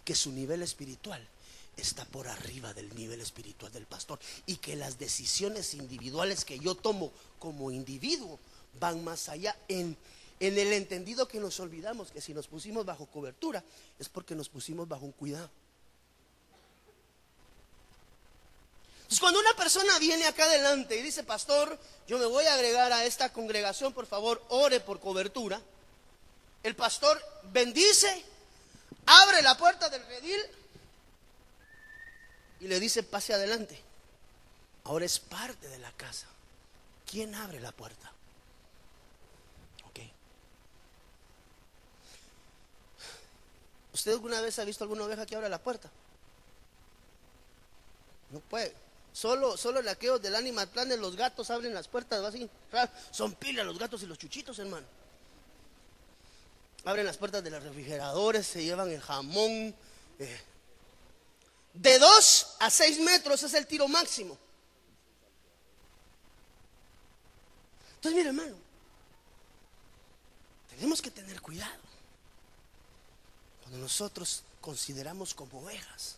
que 0.04 0.14
su 0.14 0.30
nivel 0.30 0.62
espiritual 0.62 1.28
está 1.76 2.04
por 2.04 2.28
arriba 2.28 2.72
del 2.72 2.94
nivel 2.94 3.20
espiritual 3.20 3.72
del 3.72 3.86
pastor 3.86 4.20
y 4.46 4.58
que 4.58 4.76
las 4.76 5.00
decisiones 5.00 5.74
individuales 5.74 6.44
que 6.44 6.60
yo 6.60 6.76
tomo 6.76 7.10
como 7.40 7.72
individuo 7.72 8.38
van 8.78 9.02
más 9.02 9.28
allá 9.28 9.56
en, 9.66 9.96
en 10.40 10.58
el 10.58 10.72
entendido 10.72 11.28
que 11.28 11.38
nos 11.38 11.60
olvidamos 11.60 12.10
que 12.10 12.20
si 12.20 12.34
nos 12.34 12.48
pusimos 12.48 12.84
bajo 12.84 13.06
cobertura 13.06 13.62
es 13.98 14.08
porque 14.08 14.34
nos 14.34 14.48
pusimos 14.48 14.88
bajo 14.88 15.04
un 15.04 15.12
cuidado. 15.12 15.50
Entonces, 19.02 19.20
cuando 19.20 19.40
una 19.40 19.54
persona 19.54 19.98
viene 19.98 20.24
acá 20.26 20.44
adelante 20.44 20.96
y 20.96 21.02
dice, 21.02 21.24
pastor, 21.24 21.78
yo 22.06 22.18
me 22.18 22.26
voy 22.26 22.44
a 22.46 22.54
agregar 22.54 22.92
a 22.92 23.04
esta 23.04 23.32
congregación, 23.32 23.92
por 23.92 24.06
favor, 24.06 24.42
ore 24.48 24.80
por 24.80 25.00
cobertura, 25.00 25.60
el 26.62 26.76
pastor 26.76 27.20
bendice, 27.52 28.24
abre 29.06 29.42
la 29.42 29.56
puerta 29.56 29.88
del 29.88 30.06
redil 30.06 30.40
y 32.60 32.68
le 32.68 32.78
dice, 32.78 33.02
pase 33.02 33.34
adelante. 33.34 33.82
Ahora 34.84 35.04
es 35.04 35.18
parte 35.18 35.68
de 35.68 35.78
la 35.78 35.90
casa. 35.92 36.26
¿Quién 37.04 37.34
abre 37.34 37.58
la 37.60 37.72
puerta? 37.72 38.12
Ok. 39.88 40.00
¿Usted 43.92 44.12
alguna 44.12 44.40
vez 44.40 44.58
ha 44.58 44.64
visto 44.64 44.84
alguna 44.84 45.04
oveja 45.04 45.26
que 45.26 45.36
abre 45.36 45.48
la 45.48 45.58
puerta? 45.58 45.90
No 48.30 48.40
puede. 48.40 48.74
Solo, 49.12 49.56
solo 49.56 49.80
en 49.80 49.88
aquellos 49.88 50.22
del 50.22 50.36
Animal 50.36 50.68
Planet 50.68 50.98
los 50.98 51.16
gatos 51.16 51.50
abren 51.50 51.74
las 51.74 51.88
puertas, 51.88 52.24
así. 52.24 52.48
Son 53.10 53.34
pilas 53.34 53.66
los 53.66 53.78
gatos 53.78 54.02
y 54.02 54.06
los 54.06 54.18
chuchitos, 54.18 54.58
hermano. 54.58 54.86
Abren 56.84 57.04
las 57.04 57.16
puertas 57.16 57.42
de 57.42 57.50
los 57.50 57.62
refrigeradores, 57.62 58.46
se 58.46 58.62
llevan 58.62 58.90
el 58.90 59.00
jamón. 59.00 59.74
Eh. 60.18 60.40
De 61.74 61.98
dos 61.98 62.56
a 62.60 62.70
seis 62.70 62.98
metros 63.00 63.42
es 63.42 63.54
el 63.54 63.66
tiro 63.66 63.88
máximo. 63.88 64.38
Entonces, 67.96 68.16
mire, 68.16 68.28
hermano, 68.28 68.56
tenemos 70.70 71.02
que 71.02 71.10
tener 71.10 71.40
cuidado. 71.42 71.89
Nosotros 73.70 74.42
consideramos 74.60 75.34
como 75.34 75.60
ovejas 75.60 76.16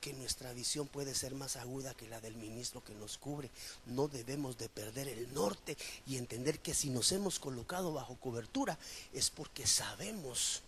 que 0.00 0.12
nuestra 0.14 0.52
visión 0.52 0.88
puede 0.88 1.14
ser 1.14 1.34
más 1.34 1.56
aguda 1.56 1.94
que 1.94 2.08
la 2.08 2.20
del 2.20 2.34
ministro 2.34 2.82
que 2.82 2.94
nos 2.94 3.18
cubre. 3.18 3.50
No 3.86 4.08
debemos 4.08 4.58
de 4.58 4.68
perder 4.68 5.06
el 5.06 5.32
norte 5.32 5.76
y 6.06 6.16
entender 6.16 6.58
que 6.58 6.74
si 6.74 6.90
nos 6.90 7.12
hemos 7.12 7.38
colocado 7.38 7.92
bajo 7.92 8.16
cobertura 8.16 8.76
es 9.12 9.30
porque 9.30 9.66
sabemos 9.66 10.62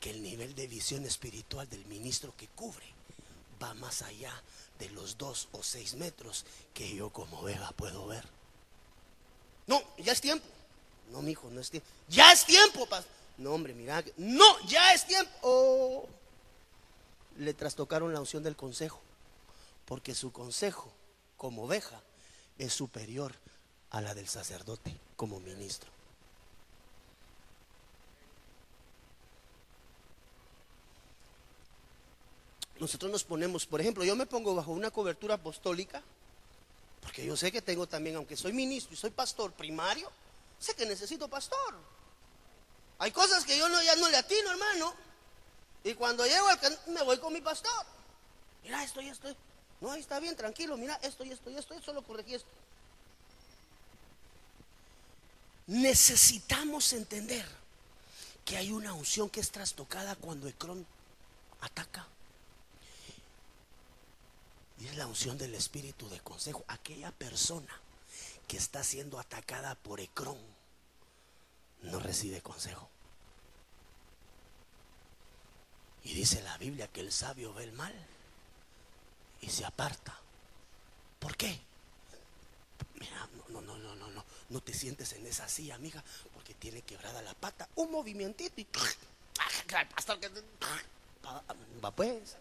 que 0.00 0.10
el 0.10 0.22
nivel 0.22 0.54
de 0.54 0.68
visión 0.68 1.04
espiritual 1.04 1.68
del 1.68 1.84
ministro 1.86 2.32
que 2.36 2.46
cubre 2.46 2.86
va 3.60 3.74
más 3.74 4.02
allá 4.02 4.32
de 4.78 4.88
los 4.90 5.18
dos 5.18 5.48
o 5.50 5.64
seis 5.64 5.94
metros 5.94 6.44
que 6.72 6.94
yo 6.94 7.10
como 7.10 7.42
Vega 7.42 7.72
puedo 7.72 8.06
ver. 8.06 8.24
No, 9.66 9.82
ya 9.98 10.12
es 10.12 10.20
tiempo. 10.20 10.46
No, 11.10 11.20
mi 11.20 11.32
hijo, 11.32 11.50
no 11.50 11.60
es 11.60 11.70
tiempo. 11.70 11.88
Ya 12.08 12.32
es 12.32 12.44
tiempo, 12.44 12.86
No, 13.38 13.52
hombre, 13.52 13.72
mira. 13.72 14.04
No, 14.16 14.60
ya 14.66 14.92
es 14.92 15.06
tiempo. 15.06 16.08
Le 17.38 17.54
trastocaron 17.54 18.12
la 18.12 18.20
unción 18.20 18.42
del 18.42 18.56
consejo, 18.56 19.00
porque 19.86 20.14
su 20.14 20.32
consejo 20.32 20.92
como 21.36 21.64
oveja 21.64 22.02
es 22.58 22.72
superior 22.72 23.32
a 23.90 24.00
la 24.00 24.12
del 24.14 24.28
sacerdote 24.28 24.94
como 25.16 25.38
ministro. 25.38 25.88
Nosotros 32.80 33.10
nos 33.10 33.24
ponemos, 33.24 33.66
por 33.66 33.80
ejemplo, 33.80 34.04
yo 34.04 34.14
me 34.14 34.26
pongo 34.26 34.54
bajo 34.54 34.72
una 34.72 34.90
cobertura 34.90 35.34
apostólica, 35.34 36.02
porque 37.00 37.24
yo 37.24 37.36
sé 37.36 37.50
que 37.50 37.62
tengo 37.62 37.86
también, 37.86 38.16
aunque 38.16 38.36
soy 38.36 38.52
ministro 38.52 38.94
y 38.94 38.96
soy 38.96 39.10
pastor 39.10 39.52
primario, 39.52 40.10
sé 40.58 40.74
que 40.74 40.86
necesito 40.86 41.28
pastor. 41.28 41.76
Hay 42.98 43.12
cosas 43.12 43.44
que 43.44 43.56
yo 43.56 43.68
no, 43.68 43.80
ya 43.82 43.96
no 43.96 44.08
le 44.08 44.16
atino, 44.16 44.50
hermano. 44.50 44.94
Y 45.84 45.94
cuando 45.94 46.26
llego 46.26 46.46
me 46.88 47.02
voy 47.02 47.18
con 47.18 47.32
mi 47.32 47.40
pastor. 47.40 47.86
Mira, 48.64 48.82
esto 48.82 49.00
y 49.00 49.08
esto. 49.08 49.34
No, 49.80 49.92
ahí 49.92 50.00
está 50.00 50.18
bien, 50.18 50.36
tranquilo. 50.36 50.76
Mira, 50.76 50.98
esto 51.02 51.24
y 51.24 51.30
esto 51.30 51.50
y 51.50 51.56
esto. 51.56 51.80
Solo 51.80 52.02
corregí 52.02 52.34
esto. 52.34 52.48
Necesitamos 55.68 56.92
entender 56.92 57.46
que 58.44 58.56
hay 58.56 58.72
una 58.72 58.94
unción 58.94 59.30
que 59.30 59.40
es 59.40 59.50
trastocada 59.50 60.16
cuando 60.16 60.48
Ecrón 60.48 60.84
ataca. 61.60 62.08
Y 64.80 64.86
es 64.86 64.96
la 64.96 65.06
unción 65.06 65.38
del 65.38 65.54
espíritu 65.54 66.08
de 66.08 66.20
consejo. 66.20 66.64
Aquella 66.68 67.12
persona 67.12 67.80
que 68.48 68.56
está 68.56 68.82
siendo 68.82 69.20
atacada 69.20 69.74
por 69.76 70.00
Ecrón 70.00 70.38
no 71.82 71.98
recibe 72.00 72.40
consejo. 72.40 72.88
Y 76.04 76.14
dice 76.14 76.42
la 76.42 76.56
Biblia 76.58 76.88
que 76.88 77.00
el 77.00 77.12
sabio 77.12 77.52
ve 77.52 77.64
el 77.64 77.72
mal 77.72 77.94
y 79.40 79.50
se 79.50 79.64
aparta. 79.64 80.18
¿Por 81.18 81.36
qué? 81.36 81.60
Mira, 82.94 83.28
no, 83.48 83.60
no, 83.60 83.76
no, 83.76 83.94
no, 83.94 84.08
no, 84.08 84.24
no 84.48 84.60
te 84.60 84.72
sientes 84.72 85.12
en 85.12 85.26
esa 85.26 85.48
silla, 85.48 85.74
amiga, 85.74 86.02
porque 86.32 86.54
tiene 86.54 86.82
quebrada 86.82 87.20
la 87.22 87.34
pata. 87.34 87.68
Un 87.74 87.90
movimientito 87.90 88.60
y 88.60 88.64
que 88.64 88.78
va 91.84 91.90
pues. 91.90 92.36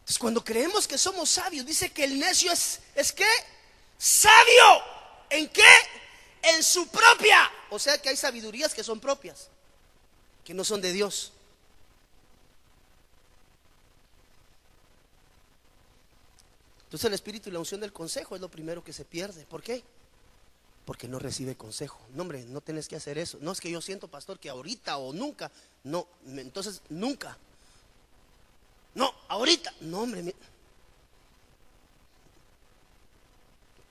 Entonces, 0.00 0.18
cuando 0.18 0.44
creemos 0.44 0.88
que 0.88 0.98
somos 0.98 1.30
sabios, 1.30 1.64
dice 1.64 1.92
que 1.92 2.04
el 2.04 2.18
necio 2.18 2.50
es, 2.50 2.80
¿es 2.94 3.12
qué? 3.12 3.28
Sabio. 3.96 4.82
¿En 5.30 5.48
qué? 5.48 5.62
En 6.42 6.62
su 6.62 6.86
propia. 6.88 7.50
O 7.70 7.78
sea 7.78 8.00
que 8.00 8.08
hay 8.08 8.16
sabidurías 8.16 8.74
que 8.74 8.82
son 8.82 9.00
propias 9.00 9.48
que 10.44 10.54
no 10.54 10.64
son 10.64 10.80
de 10.80 10.92
Dios. 10.92 11.32
Entonces 16.84 17.04
el 17.06 17.14
espíritu 17.14 17.48
y 17.48 17.52
la 17.52 17.60
unción 17.60 17.80
del 17.80 17.92
consejo 17.92 18.34
es 18.34 18.40
lo 18.40 18.48
primero 18.48 18.82
que 18.82 18.92
se 18.92 19.04
pierde. 19.04 19.46
¿Por 19.46 19.62
qué? 19.62 19.84
Porque 20.84 21.06
no 21.06 21.20
recibe 21.20 21.54
consejo. 21.54 22.00
No, 22.14 22.22
hombre, 22.22 22.44
no 22.46 22.60
tienes 22.60 22.88
que 22.88 22.96
hacer 22.96 23.16
eso. 23.16 23.38
No 23.40 23.52
es 23.52 23.60
que 23.60 23.70
yo 23.70 23.80
siento, 23.80 24.08
pastor, 24.08 24.40
que 24.40 24.50
ahorita 24.50 24.96
o 24.96 25.12
nunca. 25.12 25.52
No, 25.84 26.08
entonces 26.26 26.82
nunca. 26.88 27.38
No, 28.96 29.14
ahorita. 29.28 29.72
No, 29.82 30.00
hombre. 30.00 30.34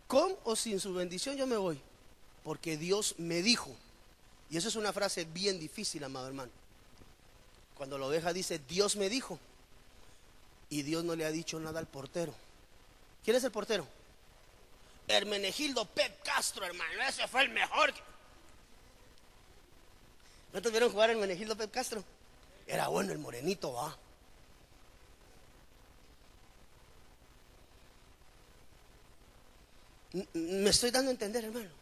Con 0.08 0.36
o 0.44 0.58
sin 0.58 0.78
su 0.82 0.94
bendición 0.94 1.38
yo 1.38 1.48
me 1.48 1.56
voy. 1.56 1.82
Porque 2.50 2.78
Dios 2.78 3.14
me 3.20 3.44
dijo. 3.44 3.70
Y 4.50 4.58
eso 4.58 4.70
es 4.70 4.76
una 4.76 4.92
frase 4.92 5.24
bien 5.24 5.60
difícil, 5.60 6.04
amado 6.04 6.26
hermano. 6.26 6.52
Cuando 7.76 8.00
la 8.00 8.08
oveja 8.08 8.34
dice, 8.34 8.58
Dios 8.58 8.96
me 8.96 9.08
dijo, 9.08 9.38
y 10.68 10.82
Dios 10.82 11.04
no 11.04 11.16
le 11.16 11.26
ha 11.26 11.30
dicho 11.32 11.60
nada 11.60 11.80
al 11.80 11.86
portero. 11.86 12.34
¿Quién 13.24 13.38
es 13.38 13.44
el 13.44 13.52
portero? 13.52 13.88
Hermenegildo 15.08 15.86
Pep 15.86 16.24
Castro, 16.24 16.66
hermano. 16.66 17.04
Ese 17.08 17.28
fue 17.28 17.44
el 17.44 17.50
mejor. 17.50 17.94
¿No 20.52 20.60
tuvieron 20.60 20.92
jugar 20.92 21.12
Hermenegildo 21.12 21.56
Pep 21.56 21.70
Castro? 21.70 22.04
Era 22.66 22.88
bueno 22.88 23.12
el 23.12 23.20
morenito, 23.20 23.74
va. 23.74 23.96
Me 30.34 30.72
estoy 30.72 30.90
dando 30.90 31.10
a 31.10 31.12
entender, 31.12 31.46
hermano. 31.46 31.79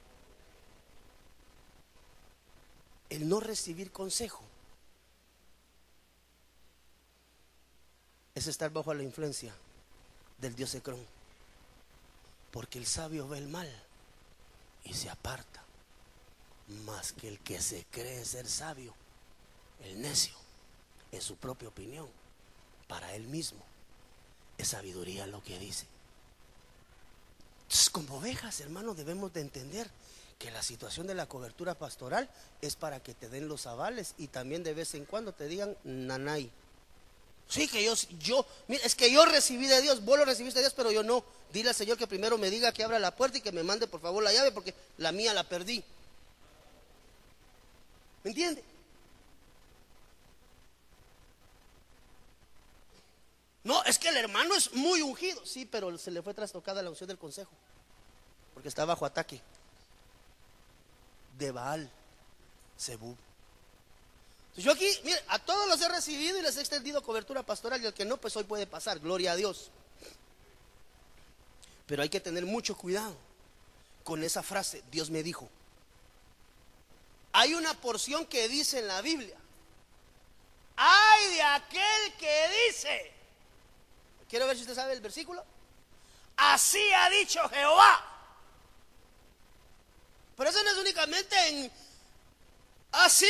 El 3.09 3.27
no 3.27 3.39
recibir 3.39 3.91
consejo 3.91 4.43
es 8.35 8.47
estar 8.47 8.71
bajo 8.71 8.93
la 8.93 9.03
influencia 9.03 9.53
del 10.37 10.55
dios 10.55 10.75
Ecrón. 10.75 11.03
Porque 12.51 12.77
el 12.77 12.85
sabio 12.85 13.27
ve 13.27 13.39
el 13.39 13.47
mal 13.47 13.69
y 14.83 14.93
se 14.93 15.09
aparta. 15.09 15.63
Más 16.85 17.13
que 17.13 17.27
el 17.29 17.39
que 17.39 17.61
se 17.61 17.85
cree 17.91 18.25
ser 18.25 18.47
sabio, 18.47 18.93
el 19.83 20.01
necio, 20.01 20.35
en 21.11 21.21
su 21.21 21.35
propia 21.37 21.69
opinión, 21.69 22.07
para 22.87 23.13
él 23.15 23.27
mismo, 23.27 23.63
es 24.57 24.69
sabiduría 24.69 25.27
lo 25.27 25.41
que 25.43 25.57
dice. 25.59 25.87
Entonces, 27.63 27.89
como 27.89 28.17
ovejas, 28.17 28.59
hermano, 28.59 28.93
debemos 28.93 29.33
de 29.33 29.41
entender 29.41 29.89
que 30.37 30.51
la 30.51 30.61
situación 30.61 31.07
de 31.07 31.15
la 31.15 31.27
cobertura 31.27 31.75
pastoral 31.75 32.29
es 32.61 32.75
para 32.75 33.01
que 33.01 33.13
te 33.13 33.29
den 33.29 33.47
los 33.47 33.65
avales 33.65 34.13
y 34.17 34.27
también 34.27 34.63
de 34.63 34.73
vez 34.73 34.93
en 34.93 35.05
cuando 35.05 35.33
te 35.33 35.47
digan 35.47 35.75
nanay. 35.83 36.51
Sí, 37.47 37.67
que 37.67 37.83
yo, 37.83 37.93
yo, 38.19 38.45
es 38.67 38.95
que 38.95 39.11
yo 39.11 39.25
recibí 39.25 39.67
de 39.67 39.81
Dios, 39.81 40.03
vos 40.03 40.19
lo 40.19 40.25
recibiste 40.25 40.59
de 40.59 40.65
Dios, 40.65 40.73
pero 40.75 40.91
yo 40.91 41.01
no. 41.01 41.23
Dile 41.51 41.69
al 41.69 41.75
Señor 41.75 41.97
que 41.97 42.05
primero 42.05 42.37
me 42.37 42.49
diga 42.49 42.73
que 42.73 42.83
abra 42.83 42.99
la 42.99 43.15
puerta 43.15 43.37
y 43.37 43.41
que 43.41 43.53
me 43.53 43.63
mande 43.63 43.87
por 43.87 44.01
favor 44.01 44.21
la 44.21 44.33
llave 44.33 44.51
porque 44.51 44.75
la 44.97 45.11
mía 45.11 45.33
la 45.33 45.43
perdí. 45.43 45.83
¿Me 48.23 48.31
entiende? 48.31 48.63
No, 53.63 53.83
es 53.85 53.97
que 53.97 54.09
el 54.09 54.17
hermano 54.17 54.53
es 54.55 54.73
muy 54.73 55.01
ungido. 55.01 55.45
Sí, 55.45 55.65
pero 55.65 55.97
se 55.97 56.11
le 56.11 56.21
fue 56.21 56.33
trastocada 56.33 56.81
la 56.81 56.89
unción 56.89 57.07
del 57.07 57.17
consejo. 57.17 57.51
porque 58.53 58.69
está 58.69 58.85
bajo 58.85 59.05
ataque 59.05 59.41
de 61.37 61.51
Baal, 61.51 61.91
Zebú. 62.79 63.15
Yo 64.55 64.71
aquí, 64.71 64.89
mire, 65.03 65.19
a 65.27 65.37
todos 65.37 65.67
los 65.67 65.79
he 65.81 65.87
recibido 65.87 66.39
y 66.39 66.41
les 66.41 66.57
he 66.57 66.61
extendido 66.61 67.03
cobertura 67.03 67.43
pastoral 67.43 67.81
y 67.81 67.85
el 67.85 67.93
que 67.93 68.05
no, 68.05 68.17
pues 68.17 68.35
hoy 68.35 68.43
puede 68.43 68.65
pasar, 68.65 68.99
gloria 68.99 69.33
a 69.33 69.35
Dios. 69.35 69.69
Pero 71.85 72.01
hay 72.01 72.09
que 72.09 72.19
tener 72.19 72.45
mucho 72.45 72.75
cuidado 72.75 73.15
con 74.03 74.23
esa 74.23 74.41
frase, 74.41 74.83
Dios 74.89 75.11
me 75.11 75.21
dijo. 75.21 75.47
Hay 77.33 77.53
una 77.53 77.73
porción 77.75 78.25
que 78.25 78.47
dice 78.47 78.79
en 78.79 78.87
la 78.87 79.01
Biblia, 79.01 79.37
hay 80.75 81.33
de 81.35 81.41
aquel 81.43 82.13
que 82.17 82.67
dice, 82.67 83.11
quiero 84.27 84.47
ver 84.47 84.55
si 84.55 84.63
usted 84.63 84.75
sabe 84.75 84.93
el 84.93 85.01
versículo, 85.01 85.43
así 86.35 86.81
ha 86.93 87.09
dicho 87.11 87.47
Jehová. 87.49 88.16
Pero 90.37 90.51
eso 90.51 90.63
no 90.63 90.69
es 90.69 90.77
únicamente 90.77 91.35
en, 91.47 91.71
así 92.91 93.25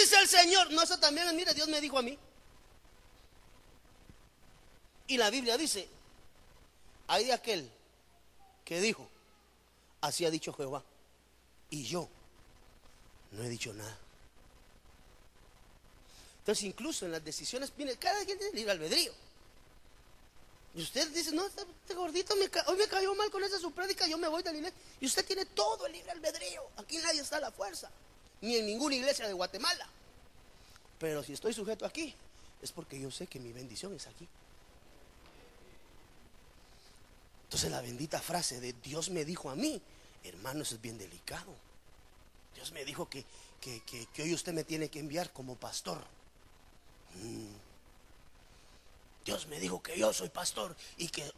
dice 0.00 0.16
el 0.18 0.28
Señor, 0.28 0.70
no, 0.70 0.82
eso 0.82 0.98
también 0.98 1.28
es, 1.28 1.34
mire, 1.34 1.52
Dios 1.52 1.68
me 1.68 1.80
dijo 1.80 1.98
a 1.98 2.02
mí. 2.02 2.18
Y 5.08 5.18
la 5.18 5.28
Biblia 5.28 5.58
dice, 5.58 5.86
hay 7.06 7.26
de 7.26 7.34
aquel 7.34 7.70
que 8.64 8.80
dijo, 8.80 9.06
así 10.00 10.24
ha 10.24 10.30
dicho 10.30 10.54
Jehová, 10.54 10.82
y 11.68 11.84
yo 11.84 12.08
no 13.32 13.44
he 13.44 13.48
dicho 13.50 13.74
nada. 13.74 13.98
Entonces, 16.38 16.64
incluso 16.64 17.04
en 17.04 17.12
las 17.12 17.22
decisiones, 17.22 17.72
mire, 17.76 17.96
cada 17.98 18.24
quien 18.24 18.38
tiene 18.38 18.56
libre 18.56 18.72
albedrío. 18.72 19.12
Y 20.74 20.82
usted 20.82 21.08
dice, 21.12 21.32
no, 21.32 21.46
este, 21.46 21.94
gordito 21.94 22.34
hoy 22.34 22.76
me 22.76 22.88
cayó 22.88 23.14
mal 23.14 23.30
con 23.30 23.44
esa 23.44 23.58
su 23.58 23.72
prédica, 23.72 24.06
yo 24.06 24.16
me 24.16 24.28
voy 24.28 24.42
de 24.42 24.52
la 24.52 24.58
iglesia. 24.58 24.78
Y 25.00 25.06
usted 25.06 25.24
tiene 25.24 25.44
todo 25.46 25.86
el 25.86 25.92
libre 25.92 26.10
albedrío. 26.10 26.62
Aquí 26.78 26.96
nadie 26.98 27.20
está 27.20 27.36
a 27.36 27.40
la 27.40 27.52
fuerza, 27.52 27.90
ni 28.40 28.56
en 28.56 28.66
ninguna 28.66 28.94
iglesia 28.94 29.26
de 29.26 29.34
Guatemala. 29.34 29.86
Pero 30.98 31.22
si 31.22 31.34
estoy 31.34 31.52
sujeto 31.52 31.84
aquí, 31.84 32.14
es 32.62 32.72
porque 32.72 32.98
yo 32.98 33.10
sé 33.10 33.26
que 33.26 33.38
mi 33.38 33.52
bendición 33.52 33.94
es 33.94 34.06
aquí. 34.06 34.26
Entonces 37.44 37.70
la 37.70 37.82
bendita 37.82 38.18
frase 38.18 38.60
de 38.60 38.72
Dios 38.72 39.10
me 39.10 39.26
dijo 39.26 39.50
a 39.50 39.54
mí, 39.54 39.82
hermano, 40.24 40.62
eso 40.62 40.76
es 40.76 40.80
bien 40.80 40.96
delicado. 40.96 41.54
Dios 42.54 42.72
me 42.72 42.82
dijo 42.84 43.10
que, 43.10 43.26
que, 43.60 44.22
hoy 44.22 44.32
usted 44.32 44.54
me 44.54 44.64
tiene 44.64 44.88
que 44.88 45.00
enviar 45.00 45.32
como 45.32 45.56
pastor. 45.56 45.98
Mm. 47.16 47.71
Dios 49.24 49.46
me 49.46 49.60
dijo 49.60 49.82
que 49.82 49.98
yo 49.98 50.12
soy 50.12 50.28
pastor 50.28 50.74
y 50.96 51.08
que 51.08 51.30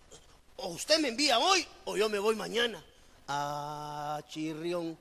o 0.57 0.69
usted 0.69 0.99
me 0.99 1.09
envía 1.09 1.39
hoy 1.39 1.67
o 1.85 1.97
yo 1.97 2.09
me 2.09 2.19
voy 2.19 2.37
mañana. 2.37 2.83
a 3.27 4.23
chirrión. 4.29 4.99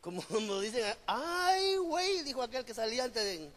Como, 0.00 0.22
como 0.26 0.60
dicen, 0.60 0.96
ay, 1.06 1.76
güey, 1.76 2.22
dijo 2.22 2.42
aquel 2.42 2.64
que 2.64 2.74
salía 2.74 3.04
antes 3.04 3.22
de... 3.22 3.50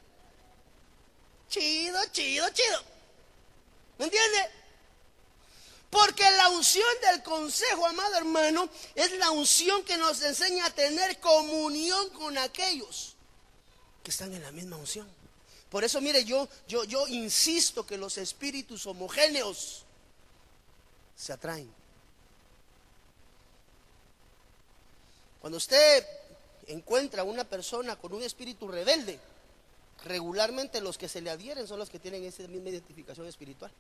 Chido, 1.50 2.00
chido, 2.12 2.48
chido. 2.50 2.82
¿Me 3.98 4.06
entiende? 4.06 4.50
Porque 5.90 6.24
la 6.24 6.50
unción 6.50 6.88
del 7.10 7.24
consejo, 7.24 7.86
amado 7.86 8.16
hermano, 8.18 8.68
es 8.96 9.12
la 9.14 9.32
unción 9.32 9.84
que 9.84 9.98
nos 9.98 10.22
enseña 10.22 10.66
a 10.66 10.70
tener 10.72 11.20
comunión 11.20 12.10
con 12.10 12.38
aquellos 12.38 13.16
que 14.04 14.12
están 14.12 14.34
en 14.34 14.44
la 14.44 14.52
misma 14.52 14.76
unción. 14.76 15.08
Por 15.70 15.84
eso, 15.84 16.00
mire, 16.00 16.24
yo, 16.24 16.48
yo, 16.68 16.84
yo 16.84 17.08
insisto 17.08 17.86
que 17.86 17.98
los 17.98 18.18
espíritus 18.18 18.86
homogéneos 18.86 19.84
se 21.16 21.34
atraen. 21.34 21.72
Cuando 25.42 25.58
usted 25.58 26.06
encuentra 26.68 27.24
una 27.24 27.44
persona 27.44 27.96
con 27.96 28.14
un 28.14 28.24
espíritu 28.24 28.68
rebelde, 28.68 29.20
regularmente 30.04 30.82
los 30.82 30.98
que 30.98 31.10
se 31.10 31.22
le 31.22 31.30
adhieren 31.30 31.68
son 31.68 31.80
los 31.80 31.90
que 31.90 32.00
tienen 32.00 32.24
esa 32.24 32.48
misma 32.48 32.70
identificación 32.70 33.28
espiritual. 33.28 33.72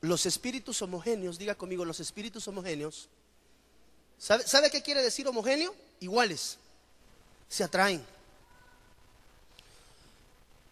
Los 0.00 0.26
espíritus 0.26 0.80
homogéneos, 0.82 1.38
diga 1.38 1.56
conmigo, 1.56 1.84
los 1.84 1.98
espíritus 1.98 2.46
homogéneos, 2.46 3.08
¿sabe, 4.18 4.46
¿sabe 4.46 4.70
qué 4.70 4.82
quiere 4.82 5.02
decir 5.02 5.26
homogéneo? 5.26 5.74
Iguales 6.00 6.58
se 7.48 7.64
atraen. 7.64 8.04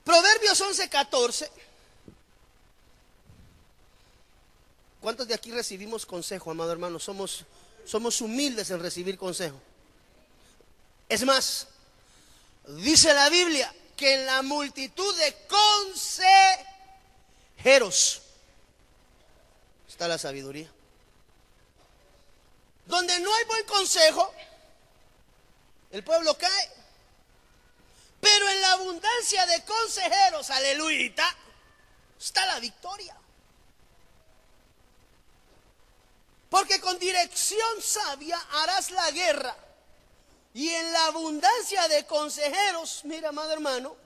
Proverbios 0.04 0.60
11, 0.60 0.88
14. 0.88 1.50
¿Cuántos 5.00 5.26
de 5.28 5.34
aquí 5.34 5.50
recibimos 5.50 6.04
consejo, 6.06 6.50
amado 6.50 6.72
hermano? 6.72 6.98
Somos, 6.98 7.44
somos 7.84 8.20
humildes 8.20 8.70
en 8.70 8.80
recibir 8.80 9.16
consejo. 9.16 9.60
Es 11.08 11.24
más, 11.24 11.68
dice 12.66 13.14
la 13.14 13.28
Biblia 13.30 13.72
que 13.96 14.14
en 14.14 14.26
la 14.26 14.42
multitud 14.42 15.16
de 15.16 15.36
consejeros 17.56 18.22
está 19.88 20.08
la 20.08 20.18
sabiduría. 20.18 20.70
Donde 22.86 23.18
no 23.20 23.34
hay 23.34 23.44
buen 23.44 23.64
consejo, 23.64 24.32
el 25.96 26.04
pueblo 26.04 26.36
cae. 26.36 26.70
Pero 28.20 28.48
en 28.50 28.60
la 28.60 28.72
abundancia 28.72 29.46
de 29.46 29.64
consejeros, 29.64 30.50
aleluya, 30.50 31.14
está 32.18 32.44
la 32.44 32.60
victoria. 32.60 33.16
Porque 36.50 36.80
con 36.80 36.98
dirección 36.98 37.80
sabia 37.80 38.38
harás 38.52 38.90
la 38.90 39.10
guerra. 39.10 39.56
Y 40.52 40.68
en 40.68 40.92
la 40.92 41.06
abundancia 41.06 41.88
de 41.88 42.04
consejeros, 42.04 43.00
mira, 43.04 43.30
amado 43.30 43.52
hermano, 43.52 43.96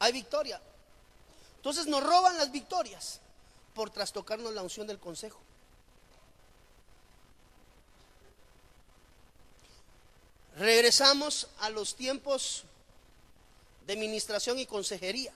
hay 0.00 0.12
victoria. 0.12 0.60
Entonces 1.56 1.86
nos 1.86 2.02
roban 2.02 2.36
las 2.36 2.50
victorias 2.50 3.20
por 3.74 3.90
trastocarnos 3.90 4.54
la 4.54 4.62
unción 4.62 4.88
del 4.88 4.98
consejo. 4.98 5.45
Regresamos 10.56 11.48
a 11.60 11.68
los 11.68 11.94
tiempos 11.94 12.64
de 13.86 13.92
administración 13.92 14.58
y 14.58 14.64
consejería. 14.66 15.32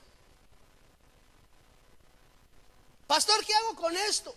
Pastor, 3.07 3.45
¿qué 3.45 3.55
hago 3.55 3.77
con 3.77 3.95
esto? 3.97 4.35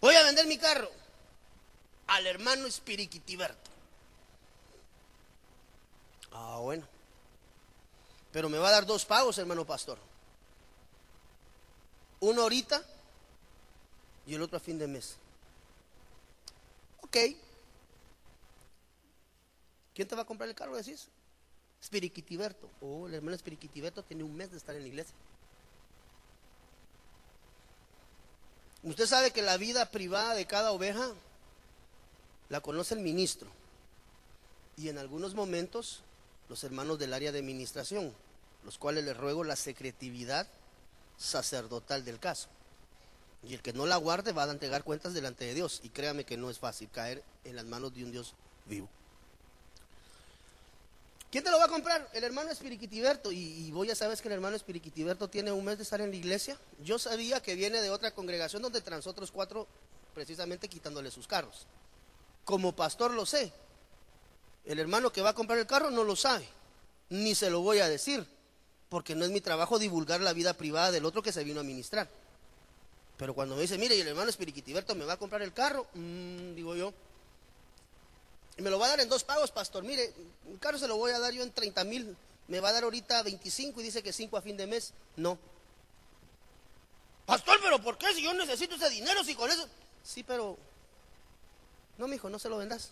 Voy 0.00 0.14
a 0.14 0.22
vender 0.22 0.46
mi 0.46 0.56
carro 0.56 0.90
al 2.06 2.26
hermano 2.26 2.66
Espiriquitiberto. 2.66 3.70
Ah, 6.32 6.58
bueno. 6.62 6.86
Pero 8.32 8.48
me 8.48 8.56
va 8.56 8.68
a 8.68 8.72
dar 8.72 8.86
dos 8.86 9.04
pagos, 9.04 9.36
hermano 9.36 9.66
pastor. 9.66 9.98
Uno 12.20 12.42
ahorita 12.42 12.82
y 14.26 14.34
el 14.34 14.42
otro 14.42 14.56
a 14.56 14.60
fin 14.60 14.78
de 14.78 14.86
mes. 14.86 15.16
Ok. 17.10 17.16
¿Quién 19.94 20.06
te 20.06 20.14
va 20.14 20.22
a 20.22 20.24
comprar 20.24 20.48
el 20.48 20.54
carro? 20.54 20.76
Decís. 20.76 21.08
Espiriquitiberto. 21.82 22.70
Oh, 22.80 23.08
el 23.08 23.14
hermano 23.14 23.34
Espiriquitiberto 23.34 24.04
tiene 24.04 24.22
un 24.22 24.36
mes 24.36 24.52
de 24.52 24.58
estar 24.58 24.76
en 24.76 24.82
la 24.82 24.88
iglesia. 24.88 25.14
Usted 28.84 29.06
sabe 29.06 29.32
que 29.32 29.42
la 29.42 29.56
vida 29.56 29.90
privada 29.90 30.34
de 30.34 30.46
cada 30.46 30.70
oveja 30.70 31.12
la 32.48 32.60
conoce 32.60 32.94
el 32.94 33.00
ministro. 33.00 33.50
Y 34.76 34.88
en 34.88 34.98
algunos 34.98 35.34
momentos 35.34 36.02
los 36.48 36.62
hermanos 36.62 36.98
del 37.00 37.12
área 37.12 37.32
de 37.32 37.40
administración, 37.40 38.14
los 38.64 38.78
cuales 38.78 39.04
les 39.04 39.16
ruego 39.16 39.42
la 39.42 39.56
secretividad 39.56 40.46
sacerdotal 41.18 42.04
del 42.04 42.20
caso. 42.20 42.48
Y 43.42 43.54
el 43.54 43.62
que 43.62 43.72
no 43.72 43.86
la 43.86 43.96
guarde 43.96 44.32
va 44.32 44.44
a 44.44 44.50
entregar 44.50 44.84
cuentas 44.84 45.14
delante 45.14 45.44
de 45.44 45.54
Dios. 45.54 45.80
Y 45.82 45.88
créame 45.88 46.24
que 46.24 46.36
no 46.36 46.50
es 46.50 46.58
fácil 46.58 46.90
caer 46.90 47.22
en 47.44 47.56
las 47.56 47.64
manos 47.64 47.94
de 47.94 48.04
un 48.04 48.12
Dios 48.12 48.34
vivo. 48.66 48.88
¿Quién 51.30 51.44
te 51.44 51.50
lo 51.50 51.58
va 51.58 51.66
a 51.66 51.68
comprar? 51.68 52.08
El 52.12 52.24
hermano 52.24 52.50
Espiriquitiberto. 52.50 53.30
Y, 53.30 53.38
y 53.38 53.70
vos 53.70 53.86
ya 53.86 53.94
sabes 53.94 54.20
que 54.20 54.28
el 54.28 54.34
hermano 54.34 54.56
Espiriquitiberto 54.56 55.28
tiene 55.28 55.52
un 55.52 55.64
mes 55.64 55.78
de 55.78 55.84
estar 55.84 56.00
en 56.00 56.10
la 56.10 56.16
iglesia. 56.16 56.58
Yo 56.82 56.98
sabía 56.98 57.40
que 57.40 57.54
viene 57.54 57.80
de 57.80 57.90
otra 57.90 58.10
congregación 58.10 58.62
donde 58.62 58.80
trans 58.80 59.06
otros 59.06 59.30
cuatro 59.30 59.66
precisamente 60.12 60.68
quitándole 60.68 61.10
sus 61.10 61.28
carros. 61.28 61.66
Como 62.44 62.74
pastor 62.74 63.12
lo 63.12 63.24
sé. 63.26 63.52
El 64.64 64.80
hermano 64.80 65.12
que 65.12 65.22
va 65.22 65.30
a 65.30 65.34
comprar 65.34 65.58
el 65.58 65.66
carro 65.66 65.90
no 65.90 66.04
lo 66.04 66.16
sabe. 66.16 66.46
Ni 67.08 67.34
se 67.34 67.48
lo 67.48 67.60
voy 67.60 67.78
a 67.78 67.88
decir. 67.88 68.26
Porque 68.88 69.14
no 69.14 69.24
es 69.24 69.30
mi 69.30 69.40
trabajo 69.40 69.78
divulgar 69.78 70.20
la 70.20 70.32
vida 70.32 70.54
privada 70.54 70.90
del 70.90 71.04
otro 71.04 71.22
que 71.22 71.32
se 71.32 71.44
vino 71.44 71.60
a 71.60 71.64
ministrar. 71.64 72.08
Pero 73.20 73.34
cuando 73.34 73.54
me 73.54 73.60
dice, 73.60 73.76
mire, 73.76 73.94
y 73.94 74.00
el 74.00 74.08
hermano 74.08 74.30
Espiriquitiberto 74.30 74.94
me 74.94 75.04
va 75.04 75.12
a 75.12 75.18
comprar 75.18 75.42
el 75.42 75.52
carro, 75.52 75.86
mm, 75.92 76.54
digo 76.54 76.74
yo, 76.74 76.94
y 78.56 78.62
me 78.62 78.70
lo 78.70 78.78
va 78.78 78.86
a 78.86 78.88
dar 78.88 79.00
en 79.00 79.10
dos 79.10 79.24
pagos, 79.24 79.50
pastor. 79.50 79.84
Mire, 79.84 80.14
el 80.50 80.58
carro 80.58 80.78
se 80.78 80.88
lo 80.88 80.96
voy 80.96 81.12
a 81.12 81.18
dar 81.18 81.30
yo 81.34 81.42
en 81.42 81.52
30 81.52 81.84
mil 81.84 82.16
me 82.48 82.60
va 82.60 82.70
a 82.70 82.72
dar 82.72 82.84
ahorita 82.84 83.22
25 83.22 83.78
y 83.78 83.84
dice 83.84 84.02
que 84.02 84.14
5 84.14 84.38
a 84.38 84.40
fin 84.40 84.56
de 84.56 84.66
mes. 84.66 84.94
No. 85.16 85.38
Pastor, 87.26 87.58
pero 87.62 87.78
¿por 87.82 87.98
qué 87.98 88.12
si 88.14 88.22
yo 88.22 88.32
necesito 88.32 88.76
ese 88.76 88.88
dinero, 88.88 89.22
si 89.22 89.34
con 89.34 89.50
eso... 89.50 89.68
Sí, 90.02 90.22
pero... 90.22 90.56
No, 91.98 92.08
mijo, 92.08 92.30
no 92.30 92.38
se 92.38 92.48
lo 92.48 92.56
vendas. 92.56 92.90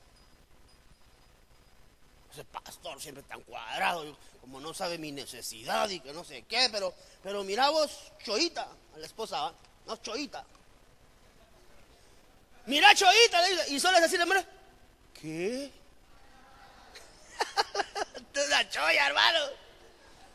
Ese 2.33 2.45
pastor 2.45 3.01
siempre 3.01 3.23
tan 3.23 3.41
cuadrado, 3.45 4.15
como 4.43 4.61
no 4.61 4.75
sabe 4.75 4.99
mi 4.99 5.11
necesidad 5.11 5.89
y 5.89 6.01
que 6.01 6.13
no 6.13 6.23
sé 6.23 6.43
qué, 6.43 6.69
pero, 6.71 6.93
pero 7.23 7.43
mira 7.45 7.71
vos, 7.71 8.13
Choita, 8.23 8.69
a 8.95 8.99
la 8.99 9.07
esposa, 9.07 9.41
¿va? 9.41 9.55
No, 9.89 9.97
Choita. 9.97 10.45
Mira, 12.67 12.95
Choita, 12.95 13.41
le 13.43 13.49
dice, 13.49 13.75
y 13.75 13.81
solo 13.81 13.97
es 13.97 14.03
decir, 14.03 14.21
hermano, 14.21 14.45
¿qué? 15.15 15.73
Tú 18.33 18.41
la 18.51 18.69
choya, 18.69 19.07
hermano. 19.07 19.39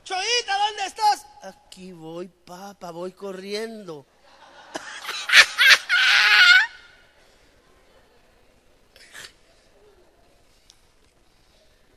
Choita, 0.04 0.58
¿dónde 0.58 0.86
estás? 0.88 1.26
Aquí 1.43 1.91
voy, 1.91 2.28
papá, 2.28 2.89
voy 2.91 3.12
corriendo. 3.12 4.06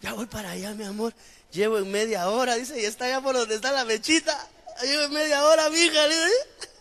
Ya 0.03 0.13
voy 0.13 0.27
para 0.27 0.51
allá, 0.51 0.73
mi 0.73 0.85
amor. 0.85 1.13
Llevo 1.51 1.79
en 1.79 1.91
media 1.91 2.29
hora, 2.29 2.55
dice, 2.55 2.81
y 2.81 2.85
está 2.85 3.07
allá 3.07 3.21
por 3.21 3.35
donde 3.35 3.57
está 3.57 3.73
la 3.73 3.85
mechita. 3.85 4.39
Llevo 4.83 5.05
en 5.05 5.13
media 5.15 5.45
hora, 5.45 5.69
mija. 5.71 6.07
Dice. 6.07 6.76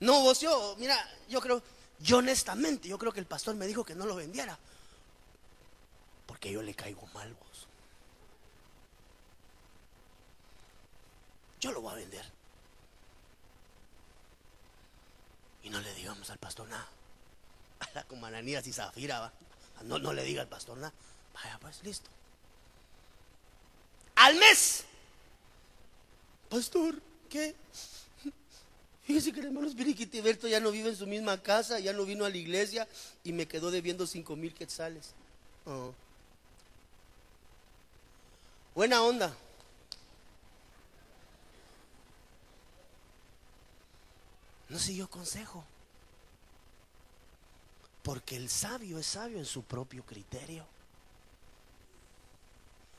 No, 0.00 0.22
vos, 0.22 0.40
yo, 0.40 0.76
mira, 0.78 0.96
yo 1.28 1.40
creo, 1.40 1.62
yo 1.98 2.18
honestamente, 2.18 2.88
yo 2.88 2.98
creo 2.98 3.12
que 3.12 3.20
el 3.20 3.26
pastor 3.26 3.54
me 3.54 3.66
dijo 3.66 3.84
que 3.84 3.94
no 3.94 4.06
lo 4.06 4.16
vendiera. 4.16 4.58
Porque 6.26 6.50
yo 6.50 6.62
le 6.62 6.74
caigo 6.74 7.06
mal, 7.08 7.32
vos. 7.34 7.66
Yo 11.60 11.72
lo 11.72 11.82
voy 11.82 11.92
a 11.92 11.96
vender. 11.96 12.24
Y 15.62 15.68
no 15.68 15.80
le 15.80 15.92
digamos 15.94 16.30
al 16.30 16.38
pastor 16.38 16.66
nada. 16.68 16.88
A 17.80 17.88
la 17.94 18.04
como 18.04 18.26
Ananías 18.26 18.66
y 18.66 18.72
Zafira, 18.72 19.20
va. 19.20 19.32
No, 19.82 19.98
no 19.98 20.12
le 20.12 20.24
diga 20.24 20.42
al 20.42 20.48
pastor 20.48 20.76
nada. 20.78 20.92
Vaya, 21.34 21.58
pues 21.60 21.82
listo. 21.82 22.10
Al 24.16 24.36
mes. 24.36 24.84
Pastor, 26.48 27.00
¿qué? 27.28 27.54
Fíjese 29.04 29.32
que 29.32 29.40
el 29.40 29.46
hermano 29.46 29.66
Espiriquitiberto 29.66 30.46
ya 30.46 30.60
no 30.60 30.70
vive 30.70 30.90
en 30.90 30.96
su 30.96 31.06
misma 31.06 31.42
casa, 31.42 31.80
ya 31.80 31.92
no 31.92 32.04
vino 32.04 32.24
a 32.24 32.30
la 32.30 32.36
iglesia 32.36 32.86
y 33.24 33.32
me 33.32 33.46
quedó 33.46 33.70
debiendo 33.70 34.06
cinco 34.06 34.36
mil 34.36 34.54
quetzales. 34.54 35.14
Oh. 35.66 35.92
Buena 38.74 39.02
onda. 39.02 39.34
No 44.68 44.78
siguió 44.78 45.10
consejo. 45.10 45.64
Porque 48.02 48.36
el 48.36 48.48
sabio 48.48 48.98
es 48.98 49.06
sabio 49.06 49.38
en 49.38 49.44
su 49.44 49.62
propio 49.62 50.04
criterio. 50.04 50.64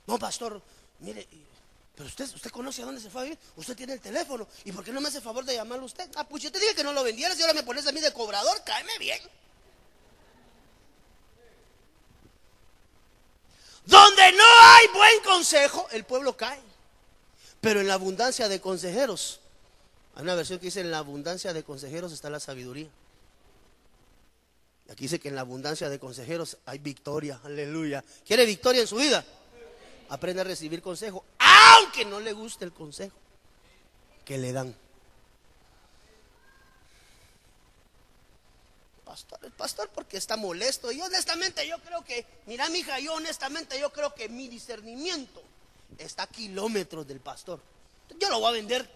No, 0.06 0.20
pastor, 0.20 0.62
mire, 1.00 1.28
pero 1.96 2.08
usted, 2.08 2.26
usted 2.34 2.52
conoce 2.52 2.82
a 2.82 2.86
dónde 2.86 3.02
se 3.02 3.10
fue 3.10 3.22
a 3.22 3.24
vivir. 3.26 3.40
Usted 3.56 3.76
tiene 3.76 3.94
el 3.94 4.00
teléfono. 4.00 4.48
¿Y 4.64 4.72
por 4.72 4.84
qué 4.84 4.92
no 4.92 5.02
me 5.02 5.10
hace 5.10 5.22
favor 5.22 5.44
de 5.44 5.56
llamarlo 5.56 5.86
usted? 5.86 6.10
Ah, 6.16 6.28
pues 6.28 6.42
yo 6.42 6.52
te 6.52 6.60
dije 6.60 6.74
que 6.74 6.84
no 6.84 6.94
lo 6.94 7.04
vendieras 7.04 7.38
y 7.38 7.42
ahora 7.42 7.54
me 7.54 7.64
pones 7.64 7.86
a 7.86 7.92
mí 7.92 8.00
de 8.00 8.14
cobrador. 8.14 8.62
Cáeme 8.66 8.98
bien. 8.98 9.20
Donde 13.86 14.32
no 14.32 14.44
hay 14.44 14.88
buen 14.94 15.24
consejo, 15.24 15.88
el 15.92 16.06
pueblo 16.06 16.38
cae. 16.38 16.62
Pero 17.60 17.82
en 17.82 17.88
la 17.88 17.96
abundancia 17.96 18.48
de 18.48 18.62
consejeros, 18.62 19.40
hay 20.16 20.24
una 20.24 20.36
versión 20.36 20.60
que 20.60 20.66
dice, 20.66 20.82
en 20.82 20.92
la 20.92 21.00
abundancia 21.00 21.54
de 21.54 21.64
consejeros 21.64 22.12
está 22.14 22.30
la 22.30 22.40
sabiduría. 22.40 22.90
Aquí 24.90 25.06
dice 25.06 25.20
que 25.20 25.30
en 25.30 25.36
la 25.36 25.42
abundancia 25.42 25.90
de 25.90 26.00
consejeros 26.00 26.58
hay 26.66 26.80
victoria. 26.80 27.40
Aleluya. 27.44 28.04
¿Quiere 28.26 28.46
victoria 28.46 28.82
en 28.82 28.88
su 28.88 28.98
vida? 28.98 29.24
Aprende 30.12 30.42
a 30.42 30.44
recibir 30.44 30.82
consejo, 30.82 31.24
aunque 31.40 32.04
no 32.04 32.20
le 32.20 32.34
guste 32.34 32.66
el 32.66 32.74
consejo 32.74 33.16
que 34.26 34.38
le 34.38 34.52
dan. 34.52 34.76
Pastor, 39.06 39.40
el 39.44 39.52
pastor 39.54 39.90
porque 39.90 40.18
está 40.18 40.36
molesto. 40.36 40.92
Y 40.92 41.00
honestamente 41.00 41.66
yo 41.66 41.80
creo 41.80 42.04
que, 42.04 42.26
mira 42.46 42.68
mi 42.68 42.80
hija, 42.80 43.00
yo 43.00 43.14
honestamente 43.14 43.80
yo 43.80 43.90
creo 43.94 44.14
que 44.14 44.28
mi 44.28 44.50
discernimiento 44.50 45.42
está 45.98 46.24
a 46.24 46.28
kilómetros 46.28 47.08
del 47.08 47.22
pastor. 47.22 47.62
Yo 48.20 48.30
lo 48.30 48.42
voy 48.42 48.50
a 48.50 48.52
vender. 48.52 48.90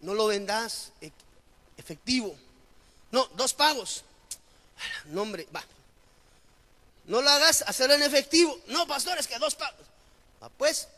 No 0.00 0.12
lo 0.12 0.26
vendas 0.26 0.92
e- 1.00 1.10
efectivo. 1.78 2.36
No, 3.12 3.26
dos 3.28 3.54
pagos. 3.54 4.04
No, 5.06 5.22
hombre, 5.22 5.48
va. 5.56 5.64
No 7.06 7.20
lo 7.20 7.28
hagas 7.28 7.62
hacerlo 7.66 7.94
en 7.94 8.02
efectivo. 8.02 8.58
No, 8.68 8.86
pastor, 8.86 9.18
es 9.18 9.26
que 9.26 9.38
dos 9.38 9.54
pagos. 9.54 9.86
Ah, 10.40 10.50
pues, 10.56 10.88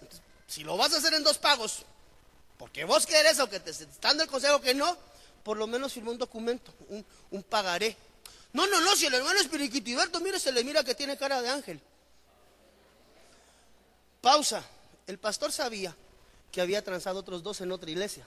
si 0.46 0.62
lo 0.62 0.76
vas 0.76 0.92
a 0.92 0.98
hacer 0.98 1.14
en 1.14 1.24
dos 1.24 1.38
pagos, 1.38 1.84
porque 2.58 2.84
vos 2.84 3.06
querés 3.06 3.38
o 3.40 3.48
que 3.48 3.60
te 3.60 3.70
está 3.70 4.08
dando 4.08 4.22
el 4.22 4.28
consejo 4.28 4.60
que 4.60 4.74
no, 4.74 4.96
por 5.42 5.56
lo 5.56 5.66
menos 5.66 5.92
firma 5.92 6.10
un 6.10 6.18
documento, 6.18 6.72
un, 7.30 7.42
pagaré. 7.42 7.96
No, 8.52 8.66
no, 8.66 8.80
no, 8.80 8.96
si 8.96 9.06
el 9.06 9.14
hermano 9.14 9.38
es 9.38 9.48
Periquitiberto, 9.48 10.20
mire, 10.20 10.38
se 10.38 10.52
le 10.52 10.64
mira 10.64 10.82
que 10.82 10.94
tiene 10.94 11.16
cara 11.16 11.42
de 11.42 11.48
ángel. 11.48 11.80
Pausa. 14.20 14.64
El 15.06 15.18
pastor 15.18 15.52
sabía 15.52 15.94
que 16.50 16.60
había 16.60 16.82
transado 16.82 17.20
otros 17.20 17.44
dos 17.44 17.60
en 17.60 17.70
otra 17.70 17.88
iglesia. 17.88 18.26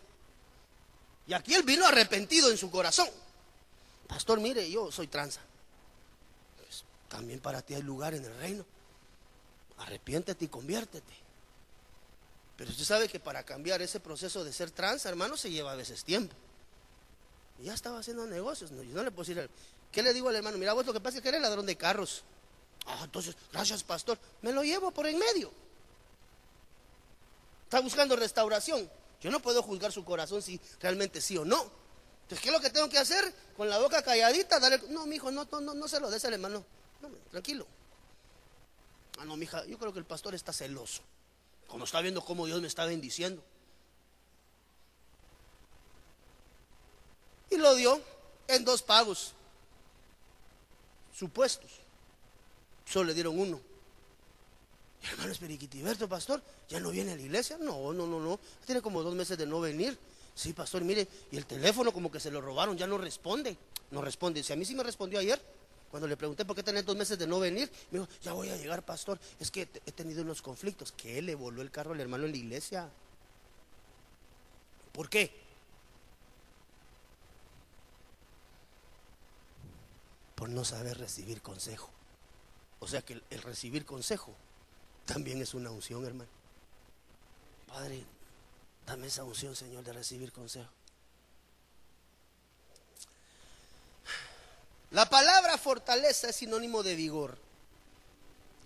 Y 1.27 1.33
aquí 1.33 1.53
él 1.53 1.63
vino 1.63 1.85
arrepentido 1.85 2.49
en 2.49 2.57
su 2.57 2.71
corazón. 2.71 3.09
Pastor, 4.07 4.39
mire, 4.39 4.69
yo 4.71 4.91
soy 4.91 5.07
tranza. 5.07 5.41
También 7.09 7.39
para 7.39 7.61
ti 7.61 7.73
hay 7.73 7.81
lugar 7.81 8.13
en 8.13 8.23
el 8.23 8.37
reino. 8.37 8.65
Arrepiéntete 9.79 10.45
y 10.45 10.47
conviértete. 10.47 11.13
Pero 12.55 12.71
usted 12.71 12.83
sabe 12.83 13.07
que 13.07 13.19
para 13.19 13.43
cambiar 13.43 13.81
ese 13.81 13.99
proceso 13.99 14.43
de 14.43 14.53
ser 14.53 14.69
tranza, 14.71 15.09
hermano, 15.09 15.37
se 15.37 15.49
lleva 15.49 15.71
a 15.71 15.75
veces 15.75 16.03
tiempo. 16.03 16.35
Y 17.59 17.65
ya 17.65 17.73
estaba 17.73 17.99
haciendo 17.99 18.25
negocios. 18.27 18.71
No, 18.71 18.83
yo 18.83 18.93
no 18.93 19.03
le 19.03 19.11
puedo 19.11 19.27
decir, 19.27 19.49
¿qué 19.91 20.03
le 20.03 20.13
digo 20.13 20.29
al 20.29 20.35
hermano? 20.35 20.57
Mira, 20.57 20.73
vos 20.73 20.85
lo 20.85 20.93
que 20.93 20.99
pasa 20.99 21.17
es 21.17 21.23
que 21.23 21.29
eres 21.29 21.41
ladrón 21.41 21.65
de 21.65 21.75
carros. 21.75 22.23
Ah, 22.85 23.01
entonces, 23.03 23.35
gracias, 23.51 23.83
pastor. 23.83 24.17
Me 24.41 24.51
lo 24.51 24.63
llevo 24.63 24.91
por 24.91 25.07
en 25.07 25.17
medio. 25.17 25.51
Está 27.63 27.79
buscando 27.81 28.15
restauración. 28.15 28.89
Yo 29.21 29.31
no 29.31 29.41
puedo 29.41 29.63
juzgar 29.63 29.91
su 29.91 30.03
corazón 30.03 30.41
si 30.41 30.59
realmente 30.79 31.21
sí 31.21 31.37
o 31.37 31.45
no. 31.45 31.61
Entonces, 32.23 32.41
¿qué 32.41 32.49
es 32.49 32.53
lo 32.53 32.61
que 32.61 32.69
tengo 32.69 32.89
que 32.89 32.97
hacer? 32.97 33.33
Con 33.55 33.69
la 33.69 33.79
boca 33.79 34.01
calladita, 34.01 34.59
darle. 34.59 34.81
No, 34.89 35.05
mijo, 35.05 35.31
no, 35.31 35.47
no, 35.51 35.61
no, 35.61 35.73
no 35.73 35.87
se 35.87 35.99
lo 35.99 36.09
des 36.09 36.23
al 36.25 36.33
hermano. 36.33 36.65
No, 37.01 37.09
tranquilo. 37.31 37.65
Ah, 39.19 39.25
no, 39.25 39.35
mija, 39.35 39.65
yo 39.65 39.77
creo 39.77 39.91
que 39.91 39.99
el 39.99 40.05
pastor 40.05 40.35
está 40.35 40.53
celoso. 40.53 41.01
Como 41.67 41.85
está 41.85 42.01
viendo 42.01 42.21
cómo 42.21 42.45
Dios 42.45 42.61
me 42.61 42.67
está 42.67 42.85
bendiciendo. 42.85 43.43
Y 47.49 47.57
lo 47.57 47.75
dio 47.75 48.01
en 48.47 48.63
dos 48.63 48.81
pagos. 48.81 49.33
Supuestos. 51.13 51.71
Solo 52.85 53.05
le 53.05 53.13
dieron 53.13 53.39
uno. 53.39 53.59
Hermano 55.01 55.31
Esperiquitiberto, 55.31 56.09
pastor, 56.09 56.41
¿ya 56.67 56.79
no 56.79 56.91
viene 56.91 57.13
a 57.13 57.15
la 57.15 57.21
iglesia? 57.21 57.57
No, 57.59 57.93
no, 57.93 58.05
no, 58.05 58.19
no. 58.19 58.39
Tiene 58.65 58.81
como 58.81 59.01
dos 59.03 59.15
meses 59.15 59.37
de 59.37 59.45
no 59.45 59.59
venir. 59.59 59.97
Sí, 60.35 60.53
pastor, 60.53 60.83
mire, 60.83 61.07
y 61.31 61.37
el 61.37 61.45
teléfono 61.45 61.91
como 61.91 62.11
que 62.11 62.19
se 62.19 62.31
lo 62.31 62.41
robaron, 62.41 62.77
ya 62.77 62.87
no 62.87 62.97
responde. 62.97 63.57
No 63.91 64.01
responde. 64.01 64.43
Si 64.43 64.53
a 64.53 64.55
mí 64.55 64.65
sí 64.65 64.75
me 64.75 64.83
respondió 64.83 65.19
ayer, 65.19 65.41
cuando 65.89 66.07
le 66.07 66.17
pregunté 66.17 66.45
por 66.45 66.55
qué 66.55 66.63
tenés 66.63 66.85
dos 66.85 66.95
meses 66.95 67.17
de 67.17 67.25
no 67.25 67.39
venir, 67.39 67.71
me 67.91 67.99
dijo, 67.99 68.11
ya 68.21 68.33
voy 68.33 68.49
a 68.49 68.57
llegar, 68.57 68.83
pastor. 68.83 69.19
Es 69.39 69.49
que 69.49 69.61
he 69.85 69.91
tenido 69.91 70.21
unos 70.21 70.41
conflictos. 70.41 70.91
Que 70.91 71.21
le 71.21 71.35
voló 71.35 71.61
el 71.61 71.71
carro 71.71 71.93
al 71.93 71.99
hermano 71.99 72.25
en 72.25 72.31
la 72.31 72.37
iglesia. 72.37 72.89
¿Por 74.91 75.09
qué? 75.09 75.33
Por 80.35 80.49
no 80.49 80.63
saber 80.63 80.97
recibir 80.97 81.41
consejo. 81.41 81.89
O 82.79 82.87
sea 82.87 83.01
que 83.01 83.21
el 83.29 83.41
recibir 83.41 83.85
consejo 83.85 84.35
también 85.05 85.41
es 85.41 85.53
una 85.53 85.71
unción, 85.71 86.05
hermano. 86.05 86.29
Padre, 87.67 88.03
dame 88.85 89.07
esa 89.07 89.23
unción, 89.23 89.55
Señor, 89.55 89.83
de 89.83 89.93
recibir 89.93 90.31
consejo. 90.31 90.71
La 94.91 95.07
palabra 95.09 95.57
fortaleza 95.57 96.29
es 96.29 96.35
sinónimo 96.37 96.81
de 96.81 96.95
vigor. 96.95 97.37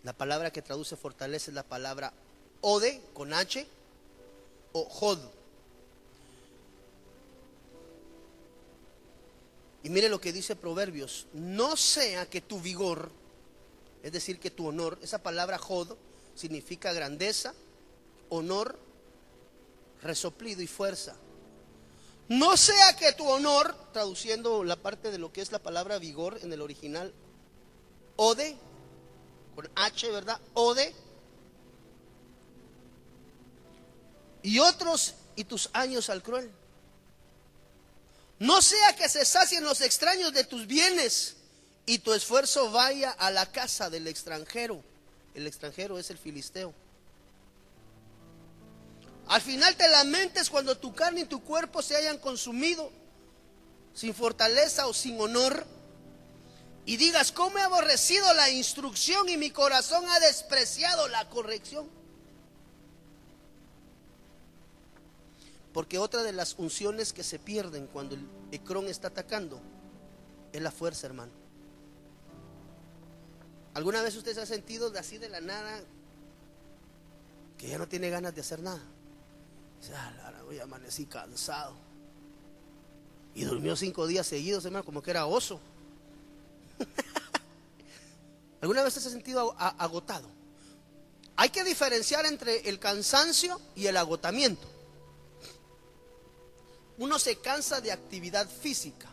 La 0.03 0.13
palabra 0.13 0.51
que 0.51 0.61
traduce 0.61 0.95
fortaleza 0.95 1.51
es 1.51 1.55
la 1.55 1.63
palabra 1.63 2.13
ode 2.61 3.01
con 3.13 3.33
H 3.33 3.65
o 4.71 4.85
jod. 4.85 5.19
Y 9.83 9.89
mire 9.89 10.07
lo 10.07 10.21
que 10.21 10.31
dice 10.31 10.55
Proverbios, 10.55 11.27
no 11.33 11.75
sea 11.75 12.29
que 12.29 12.39
tu 12.39 12.61
vigor, 12.61 13.11
es 14.01 14.13
decir, 14.13 14.39
que 14.39 14.49
tu 14.49 14.67
honor, 14.67 14.97
esa 15.01 15.21
palabra 15.21 15.57
jod 15.57 15.97
significa 16.35 16.93
grandeza, 16.93 17.53
honor, 18.29 18.79
resoplido 20.01 20.61
y 20.61 20.67
fuerza. 20.67 21.15
No 22.29 22.55
sea 22.57 22.95
que 22.95 23.11
tu 23.13 23.27
honor, 23.27 23.75
traduciendo 23.91 24.63
la 24.63 24.75
parte 24.75 25.11
de 25.11 25.17
lo 25.17 25.31
que 25.33 25.41
es 25.41 25.51
la 25.51 25.59
palabra 25.59 25.99
vigor 25.99 26.39
en 26.41 26.53
el 26.53 26.61
original, 26.61 27.13
ode, 28.15 28.57
con 29.55 29.69
H, 29.75 30.09
¿verdad? 30.11 30.39
Ode. 30.53 30.93
Y 34.41 34.59
otros 34.59 35.15
y 35.35 35.43
tus 35.43 35.69
años 35.73 36.09
al 36.09 36.23
cruel. 36.23 36.51
No 38.39 38.61
sea 38.61 38.95
que 38.95 39.07
se 39.09 39.25
sacien 39.25 39.63
los 39.63 39.81
extraños 39.81 40.33
de 40.33 40.43
tus 40.43 40.67
bienes 40.67 41.37
y 41.85 41.99
tu 41.99 42.13
esfuerzo 42.13 42.71
vaya 42.71 43.11
a 43.11 43.31
la 43.31 43.51
casa 43.51 43.89
del 43.89 44.07
extranjero. 44.07 44.83
El 45.33 45.47
extranjero 45.47 45.97
es 45.97 46.09
el 46.09 46.17
filisteo. 46.17 46.73
Al 49.27 49.41
final 49.41 49.75
te 49.75 49.87
lamentes 49.87 50.49
cuando 50.49 50.77
tu 50.77 50.93
carne 50.93 51.21
y 51.21 51.25
tu 51.25 51.41
cuerpo 51.41 51.81
se 51.81 51.95
hayan 51.95 52.17
consumido 52.17 52.91
sin 53.93 54.13
fortaleza 54.13 54.87
o 54.87 54.93
sin 54.93 55.19
honor. 55.19 55.65
Y 56.85 56.97
digas, 56.97 57.31
¿cómo 57.31 57.57
he 57.57 57.61
aborrecido 57.61 58.33
la 58.33 58.49
instrucción 58.49 59.29
y 59.29 59.37
mi 59.37 59.51
corazón 59.51 60.03
ha 60.09 60.19
despreciado 60.19 61.07
la 61.07 61.29
corrección? 61.29 61.87
Porque 65.73 65.97
otra 65.97 66.23
de 66.23 66.33
las 66.33 66.55
unciones 66.57 67.13
que 67.13 67.23
se 67.23 67.39
pierden 67.39 67.87
cuando 67.87 68.15
el 68.15 68.27
Ecrón 68.51 68.87
está 68.87 69.07
atacando 69.07 69.61
es 70.51 70.61
la 70.61 70.71
fuerza, 70.71 71.07
hermano. 71.07 71.31
¿Alguna 73.73 74.03
vez 74.03 74.15
usted 74.15 74.35
se 74.35 74.41
ha 74.41 74.45
sentido 74.45 74.91
así 74.99 75.17
de 75.17 75.29
la 75.29 75.41
nada 75.41 75.81
que 77.57 77.69
ya 77.69 77.77
no 77.77 77.87
tiene 77.87 78.09
ganas 78.09 78.35
de 78.35 78.41
hacer 78.41 78.59
nada? 78.59 78.83
Dice, 79.83 79.95
ah, 79.97 80.31
hoy 80.47 80.59
amanecí 80.59 81.05
cansado. 81.07 81.75
Y 83.35 83.43
durmió 83.43 83.75
cinco 83.75 84.07
días 84.07 84.25
seguidos, 84.25 84.63
hermano, 84.63 84.85
como 84.85 85.01
que 85.01 85.11
era 85.11 85.25
oso. 85.25 85.59
¿Alguna 88.61 88.81
vez 88.81 88.93
se 88.93 88.99
ha 88.99 89.11
sentido 89.11 89.53
agotado? 89.59 90.29
Hay 91.35 91.49
que 91.49 91.65
diferenciar 91.65 92.25
entre 92.25 92.69
el 92.69 92.79
cansancio 92.79 93.59
y 93.75 93.87
el 93.87 93.97
agotamiento. 93.97 94.65
Uno 96.97 97.19
se 97.19 97.39
cansa 97.39 97.81
de 97.81 97.91
actividad 97.91 98.47
física, 98.49 99.09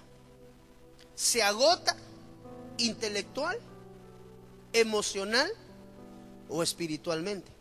se 1.17 1.43
agota 1.43 1.97
intelectual 2.79 3.59
emocional 4.73 5.51
o 6.49 6.63
espiritualmente. 6.63 7.60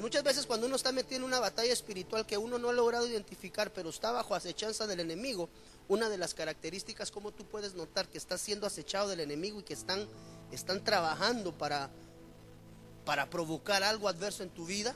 Muchas 0.00 0.22
veces 0.22 0.46
cuando 0.46 0.66
uno 0.66 0.76
está 0.76 0.92
metido 0.92 1.18
en 1.18 1.24
una 1.24 1.40
batalla 1.40 1.72
espiritual 1.72 2.26
que 2.26 2.38
uno 2.38 2.58
no 2.58 2.70
ha 2.70 2.72
logrado 2.72 3.06
identificar, 3.06 3.72
pero 3.72 3.90
está 3.90 4.12
bajo 4.12 4.34
acechanza 4.34 4.86
del 4.86 5.00
enemigo, 5.00 5.48
una 5.88 6.08
de 6.08 6.18
las 6.18 6.34
características 6.34 7.10
como 7.10 7.32
tú 7.32 7.44
puedes 7.44 7.74
notar 7.74 8.08
que 8.08 8.18
estás 8.18 8.40
siendo 8.40 8.66
acechado 8.66 9.08
del 9.08 9.20
enemigo 9.20 9.60
y 9.60 9.62
que 9.62 9.74
están, 9.74 10.08
están 10.50 10.82
trabajando 10.82 11.52
para, 11.52 11.90
para 13.04 13.28
provocar 13.28 13.82
algo 13.82 14.08
adverso 14.08 14.42
en 14.42 14.50
tu 14.50 14.64
vida, 14.64 14.94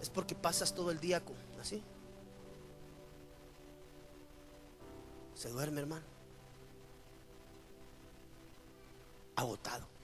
es 0.00 0.10
porque 0.10 0.34
pasas 0.34 0.74
todo 0.74 0.90
el 0.90 1.00
día 1.00 1.22
así. 1.60 1.82
Se 5.34 5.48
duerme, 5.50 5.80
hermano. 5.80 6.04
Agotado. 9.36 9.97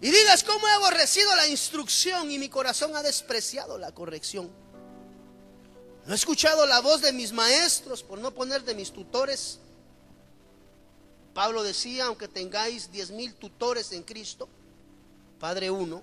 Y 0.00 0.10
digas, 0.10 0.44
¿cómo 0.44 0.66
he 0.68 0.72
aborrecido 0.72 1.34
la 1.36 1.48
instrucción 1.48 2.30
y 2.30 2.38
mi 2.38 2.48
corazón 2.48 2.94
ha 2.96 3.02
despreciado 3.02 3.78
la 3.78 3.92
corrección? 3.92 4.50
No 6.04 6.12
he 6.12 6.16
escuchado 6.16 6.66
la 6.66 6.80
voz 6.80 7.00
de 7.00 7.12
mis 7.12 7.32
maestros, 7.32 8.02
por 8.02 8.18
no 8.18 8.32
poner 8.32 8.62
de 8.62 8.74
mis 8.74 8.92
tutores. 8.92 9.58
Pablo 11.34 11.62
decía, 11.62 12.06
aunque 12.06 12.28
tengáis 12.28 12.92
diez 12.92 13.10
mil 13.10 13.34
tutores 13.34 13.92
en 13.92 14.02
Cristo, 14.02 14.48
Padre 15.40 15.70
uno, 15.70 16.02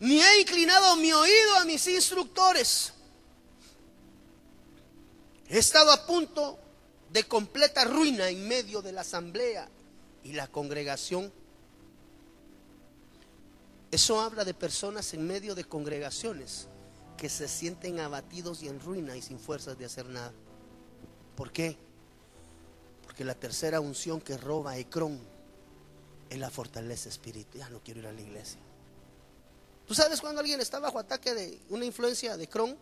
ni 0.00 0.20
he 0.22 0.40
inclinado 0.40 0.96
mi 0.96 1.12
oído 1.12 1.56
a 1.56 1.64
mis 1.64 1.86
instructores. 1.86 2.92
He 5.48 5.58
estado 5.58 5.90
a 5.90 6.06
punto 6.06 6.58
de 7.10 7.24
completa 7.24 7.84
ruina 7.84 8.28
en 8.28 8.46
medio 8.46 8.82
de 8.82 8.92
la 8.92 9.02
asamblea 9.02 9.68
y 10.22 10.32
la 10.32 10.46
congregación 10.48 11.32
eso 13.94 14.20
habla 14.20 14.44
de 14.44 14.54
personas 14.54 15.14
en 15.14 15.24
medio 15.26 15.54
de 15.54 15.64
congregaciones 15.64 16.68
que 17.16 17.28
se 17.28 17.46
sienten 17.46 18.00
abatidos 18.00 18.62
y 18.62 18.68
en 18.68 18.80
ruina 18.80 19.16
y 19.16 19.22
sin 19.22 19.38
fuerzas 19.38 19.78
de 19.78 19.84
hacer 19.84 20.06
nada. 20.06 20.32
¿Por 21.36 21.52
qué? 21.52 21.76
Porque 23.04 23.24
la 23.24 23.34
tercera 23.34 23.80
unción 23.80 24.20
que 24.20 24.36
roba 24.36 24.76
Ecrón 24.76 25.20
es 26.28 26.38
la 26.38 26.50
fortaleza 26.50 27.08
espiritual. 27.08 27.58
Ya 27.58 27.70
no 27.70 27.80
quiero 27.84 28.00
ir 28.00 28.06
a 28.08 28.12
la 28.12 28.20
iglesia. 28.20 28.58
¿Tú 29.86 29.94
sabes 29.94 30.20
cuando 30.20 30.40
alguien 30.40 30.60
está 30.60 30.80
bajo 30.80 30.98
ataque 30.98 31.32
de 31.32 31.60
una 31.68 31.84
influencia 31.84 32.36
de 32.36 32.44
Ecrón? 32.44 32.76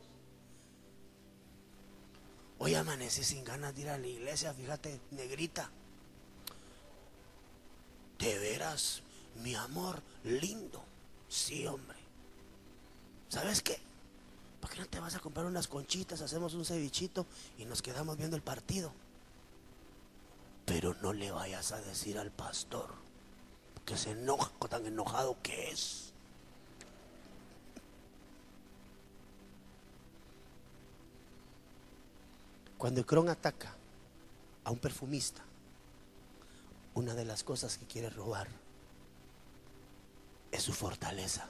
Hoy 2.58 2.74
amanecí 2.74 3.22
sin 3.22 3.44
ganas 3.44 3.74
de 3.74 3.82
ir 3.82 3.88
a 3.90 3.98
la 3.98 4.06
iglesia, 4.06 4.54
fíjate, 4.54 5.00
negrita. 5.10 5.68
De 8.18 8.38
veras, 8.38 9.02
mi 9.42 9.54
amor 9.56 10.00
lindo. 10.24 10.91
Sí, 11.32 11.66
hombre. 11.66 11.96
¿Sabes 13.30 13.62
qué? 13.62 13.78
¿Por 14.60 14.68
qué 14.68 14.80
no 14.80 14.86
te 14.86 15.00
vas 15.00 15.14
a 15.14 15.18
comprar 15.18 15.46
unas 15.46 15.66
conchitas? 15.66 16.20
Hacemos 16.20 16.52
un 16.52 16.66
cevichito 16.66 17.24
y 17.56 17.64
nos 17.64 17.80
quedamos 17.80 18.18
viendo 18.18 18.36
el 18.36 18.42
partido. 18.42 18.92
Pero 20.66 20.92
no 21.00 21.14
le 21.14 21.30
vayas 21.30 21.72
a 21.72 21.80
decir 21.80 22.18
al 22.18 22.30
pastor 22.30 22.90
que 23.86 23.96
se 23.96 24.10
enoja 24.10 24.50
tan 24.68 24.84
enojado 24.84 25.38
que 25.42 25.70
es. 25.70 26.12
Cuando 32.76 33.06
Cron 33.06 33.30
ataca 33.30 33.74
a 34.64 34.70
un 34.70 34.78
perfumista, 34.78 35.42
una 36.92 37.14
de 37.14 37.24
las 37.24 37.42
cosas 37.42 37.78
que 37.78 37.86
quiere 37.86 38.10
robar 38.10 38.48
es 40.52 40.62
su 40.62 40.72
fortaleza. 40.72 41.48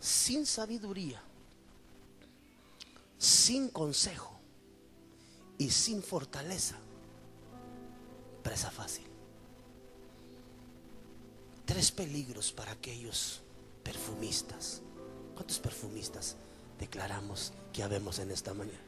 Sin 0.00 0.46
sabiduría, 0.46 1.22
sin 3.18 3.68
consejo 3.68 4.32
y 5.58 5.70
sin 5.70 6.02
fortaleza, 6.02 6.76
presa 8.42 8.70
fácil. 8.70 9.06
Tres 11.66 11.92
peligros 11.92 12.50
para 12.52 12.72
aquellos 12.72 13.42
perfumistas. 13.84 14.80
¿Cuántos 15.34 15.60
perfumistas 15.60 16.36
declaramos 16.80 17.52
que 17.72 17.82
habemos 17.82 18.18
en 18.18 18.32
esta 18.32 18.54
mañana? 18.54 18.80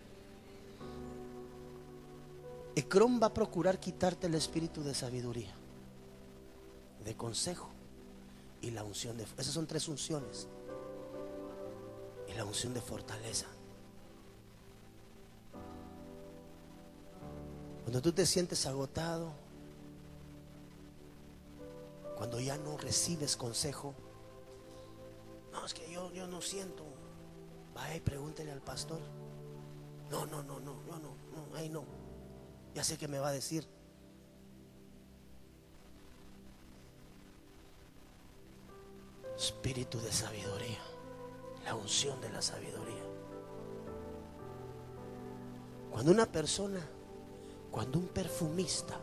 Ecrón 2.75 3.21
va 3.23 3.29
a 3.29 3.35
procurar 3.35 3.79
quitarte 3.79 4.27
el 4.27 4.35
espíritu 4.35 4.83
de 4.83 4.95
sabiduría, 4.95 5.55
de 7.05 7.15
consejo 7.15 7.74
y 8.65 8.71
la 8.71 8.83
unción 8.83 9.19
de... 9.19 9.25
Esas 9.25 9.53
son 9.53 9.67
tres 9.67 9.87
unciones. 9.89 10.49
Y 12.27 12.33
la 12.33 12.47
unción 12.47 12.73
de 12.73 12.81
fortaleza. 12.81 13.47
Cuando 17.83 18.01
tú 18.01 18.13
te 18.13 18.25
sientes 18.25 18.65
agotado, 18.65 19.33
cuando 22.17 22.41
ya 22.41 22.57
no 22.57 22.79
recibes 22.79 23.37
consejo, 23.37 23.95
no, 25.53 25.67
es 25.67 25.75
que 25.75 25.93
yo, 25.93 26.11
yo 26.13 26.27
no 26.27 26.41
siento. 26.41 26.85
Vaya 27.75 27.97
y 27.97 28.01
pregúntele 28.01 28.51
al 28.51 28.63
pastor. 28.63 29.01
No, 30.11 30.25
no, 30.25 30.43
no, 30.43 30.59
no, 30.59 30.75
no, 30.85 30.99
no, 30.99 31.15
no, 31.51 31.57
ahí 31.57 31.69
no. 31.69 31.85
Ya 32.75 32.83
sé 32.83 32.97
que 32.97 33.09
me 33.09 33.19
va 33.19 33.29
a 33.29 33.33
decir. 33.33 33.69
Espíritu 39.45 40.01
de 40.01 40.11
sabiduría, 40.11 40.81
la 41.65 41.75
unción 41.75 42.19
de 42.23 42.31
la 42.31 42.41
sabiduría. 42.41 43.05
Cuando 45.91 46.13
una 46.13 46.25
persona, 46.25 46.81
cuando 47.71 47.99
un 47.99 48.09
perfumista 48.09 48.99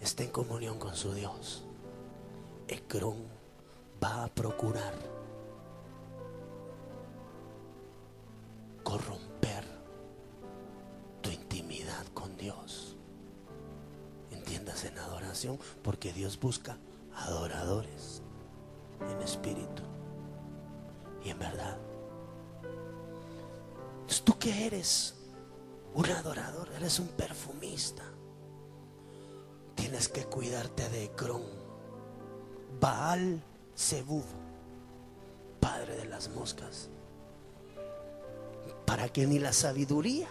está 0.00 0.22
en 0.22 0.30
comunión 0.30 0.78
con 0.78 0.94
su 0.94 1.12
Dios, 1.12 1.64
Ecrón 2.68 3.24
va 4.02 4.24
a 4.24 4.28
procurar 4.28 4.94
corromper 8.84 9.64
tu 11.20 11.30
intimidad 11.30 12.06
con 12.14 12.36
Dios. 12.36 12.96
Entiendas, 14.30 14.78
senadora 14.78 15.26
salvación 15.26 15.58
porque 15.82 16.12
Dios 16.12 16.38
busca 16.38 16.78
adoradores 17.16 18.22
en 19.00 19.20
espíritu 19.22 19.82
y 21.24 21.30
en 21.30 21.38
verdad. 21.38 21.78
¿Tú 24.24 24.36
qué 24.38 24.66
eres? 24.66 25.14
Un 25.94 26.06
adorador, 26.06 26.68
eres 26.76 26.98
un 26.98 27.06
perfumista. 27.08 28.02
Tienes 29.76 30.08
que 30.08 30.24
cuidarte 30.24 30.88
de 30.88 31.10
Cron, 31.12 31.44
Baal 32.80 33.40
Zebub, 33.76 34.24
padre 35.60 35.96
de 35.96 36.06
las 36.06 36.28
moscas, 36.30 36.90
para 38.84 39.08
que 39.08 39.26
ni 39.26 39.38
la 39.38 39.52
sabiduría 39.52 40.28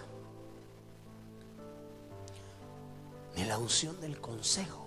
ni 3.38 3.46
la 3.46 3.58
unción 3.58 4.00
del 4.02 4.20
consejo, 4.20 4.85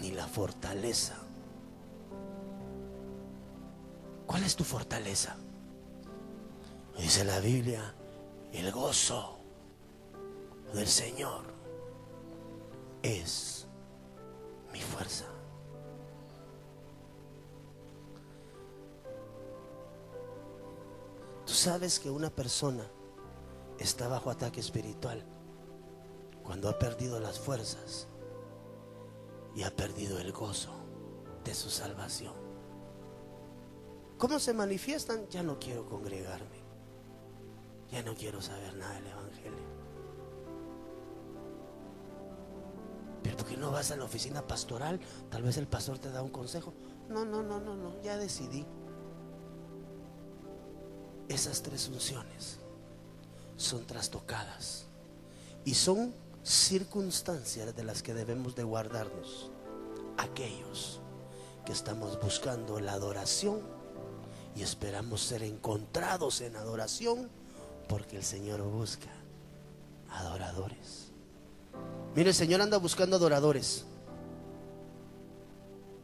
ni 0.00 0.12
la 0.12 0.26
fortaleza. 0.26 1.14
¿Cuál 4.26 4.44
es 4.44 4.56
tu 4.56 4.64
fortaleza? 4.64 5.36
Dice 6.98 7.24
la 7.24 7.40
Biblia, 7.40 7.94
el 8.52 8.70
gozo 8.72 9.38
del 10.74 10.86
Señor 10.86 11.44
es 13.02 13.66
mi 14.72 14.80
fuerza. 14.80 15.24
Tú 21.46 21.54
sabes 21.54 21.98
que 21.98 22.10
una 22.10 22.28
persona 22.28 22.84
está 23.78 24.08
bajo 24.08 24.30
ataque 24.30 24.60
espiritual 24.60 25.24
cuando 26.42 26.68
ha 26.68 26.78
perdido 26.78 27.20
las 27.20 27.38
fuerzas 27.38 28.08
y 29.54 29.62
ha 29.62 29.74
perdido 29.74 30.18
el 30.18 30.32
gozo 30.32 30.72
de 31.44 31.54
su 31.54 31.70
salvación. 31.70 32.34
¿Cómo 34.18 34.38
se 34.38 34.52
manifiestan? 34.52 35.28
Ya 35.28 35.42
no 35.42 35.58
quiero 35.58 35.86
congregarme. 35.86 36.58
Ya 37.90 38.02
no 38.02 38.14
quiero 38.14 38.42
saber 38.42 38.74
nada 38.76 38.94
del 38.94 39.06
Evangelio. 39.06 39.68
Pero 43.22 43.36
¿por 43.36 43.46
qué 43.46 43.56
no 43.56 43.70
vas 43.70 43.90
a 43.90 43.96
la 43.96 44.04
oficina 44.04 44.46
pastoral? 44.46 45.00
Tal 45.30 45.42
vez 45.42 45.56
el 45.56 45.66
pastor 45.66 45.98
te 45.98 46.10
da 46.10 46.22
un 46.22 46.30
consejo. 46.30 46.74
No, 47.08 47.24
no, 47.24 47.42
no, 47.42 47.60
no, 47.60 47.76
no, 47.76 48.02
ya 48.02 48.16
decidí. 48.16 48.66
Esas 51.28 51.62
tres 51.62 51.88
unciones 51.88 52.58
son 53.56 53.86
trastocadas 53.86 54.86
y 55.64 55.74
son 55.74 56.14
circunstancias 56.48 57.76
de 57.76 57.84
las 57.84 58.02
que 58.02 58.14
debemos 58.14 58.56
de 58.56 58.64
guardarnos 58.64 59.50
aquellos 60.16 61.00
que 61.66 61.72
estamos 61.72 62.18
buscando 62.20 62.80
la 62.80 62.94
adoración 62.94 63.60
y 64.56 64.62
esperamos 64.62 65.20
ser 65.20 65.42
encontrados 65.42 66.40
en 66.40 66.56
adoración 66.56 67.28
porque 67.86 68.16
el 68.16 68.24
Señor 68.24 68.62
busca 68.62 69.10
adoradores. 70.10 71.12
Mire, 72.16 72.30
el 72.30 72.34
Señor 72.34 72.62
anda 72.62 72.78
buscando 72.78 73.16
adoradores 73.16 73.84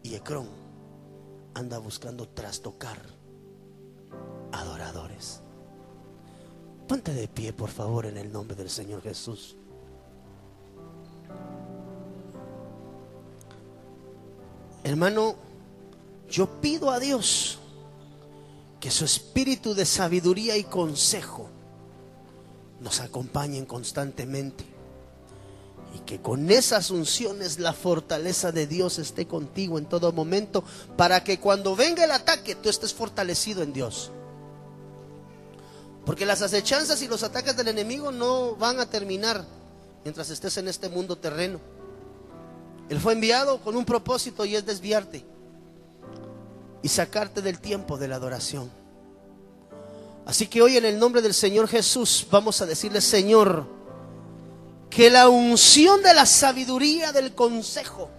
y 0.02 0.14
Ecrón 0.14 0.48
anda 1.54 1.78
buscando 1.78 2.28
trastocar 2.28 3.00
adoradores. 4.52 5.40
Ponte 6.86 7.14
de 7.14 7.28
pie, 7.28 7.54
por 7.54 7.70
favor, 7.70 8.04
en 8.04 8.18
el 8.18 8.30
nombre 8.30 8.54
del 8.54 8.68
Señor 8.68 9.00
Jesús. 9.00 9.56
Hermano, 14.84 15.34
yo 16.28 16.60
pido 16.60 16.90
a 16.90 17.00
Dios 17.00 17.58
que 18.80 18.90
su 18.90 19.06
espíritu 19.06 19.74
de 19.74 19.86
sabiduría 19.86 20.58
y 20.58 20.64
consejo 20.64 21.48
nos 22.80 23.00
acompañen 23.00 23.64
constantemente 23.64 24.64
y 25.94 26.00
que 26.00 26.20
con 26.20 26.50
esas 26.50 26.90
unciones 26.90 27.58
la 27.58 27.72
fortaleza 27.72 28.52
de 28.52 28.66
Dios 28.66 28.98
esté 28.98 29.26
contigo 29.26 29.78
en 29.78 29.86
todo 29.86 30.12
momento 30.12 30.62
para 30.98 31.24
que 31.24 31.40
cuando 31.40 31.74
venga 31.74 32.04
el 32.04 32.10
ataque 32.10 32.54
tú 32.54 32.68
estés 32.68 32.92
fortalecido 32.92 33.62
en 33.62 33.72
Dios. 33.72 34.10
Porque 36.04 36.26
las 36.26 36.42
acechanzas 36.42 37.00
y 37.00 37.08
los 37.08 37.22
ataques 37.22 37.56
del 37.56 37.68
enemigo 37.68 38.12
no 38.12 38.54
van 38.56 38.80
a 38.80 38.90
terminar 38.90 39.46
mientras 40.04 40.28
estés 40.28 40.58
en 40.58 40.68
este 40.68 40.90
mundo 40.90 41.16
terreno. 41.16 41.58
Él 42.88 43.00
fue 43.00 43.14
enviado 43.14 43.58
con 43.60 43.76
un 43.76 43.84
propósito 43.84 44.44
y 44.44 44.56
es 44.56 44.66
desviarte 44.66 45.24
y 46.82 46.88
sacarte 46.88 47.40
del 47.40 47.58
tiempo 47.58 47.96
de 47.96 48.08
la 48.08 48.16
adoración. 48.16 48.70
Así 50.26 50.46
que 50.46 50.62
hoy 50.62 50.76
en 50.76 50.84
el 50.84 50.98
nombre 50.98 51.22
del 51.22 51.34
Señor 51.34 51.68
Jesús 51.68 52.26
vamos 52.30 52.60
a 52.60 52.66
decirle, 52.66 53.00
Señor, 53.00 53.66
que 54.90 55.10
la 55.10 55.28
unción 55.28 56.02
de 56.02 56.14
la 56.14 56.24
sabiduría 56.26 57.12
del 57.12 57.34
consejo 57.34 58.10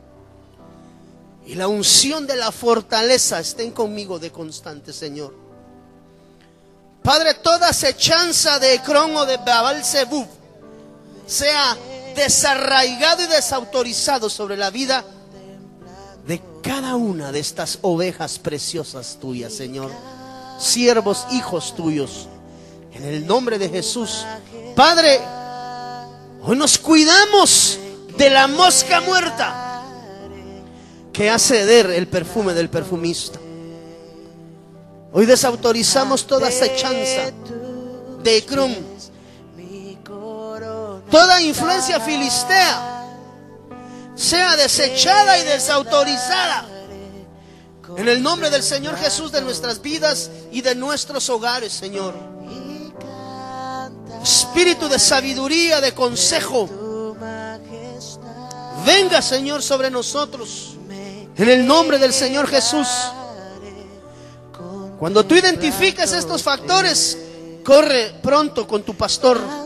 y 1.45 1.55
la 1.55 1.67
unción 1.67 2.25
de 2.25 2.35
la 2.35 2.51
fortaleza 2.51 3.39
estén 3.39 3.71
conmigo 3.71 4.19
de 4.19 4.31
constante, 4.31 4.91
Señor. 4.93 5.33
Padre, 7.03 7.35
toda 7.35 7.69
acechanza 7.69 8.57
de 8.57 8.73
Ecrón 8.73 9.15
o 9.15 9.25
de 9.27 9.37
Babal 9.37 9.85
Zebub 9.85 10.27
sea 11.27 11.77
desarraigado 12.15 13.23
y 13.23 13.27
desautorizado 13.27 14.29
sobre 14.29 14.57
la 14.57 14.69
vida 14.69 15.05
de 16.25 16.41
cada 16.63 16.95
una 16.95 17.31
de 17.31 17.39
estas 17.39 17.79
ovejas 17.81 18.39
preciosas 18.39 19.17
tuyas, 19.21 19.53
Señor. 19.53 19.91
Siervos, 20.59 21.25
hijos 21.31 21.75
tuyos. 21.75 22.27
En 22.93 23.03
el 23.03 23.27
nombre 23.27 23.59
de 23.59 23.69
Jesús. 23.69 24.25
Padre, 24.75 25.19
hoy 26.43 26.57
nos 26.57 26.77
cuidamos 26.77 27.77
de 28.17 28.29
la 28.29 28.47
mosca 28.47 29.01
muerta 29.01 29.83
que 31.11 31.29
hace 31.29 31.59
ceder 31.59 31.91
el 31.91 32.07
perfume 32.07 32.53
del 32.53 32.69
perfumista. 32.69 33.39
Hoy 35.13 35.25
desautorizamos 35.25 36.25
toda 36.25 36.47
acechanza 36.47 37.31
de 38.21 38.37
Ecrum 38.37 38.73
toda 41.09 41.41
influencia 41.41 41.99
filistea 41.99 42.95
sea 44.15 44.55
desechada 44.55 45.37
y 45.37 45.43
desautorizada. 45.43 46.65
En 47.97 48.07
el 48.07 48.23
nombre 48.23 48.49
del 48.49 48.63
Señor 48.63 48.97
Jesús 48.97 49.31
de 49.31 49.41
nuestras 49.41 49.81
vidas 49.81 50.31
y 50.51 50.61
de 50.61 50.73
nuestros 50.73 51.29
hogares, 51.29 51.71
Señor. 51.71 52.15
Espíritu 54.23 54.87
de 54.87 54.97
sabiduría, 54.97 55.81
de 55.81 55.93
consejo. 55.93 57.15
Venga, 58.85 59.21
Señor, 59.21 59.61
sobre 59.61 59.91
nosotros. 59.91 60.77
En 61.37 61.49
el 61.49 61.67
nombre 61.67 61.99
del 61.99 62.13
Señor 62.13 62.47
Jesús. 62.47 62.87
Cuando 64.97 65.25
tú 65.25 65.35
identifiques 65.35 66.11
estos 66.11 66.41
factores, 66.41 67.17
corre 67.63 68.15
pronto 68.23 68.65
con 68.65 68.83
tu 68.83 68.95
pastor 68.95 69.64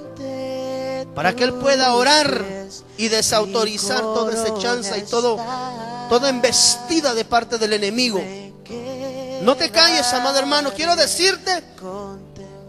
para 1.20 1.36
que 1.36 1.44
Él 1.44 1.54
pueda 1.56 1.94
orar 1.96 2.46
y 2.96 3.10
desautorizar 3.10 4.00
toda 4.00 4.32
esa 4.32 4.58
chanza 4.58 4.98
y 4.98 5.02
todo, 5.02 5.36
toda 6.08 6.30
embestida 6.30 7.14
de 7.14 7.26
parte 7.26 7.58
del 7.58 7.74
enemigo. 7.74 8.24
No 9.42 9.58
te 9.58 9.70
calles, 9.70 10.14
amado 10.14 10.40
hermano. 10.40 10.72
Quiero 10.74 10.96
decirte 10.96 11.62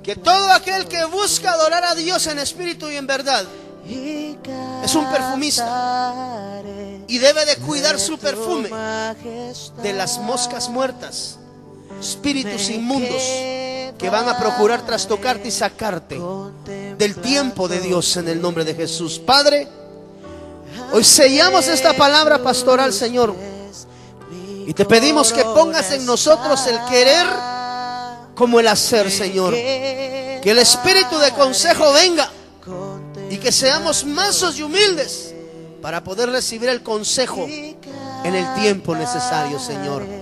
que 0.02 0.16
todo 0.16 0.50
aquel 0.50 0.88
que 0.88 1.04
busca 1.04 1.52
adorar 1.52 1.84
a 1.84 1.94
Dios 1.94 2.26
en 2.26 2.40
espíritu 2.40 2.90
y 2.90 2.96
en 2.96 3.06
verdad 3.06 3.44
es 4.82 4.94
un 4.96 5.08
perfumista 5.12 6.60
y 7.06 7.18
debe 7.18 7.46
de 7.46 7.54
cuidar 7.58 8.00
su 8.00 8.18
perfume 8.18 8.68
de 9.80 9.92
las 9.92 10.18
moscas 10.18 10.68
muertas, 10.68 11.38
espíritus 12.00 12.68
inmundos 12.68 13.22
que 14.00 14.08
van 14.08 14.26
a 14.28 14.38
procurar 14.38 14.86
trastocarte 14.86 15.48
y 15.48 15.50
sacarte 15.50 16.18
del 16.96 17.16
tiempo 17.16 17.68
de 17.68 17.80
Dios 17.80 18.16
en 18.16 18.28
el 18.28 18.40
nombre 18.40 18.64
de 18.64 18.74
Jesús. 18.74 19.18
Padre, 19.18 19.68
hoy 20.92 21.04
sellamos 21.04 21.68
esta 21.68 21.92
palabra 21.92 22.42
pastoral, 22.42 22.94
Señor. 22.94 23.34
Y 24.66 24.72
te 24.72 24.86
pedimos 24.86 25.32
que 25.32 25.44
pongas 25.44 25.92
en 25.92 26.06
nosotros 26.06 26.66
el 26.66 26.82
querer 26.88 27.26
como 28.34 28.58
el 28.58 28.68
hacer, 28.68 29.10
Señor. 29.10 29.52
Que 29.52 30.40
el 30.50 30.58
espíritu 30.58 31.18
de 31.18 31.32
consejo 31.32 31.92
venga 31.92 32.30
y 33.28 33.36
que 33.36 33.52
seamos 33.52 34.06
mansos 34.06 34.58
y 34.58 34.62
humildes 34.62 35.34
para 35.82 36.02
poder 36.02 36.30
recibir 36.30 36.70
el 36.70 36.82
consejo 36.82 37.46
en 37.46 38.34
el 38.34 38.54
tiempo 38.54 38.94
necesario, 38.96 39.58
Señor. 39.58 40.19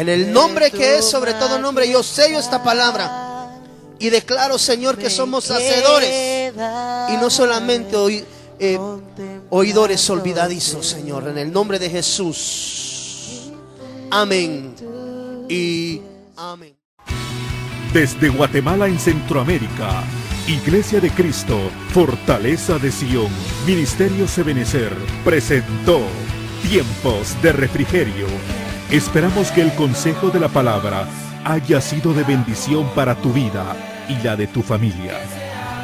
En 0.00 0.08
el 0.08 0.32
nombre 0.32 0.70
que 0.70 0.96
es 0.96 1.04
sobre 1.04 1.34
todo 1.34 1.58
nombre, 1.58 1.86
yo 1.86 2.02
sello 2.02 2.38
esta 2.38 2.62
palabra 2.62 3.50
y 3.98 4.08
declaro, 4.08 4.56
Señor, 4.56 4.96
que 4.96 5.10
somos 5.10 5.50
hacedores 5.50 6.54
y 7.10 7.16
no 7.18 7.28
solamente 7.28 8.24
eh, 8.58 8.78
oidores 9.50 10.08
olvidadizos, 10.08 10.86
Señor, 10.86 11.28
en 11.28 11.36
el 11.36 11.52
nombre 11.52 11.78
de 11.78 11.90
Jesús. 11.90 13.50
Amén. 14.10 14.74
Y 15.50 16.00
amén. 16.34 16.74
Desde 17.92 18.30
Guatemala 18.30 18.86
en 18.86 18.98
Centroamérica, 18.98 20.02
Iglesia 20.48 20.98
de 21.00 21.10
Cristo, 21.10 21.58
Fortaleza 21.92 22.78
de 22.78 22.90
Sion, 22.90 23.30
Ministerio 23.66 24.26
Sebenecer, 24.26 24.96
presentó 25.26 26.00
Tiempos 26.62 27.36
de 27.42 27.52
Refrigerio. 27.52 28.59
Esperamos 28.90 29.52
que 29.52 29.60
el 29.62 29.72
consejo 29.76 30.30
de 30.30 30.40
la 30.40 30.48
palabra 30.48 31.06
haya 31.44 31.80
sido 31.80 32.12
de 32.12 32.24
bendición 32.24 32.88
para 32.92 33.14
tu 33.14 33.32
vida 33.32 33.76
y 34.08 34.20
la 34.20 34.34
de 34.34 34.48
tu 34.48 34.62
familia. 34.62 35.14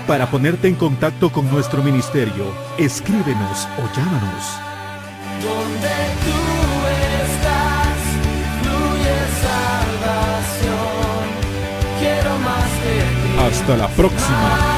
Para 0.08 0.28
ponerte 0.28 0.66
en 0.66 0.74
contacto 0.74 1.30
con 1.30 1.48
nuestro 1.48 1.84
ministerio, 1.84 2.52
escríbenos 2.78 3.68
o 3.78 3.96
llámanos. 3.96 4.44
Donde 5.40 5.96
tú 6.24 6.40
estás, 7.22 7.98
fluye 8.62 9.18
salvación. 9.46 10.76
Quiero 12.00 12.38
más 12.40 12.70
de 12.82 12.98
ti. 13.22 13.38
Hasta 13.38 13.76
la 13.76 13.88
próxima. 13.88 14.75